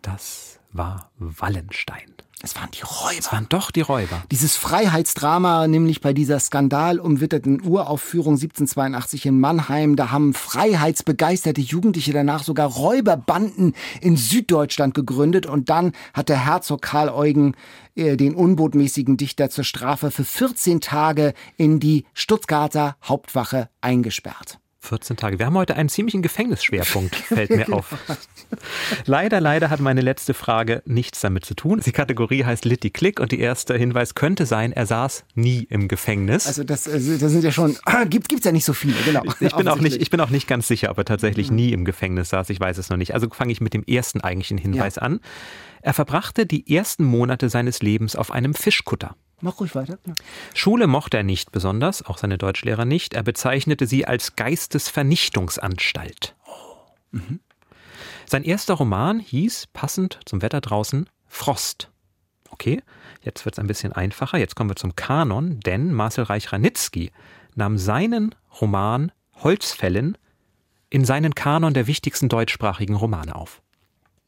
Das 0.00 0.53
war 0.74 1.10
Wallenstein. 1.18 2.14
Es 2.42 2.56
waren 2.56 2.70
die 2.72 2.82
Räuber. 2.82 3.18
Es 3.18 3.32
waren 3.32 3.46
doch 3.48 3.70
die 3.70 3.80
Räuber. 3.80 4.22
Dieses 4.30 4.54
Freiheitsdrama, 4.56 5.66
nämlich 5.66 6.02
bei 6.02 6.12
dieser 6.12 6.38
skandalumwitterten 6.38 7.62
Uraufführung 7.62 8.34
1782 8.34 9.24
in 9.24 9.40
Mannheim, 9.40 9.96
da 9.96 10.10
haben 10.10 10.34
freiheitsbegeisterte 10.34 11.62
Jugendliche 11.62 12.12
danach 12.12 12.42
sogar 12.42 12.68
Räuberbanden 12.68 13.72
in 14.02 14.18
Süddeutschland 14.18 14.92
gegründet 14.92 15.46
und 15.46 15.70
dann 15.70 15.92
hat 16.12 16.28
der 16.28 16.44
Herzog 16.44 16.82
Karl 16.82 17.08
Eugen 17.08 17.54
äh, 17.94 18.18
den 18.18 18.34
unbotmäßigen 18.34 19.16
Dichter 19.16 19.48
zur 19.48 19.64
Strafe 19.64 20.10
für 20.10 20.24
14 20.24 20.82
Tage 20.82 21.32
in 21.56 21.80
die 21.80 22.04
Stuttgarter 22.12 22.96
Hauptwache 23.02 23.70
eingesperrt. 23.80 24.58
14 24.84 25.16
Tage. 25.16 25.38
Wir 25.38 25.46
haben 25.46 25.56
heute 25.56 25.76
einen 25.76 25.88
ziemlichen 25.88 26.22
Gefängnisschwerpunkt, 26.22 27.14
fällt 27.16 27.50
mir 27.50 27.72
auf. 27.72 27.96
leider, 29.06 29.40
leider 29.40 29.70
hat 29.70 29.80
meine 29.80 30.00
letzte 30.00 30.34
Frage 30.34 30.82
nichts 30.84 31.20
damit 31.20 31.44
zu 31.44 31.54
tun. 31.54 31.80
Die 31.84 31.92
Kategorie 31.92 32.44
heißt 32.44 32.64
Litty 32.64 32.90
Click 32.90 33.20
und 33.20 33.32
die 33.32 33.40
erste 33.40 33.76
Hinweis 33.76 34.14
könnte 34.14 34.46
sein, 34.46 34.72
er 34.72 34.86
saß 34.86 35.24
nie 35.34 35.66
im 35.70 35.88
Gefängnis. 35.88 36.46
Also 36.46 36.64
das, 36.64 36.88
also 36.88 37.16
das 37.16 37.32
sind 37.32 37.44
ja 37.44 37.52
schon, 37.52 37.76
gibt 38.10 38.32
es 38.32 38.44
ja 38.44 38.52
nicht 38.52 38.64
so 38.64 38.72
viele, 38.72 38.96
genau. 39.04 39.22
Ich, 39.24 39.40
ich 39.40 39.56
bin 39.56 39.68
auch 39.68 39.80
nicht, 39.80 40.00
ich 40.00 40.10
bin 40.10 40.20
auch 40.20 40.30
nicht 40.30 40.46
ganz 40.46 40.68
sicher, 40.68 40.90
ob 40.90 40.98
er 40.98 41.04
tatsächlich 41.04 41.50
mhm. 41.50 41.56
nie 41.56 41.72
im 41.72 41.84
Gefängnis 41.84 42.28
saß. 42.28 42.50
Ich 42.50 42.60
weiß 42.60 42.78
es 42.78 42.90
noch 42.90 42.96
nicht. 42.96 43.14
Also 43.14 43.28
fange 43.30 43.52
ich 43.52 43.60
mit 43.60 43.74
dem 43.74 43.84
ersten 43.84 44.20
eigentlichen 44.20 44.58
Hinweis 44.58 44.96
ja. 44.96 45.02
an. 45.02 45.20
Er 45.82 45.92
verbrachte 45.92 46.46
die 46.46 46.74
ersten 46.74 47.04
Monate 47.04 47.48
seines 47.48 47.82
Lebens 47.82 48.16
auf 48.16 48.30
einem 48.30 48.54
Fischkutter. 48.54 49.16
Mach 49.44 49.60
ruhig 49.60 49.74
weiter. 49.74 49.98
Ja. 50.06 50.14
Schule 50.54 50.86
mochte 50.86 51.18
er 51.18 51.22
nicht 51.22 51.52
besonders, 51.52 52.00
auch 52.00 52.16
seine 52.16 52.38
Deutschlehrer 52.38 52.86
nicht. 52.86 53.12
Er 53.12 53.22
bezeichnete 53.22 53.86
sie 53.86 54.06
als 54.06 54.36
Geistesvernichtungsanstalt. 54.36 56.34
Mhm. 57.10 57.40
Sein 58.24 58.42
erster 58.42 58.72
Roman 58.72 59.20
hieß, 59.20 59.66
passend 59.74 60.18
zum 60.24 60.40
Wetter 60.40 60.62
draußen, 60.62 61.10
Frost. 61.26 61.90
Okay, 62.48 62.82
jetzt 63.20 63.44
wird 63.44 63.56
es 63.56 63.58
ein 63.58 63.66
bisschen 63.66 63.92
einfacher. 63.92 64.38
Jetzt 64.38 64.56
kommen 64.56 64.70
wir 64.70 64.76
zum 64.76 64.96
Kanon, 64.96 65.60
denn 65.60 65.92
Marcel 65.92 66.24
Reich-Ranitzky 66.24 67.10
nahm 67.54 67.76
seinen 67.76 68.34
Roman 68.62 69.12
Holzfällen 69.34 70.16
in 70.88 71.04
seinen 71.04 71.34
Kanon 71.34 71.74
der 71.74 71.86
wichtigsten 71.86 72.30
deutschsprachigen 72.30 72.94
Romane 72.94 73.34
auf. 73.34 73.60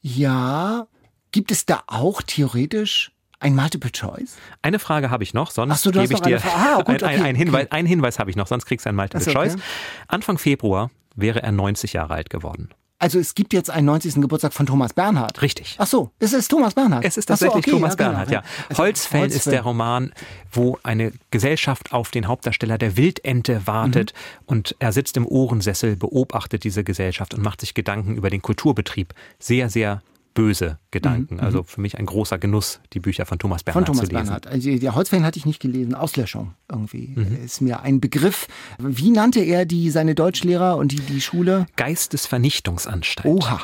Ja, 0.03 0.89
gibt 1.33 1.51
es 1.53 1.65
da 1.65 1.85
auch 1.87 2.21
theoretisch 2.21 3.16
ein 3.41 3.55
Multiple 3.55 3.93
Choice? 3.93 4.37
Eine 4.63 4.79
Frage 4.79 5.11
habe 5.11 5.23
ich 5.23 5.35
noch, 5.35 5.51
sonst 5.51 5.83
so, 5.83 5.91
gebe 5.91 6.13
ich 6.13 6.21
dir 6.21 6.41
ah, 6.45 6.83
gut, 6.85 7.03
okay, 7.03 7.17
ein, 7.17 7.23
ein, 7.23 7.35
Hinweis, 7.35 7.67
okay. 7.67 7.77
einen 7.77 7.89
Hinweis 7.89 8.19
habe 8.19 8.31
ich 8.31 8.37
noch, 8.37 8.47
sonst 8.47 8.67
kriegst 8.67 8.87
du 8.87 8.91
ein 8.91 8.97
Multiple 8.97 9.21
okay. 9.23 9.33
Choice. 9.33 9.57
Anfang 10.09 10.39
Februar 10.39 10.91
wäre 11.15 11.43
er 11.43 11.53
90 11.53 11.93
Jahre 11.95 12.15
alt 12.15 12.31
geworden. 12.31 12.71
Also 12.99 13.19
es 13.19 13.35
gibt 13.35 13.53
jetzt 13.53 13.69
einen 13.69 13.85
90. 13.85 14.15
Geburtstag 14.23 14.55
von 14.55 14.65
Thomas 14.65 14.95
Bernhard. 14.95 15.43
Richtig. 15.43 15.77
Ach 15.79 15.87
so, 15.87 16.13
es 16.19 16.33
ist 16.33 16.49
Thomas 16.49 16.73
Bernhard. 16.73 17.05
Es 17.05 17.19
ist 17.19 17.31
Ach 17.31 17.37
so, 17.37 17.45
tatsächlich 17.45 17.67
okay, 17.67 17.71
Thomas 17.73 17.97
genau, 17.97 18.11
Bernhard, 18.11 18.31
ja. 18.31 18.43
Also 18.71 18.83
Holzfällen 18.83 19.27
ist 19.27 19.35
Holzfällen. 19.35 19.55
der 19.55 19.63
Roman, 19.65 20.13
wo 20.51 20.79
eine 20.83 21.13
Gesellschaft 21.31 21.93
auf 21.93 22.11
den 22.11 22.27
Hauptdarsteller 22.27 22.79
der 22.79 22.97
Wildente 22.97 23.67
wartet 23.67 24.15
Mhm. 24.15 24.43
und 24.47 24.77
er 24.79 24.93
sitzt 24.93 25.19
im 25.19 25.27
Ohrensessel, 25.27 25.97
beobachtet 25.97 26.65
diese 26.65 26.85
Gesellschaft 26.85 27.35
und 27.35 27.43
macht 27.43 27.61
sich 27.61 27.75
Gedanken 27.75 28.17
über 28.17 28.31
den 28.31 28.41
Kulturbetrieb. 28.41 29.13
Sehr, 29.39 29.69
sehr 29.69 30.01
böse 30.37 30.79
Gedanken. 30.93 31.41
Also 31.41 31.65
für 31.65 31.81
mich 31.81 31.99
ein 31.99 32.07
großer 32.07 32.39
Genuss, 32.39 32.79
die 32.93 33.01
Bücher 33.01 33.27
von 33.27 33.41
Thomas 33.41 33.63
Mhm, 33.67 33.73
Von 33.73 33.83
Bernhard 33.83 33.87
Thomas 33.87 34.01
zu 34.09 34.15
lesen. 34.15 34.25
Bernhard. 34.25 34.47
Also 34.47 34.71
die 34.79 34.91
Holzfällen 34.91 35.25
hatte 35.25 35.39
ich 35.41 35.47
nicht 35.47 35.61
gelesen. 35.61 35.95
Auslöschung 35.97 36.55
irgendwie 36.71 37.13
Mhm. 37.17 37.45
ist 37.45 37.61
mir 37.61 37.81
ein 37.81 38.01
Begriff. 38.01 38.47
Wie 38.79 39.11
nannte 39.11 39.41
er 39.41 39.65
die 39.67 39.91
seine 39.91 40.15
Deutschlehrer 40.15 40.77
und 40.77 40.93
die 40.93 41.01
die 41.01 41.21
Schule? 41.21 41.67
Geistesvernichtungsanstalt. 41.77 43.27
Oha. 43.27 43.61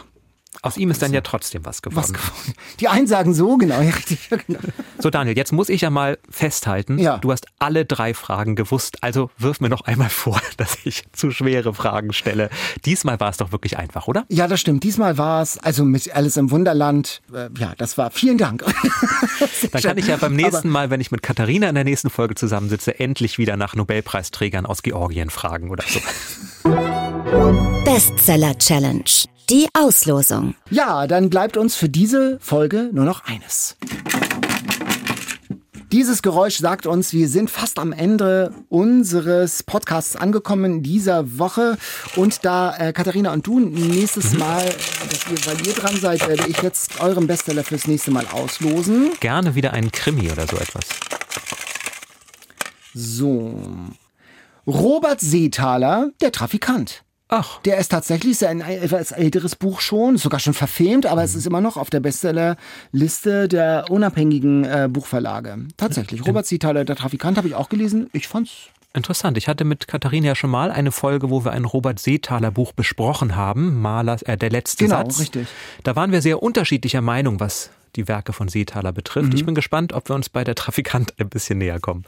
Aus 0.61 0.76
ihm 0.76 0.90
ist 0.90 1.00
dann 1.00 1.12
ja 1.14 1.22
trotzdem 1.22 1.64
was 1.64 1.80
geworden. 1.80 1.96
Was 2.03 2.12
geworden. 2.12 2.55
Die 2.78 2.86
einen 2.88 3.07
sagen 3.07 3.32
so, 3.34 3.57
genau. 3.57 3.80
Ja, 3.80 3.90
richtig, 3.90 4.28
genau. 4.46 4.61
So, 4.98 5.09
Daniel, 5.09 5.36
jetzt 5.36 5.50
muss 5.50 5.68
ich 5.70 5.80
ja 5.80 5.88
mal 5.90 6.18
festhalten, 6.28 6.98
Ja. 6.98 7.16
du 7.18 7.32
hast 7.32 7.46
alle 7.59 7.84
drei 7.86 8.12
Fragen 8.12 8.55
gewusst, 8.55 8.98
also 9.03 9.30
wirf 9.38 9.61
mir 9.61 9.70
noch 9.70 9.80
einmal 9.82 10.11
vor, 10.11 10.40
dass 10.59 10.76
ich 10.84 11.05
zu 11.12 11.30
schwere 11.30 11.72
Fragen 11.72 12.12
stelle. 12.12 12.50
Diesmal 12.84 13.18
war 13.18 13.30
es 13.30 13.38
doch 13.38 13.50
wirklich 13.50 13.78
einfach, 13.78 14.09
oder? 14.09 14.24
ja, 14.28 14.46
das 14.46 14.61
stimmt. 14.61 14.84
Diesmal 14.84 15.16
war 15.18 15.42
es, 15.42 15.57
also 15.59 15.84
mit 15.84 16.14
Alice 16.14 16.36
im 16.36 16.50
Wunderland, 16.50 17.22
äh, 17.34 17.48
ja, 17.59 17.72
das 17.78 17.96
war, 17.96 18.11
vielen 18.11 18.36
Dank. 18.38 18.62
Dann 19.72 19.82
kann 19.82 19.98
ich 19.98 20.07
ja 20.07 20.16
beim 20.18 20.34
nächsten 20.36 20.57
Aber- 20.59 20.68
Mal, 20.68 20.90
wenn 20.90 21.00
ich 21.00 21.11
mit 21.11 21.22
Katharina 21.22 21.68
in 21.70 21.74
der 21.74 21.84
nächsten 21.84 22.11
Folge 22.11 22.34
zusammensitze, 22.34 23.00
endlich 23.00 23.38
wieder 23.38 23.57
nach 23.57 23.74
Nobelpreisträgern 23.74 24.66
aus 24.66 24.82
Georgien 24.82 25.30
fragen 25.30 25.70
oder 25.70 25.84
so. 25.88 25.98
Bestseller 27.85 28.59
Challenge. 28.59 29.05
Die 29.49 29.68
Auslosung. 29.75 30.55
Ja, 30.70 31.07
dann 31.07 31.31
bleibt 31.31 31.57
uns 31.57 31.77
für 31.77 31.89
diese 31.89 32.39
Folge 32.41 32.91
nur 32.93 33.05
noch 33.05 33.25
eines. 33.25 33.77
Dieses 35.93 36.23
Geräusch 36.23 36.57
sagt 36.59 36.87
uns, 36.87 37.12
wir 37.12 37.29
sind 37.29 37.51
fast 37.51 37.79
am 37.79 37.93
Ende 37.93 38.53
unseres 38.68 39.62
Podcasts 39.62 40.16
angekommen 40.16 40.64
in 40.64 40.83
dieser 40.83 41.39
Woche. 41.39 41.77
Und 42.16 42.45
da 42.45 42.77
äh, 42.77 42.93
Katharina 42.93 43.33
und 43.33 43.47
du 43.47 43.61
nächstes 43.61 44.37
Mal, 44.37 44.64
dass 44.64 45.31
ihr, 45.31 45.47
weil 45.47 45.66
ihr 45.66 45.75
dran 45.75 45.97
seid, 45.97 46.27
werde 46.27 46.49
ich 46.49 46.61
jetzt 46.62 47.01
euren 47.01 47.27
Bestseller 47.27 47.62
fürs 47.62 47.87
nächste 47.87 48.11
Mal 48.11 48.27
auslosen. 48.33 49.12
Gerne 49.20 49.55
wieder 49.55 49.73
einen 49.75 49.93
Krimi 49.93 50.31
oder 50.31 50.47
so 50.47 50.57
etwas. 50.57 50.85
So. 52.95 53.61
Robert 54.66 55.20
Seethaler, 55.20 56.11
der 56.20 56.33
Trafikant. 56.33 57.05
Ach, 57.35 57.61
Der 57.62 57.78
ist 57.78 57.89
tatsächlich 57.89 58.33
ist 58.33 58.45
ein 58.45 58.61
etwas 58.61 59.11
älteres 59.11 59.57
Buch 59.57 59.80
schon, 59.80 60.18
sogar 60.18 60.39
schon 60.39 60.53
verfilmt, 60.53 61.07
aber 61.07 61.24
es 61.24 61.35
ist 61.35 61.47
immer 61.47 61.62
noch 61.62 61.78
auf 61.78 61.89
der 61.89 62.01
Bestsellerliste 62.01 63.49
der 63.49 63.87
unabhängigen 63.89 64.64
äh, 64.64 64.89
Buchverlage. 64.91 65.57
Tatsächlich. 65.76 66.26
Robert 66.26 66.47
Seethaler, 66.47 66.85
der 66.85 66.97
Trafikant, 66.97 67.37
habe 67.39 67.49
ich 67.49 67.55
auch 67.55 67.68
gelesen. 67.68 68.11
Ich 68.12 68.28
fand's. 68.28 68.51
interessant. 68.95 69.39
Ich 69.39 69.49
hatte 69.49 69.64
mit 69.64 69.89
Katharina 69.89 70.26
ja 70.26 70.35
schon 70.35 70.51
mal 70.51 70.70
eine 70.70 70.93
Folge, 70.93 71.30
wo 71.30 71.43
wir 71.45 71.53
ein 71.53 71.64
Robert 71.64 71.99
Seethaler 71.99 72.51
Buch 72.51 72.72
besprochen 72.72 73.35
haben. 73.35 73.80
Maler, 73.80 74.18
äh, 74.26 74.37
der 74.37 74.51
letzte 74.51 74.85
Genau, 74.85 74.97
Satz. 74.99 75.20
richtig. 75.20 75.49
Da 75.85 75.97
waren 75.97 76.12
wir 76.12 76.20
sehr 76.20 76.43
unterschiedlicher 76.43 77.01
Meinung, 77.01 77.41
was 77.41 77.70
die 77.97 78.09
Werke 78.09 78.33
von 78.35 78.49
Seethaler 78.49 78.93
betrifft. 78.93 79.30
Mhm. 79.30 79.37
Ich 79.37 79.47
bin 79.47 79.55
gespannt, 79.55 79.95
ob 79.95 80.11
wir 80.11 80.14
uns 80.16 80.28
bei 80.28 80.45
der 80.45 80.55
Trafikant 80.55 81.14
ein 81.18 81.28
bisschen 81.30 81.59
näher 81.59 81.80
kommen. 81.80 82.05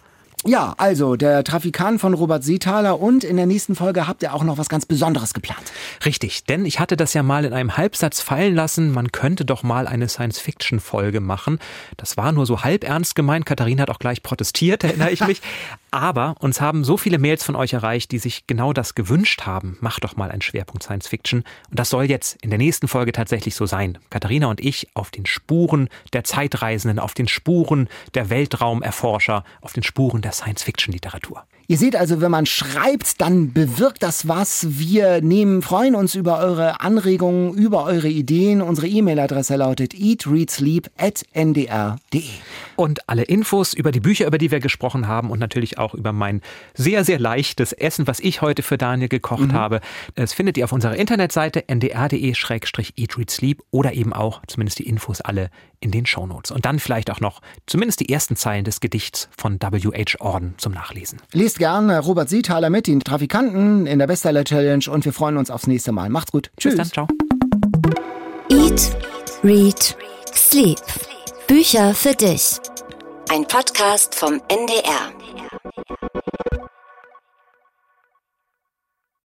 Ja, 0.47 0.75
also 0.77 1.17
der 1.17 1.43
Trafikant 1.43 2.01
von 2.01 2.13
Robert 2.13 2.45
Seethaler 2.45 3.01
und 3.01 3.25
in 3.25 3.37
der 3.37 3.47
nächsten 3.47 3.75
Folge 3.75 4.07
habt 4.07 4.23
ihr 4.23 4.35
auch 4.35 4.45
noch 4.45 4.59
was 4.59 4.69
ganz 4.69 4.85
Besonderes 4.85 5.33
geplant. 5.33 5.73
Richtig, 6.05 6.45
denn 6.45 6.67
ich 6.67 6.81
hatte 6.81 6.97
das 6.97 7.15
ja 7.15 7.23
mal 7.23 7.47
in 7.47 7.55
einem 7.55 7.77
Halbsatz 7.79 8.21
fallen 8.21 8.55
lassen, 8.55 8.93
man 8.93 9.11
könnte 9.11 9.45
doch 9.45 9.63
mal 9.63 9.87
eine 9.87 10.09
Science-Fiction-Folge 10.09 11.21
machen. 11.21 11.59
Das 11.97 12.17
war 12.17 12.33
nur 12.33 12.45
so 12.45 12.63
halb 12.63 12.85
ernst 12.85 13.15
gemeint. 13.15 13.47
Katharina 13.47 13.83
hat 13.83 13.91
auch 13.91 13.99
gleich 13.99 14.23
protestiert, 14.23 14.85
erinnere 14.85 15.11
ich 15.11 15.27
mich. 15.27 15.41
Aber 15.95 16.35
uns 16.41 16.61
haben 16.61 16.83
so 16.83 16.97
viele 16.97 17.19
Mails 17.19 17.45
von 17.45 17.55
euch 17.55 17.73
erreicht, 17.73 18.11
die 18.11 18.19
sich 18.19 18.49
genau 18.49 18.73
das 18.73 18.97
gewünscht 18.97 19.43
haben. 19.43 19.79
Macht 19.81 20.03
doch 20.03 20.17
mal 20.17 20.29
einen 20.29 20.43
Schwerpunkt 20.43 20.83
Science-Fiction. 20.83 21.45
Und 21.71 21.79
das 21.79 21.89
soll 21.89 22.11
jetzt 22.11 22.37
in 22.43 22.51
der 22.51 22.59
nächsten 22.59 22.89
Folge 22.89 23.13
tatsächlich 23.13 23.55
so 23.55 23.65
sein. 23.65 23.99
Katharina 24.11 24.49
und 24.49 24.59
ich 24.59 24.89
auf 24.95 25.13
den 25.13 25.25
Spuren 25.25 25.89
der 26.13 26.25
Zeitreisenden, 26.25 26.99
auf 26.99 27.15
den 27.15 27.29
Spuren 27.29 27.89
der 28.15 28.29
Weltraumerforscher, 28.29 29.45
auf 29.61 29.73
den 29.73 29.85
Spuren 29.85 30.21
der 30.21 30.33
Science-Fiction-Literatur. 30.33 31.45
Ihr 31.67 31.79
seht 31.79 31.97
also, 31.97 32.21
wenn 32.21 32.31
man 32.31 32.45
schreibt, 32.45 33.23
dann 33.23 33.55
bewirkt 33.55 34.03
das 34.03 34.29
was. 34.29 34.67
Wir 34.69 35.23
nehmen, 35.23 35.63
freuen 35.63 35.95
uns 35.95 36.15
über 36.15 36.39
eure 36.39 36.83
Anregungen, 36.83 37.55
über 37.55 37.85
eure 37.85 38.09
Ideen. 38.09 38.61
Unsere 38.61 38.87
E-Mail-Adresse 38.87 39.57
lautet 39.57 39.95
eatreadsleep.ndr.de. 39.95 42.23
Und 42.77 43.09
alle 43.09 43.23
Infos 43.23 43.73
über 43.73 43.93
die 43.93 44.01
Bücher, 44.01 44.27
über 44.27 44.37
die 44.37 44.51
wir 44.51 44.61
gesprochen 44.61 45.09
haben 45.09 45.31
und 45.31 45.39
natürlich 45.39 45.79
auch 45.79 45.95
über 45.95 46.13
mein 46.13 46.43
sehr, 46.75 47.03
sehr 47.05 47.19
leichtes 47.19 47.73
Essen, 47.73 48.07
was 48.07 48.21
ich 48.21 48.43
heute 48.43 48.63
für 48.63 48.77
Daniel 48.77 49.09
gekocht 49.09 49.55
habe, 49.55 49.81
das 50.17 50.35
findet 50.35 50.59
ihr 50.59 50.65
auf 50.65 50.73
unserer 50.73 50.97
Internetseite 50.97 51.67
ndr.de-eatreadsleep 51.69 53.63
oder 53.71 53.95
eben 53.95 54.13
auch 54.13 54.43
zumindest 54.47 54.81
die 54.81 54.87
Infos 54.87 55.23
alle 55.23 55.49
in 55.81 55.91
den 55.91 56.07
Shownotes. 56.07 56.51
Und 56.51 56.65
dann 56.65 56.79
vielleicht 56.79 57.11
auch 57.11 57.21
noch 57.21 57.43
zumindest 57.67 58.01
die 58.01 58.09
ersten 58.09 58.37
Zeilen 58.37 58.65
des 58.65 58.81
Gedichts 58.81 59.29
von 59.37 59.61
W.H. 59.61 60.19
Auden 60.19 60.55
zum 60.57 60.73
Nachlesen. 60.73 61.21
Lest 61.33 61.54
gern 61.59 61.91
Robert 61.91 62.29
Seethaler 62.29 62.71
mit, 62.71 62.87
den 62.87 63.01
Trafikanten 63.01 63.87
in 63.87 63.99
der 63.99 64.07
Bestseller 64.07 64.45
Challenge 64.45 64.85
und 64.91 65.05
wir 65.05 65.13
freuen 65.13 65.37
uns 65.37 65.51
aufs 65.51 65.67
nächste 65.67 65.93
Mal. 65.93 66.09
Macht's 66.09 66.33
gut. 66.33 66.51
Tschüss. 66.59 66.77
Bis 66.77 66.91
dann, 66.91 67.07
ciao. 67.07 67.09
Eat, 68.51 68.97
Read, 69.43 69.97
Sleep. 70.35 70.81
Bücher 71.47 71.95
für 71.95 72.15
dich. 72.15 72.61
Ein 73.31 73.47
Podcast 73.47 74.15
vom 74.15 74.41
NDR. 74.49 75.13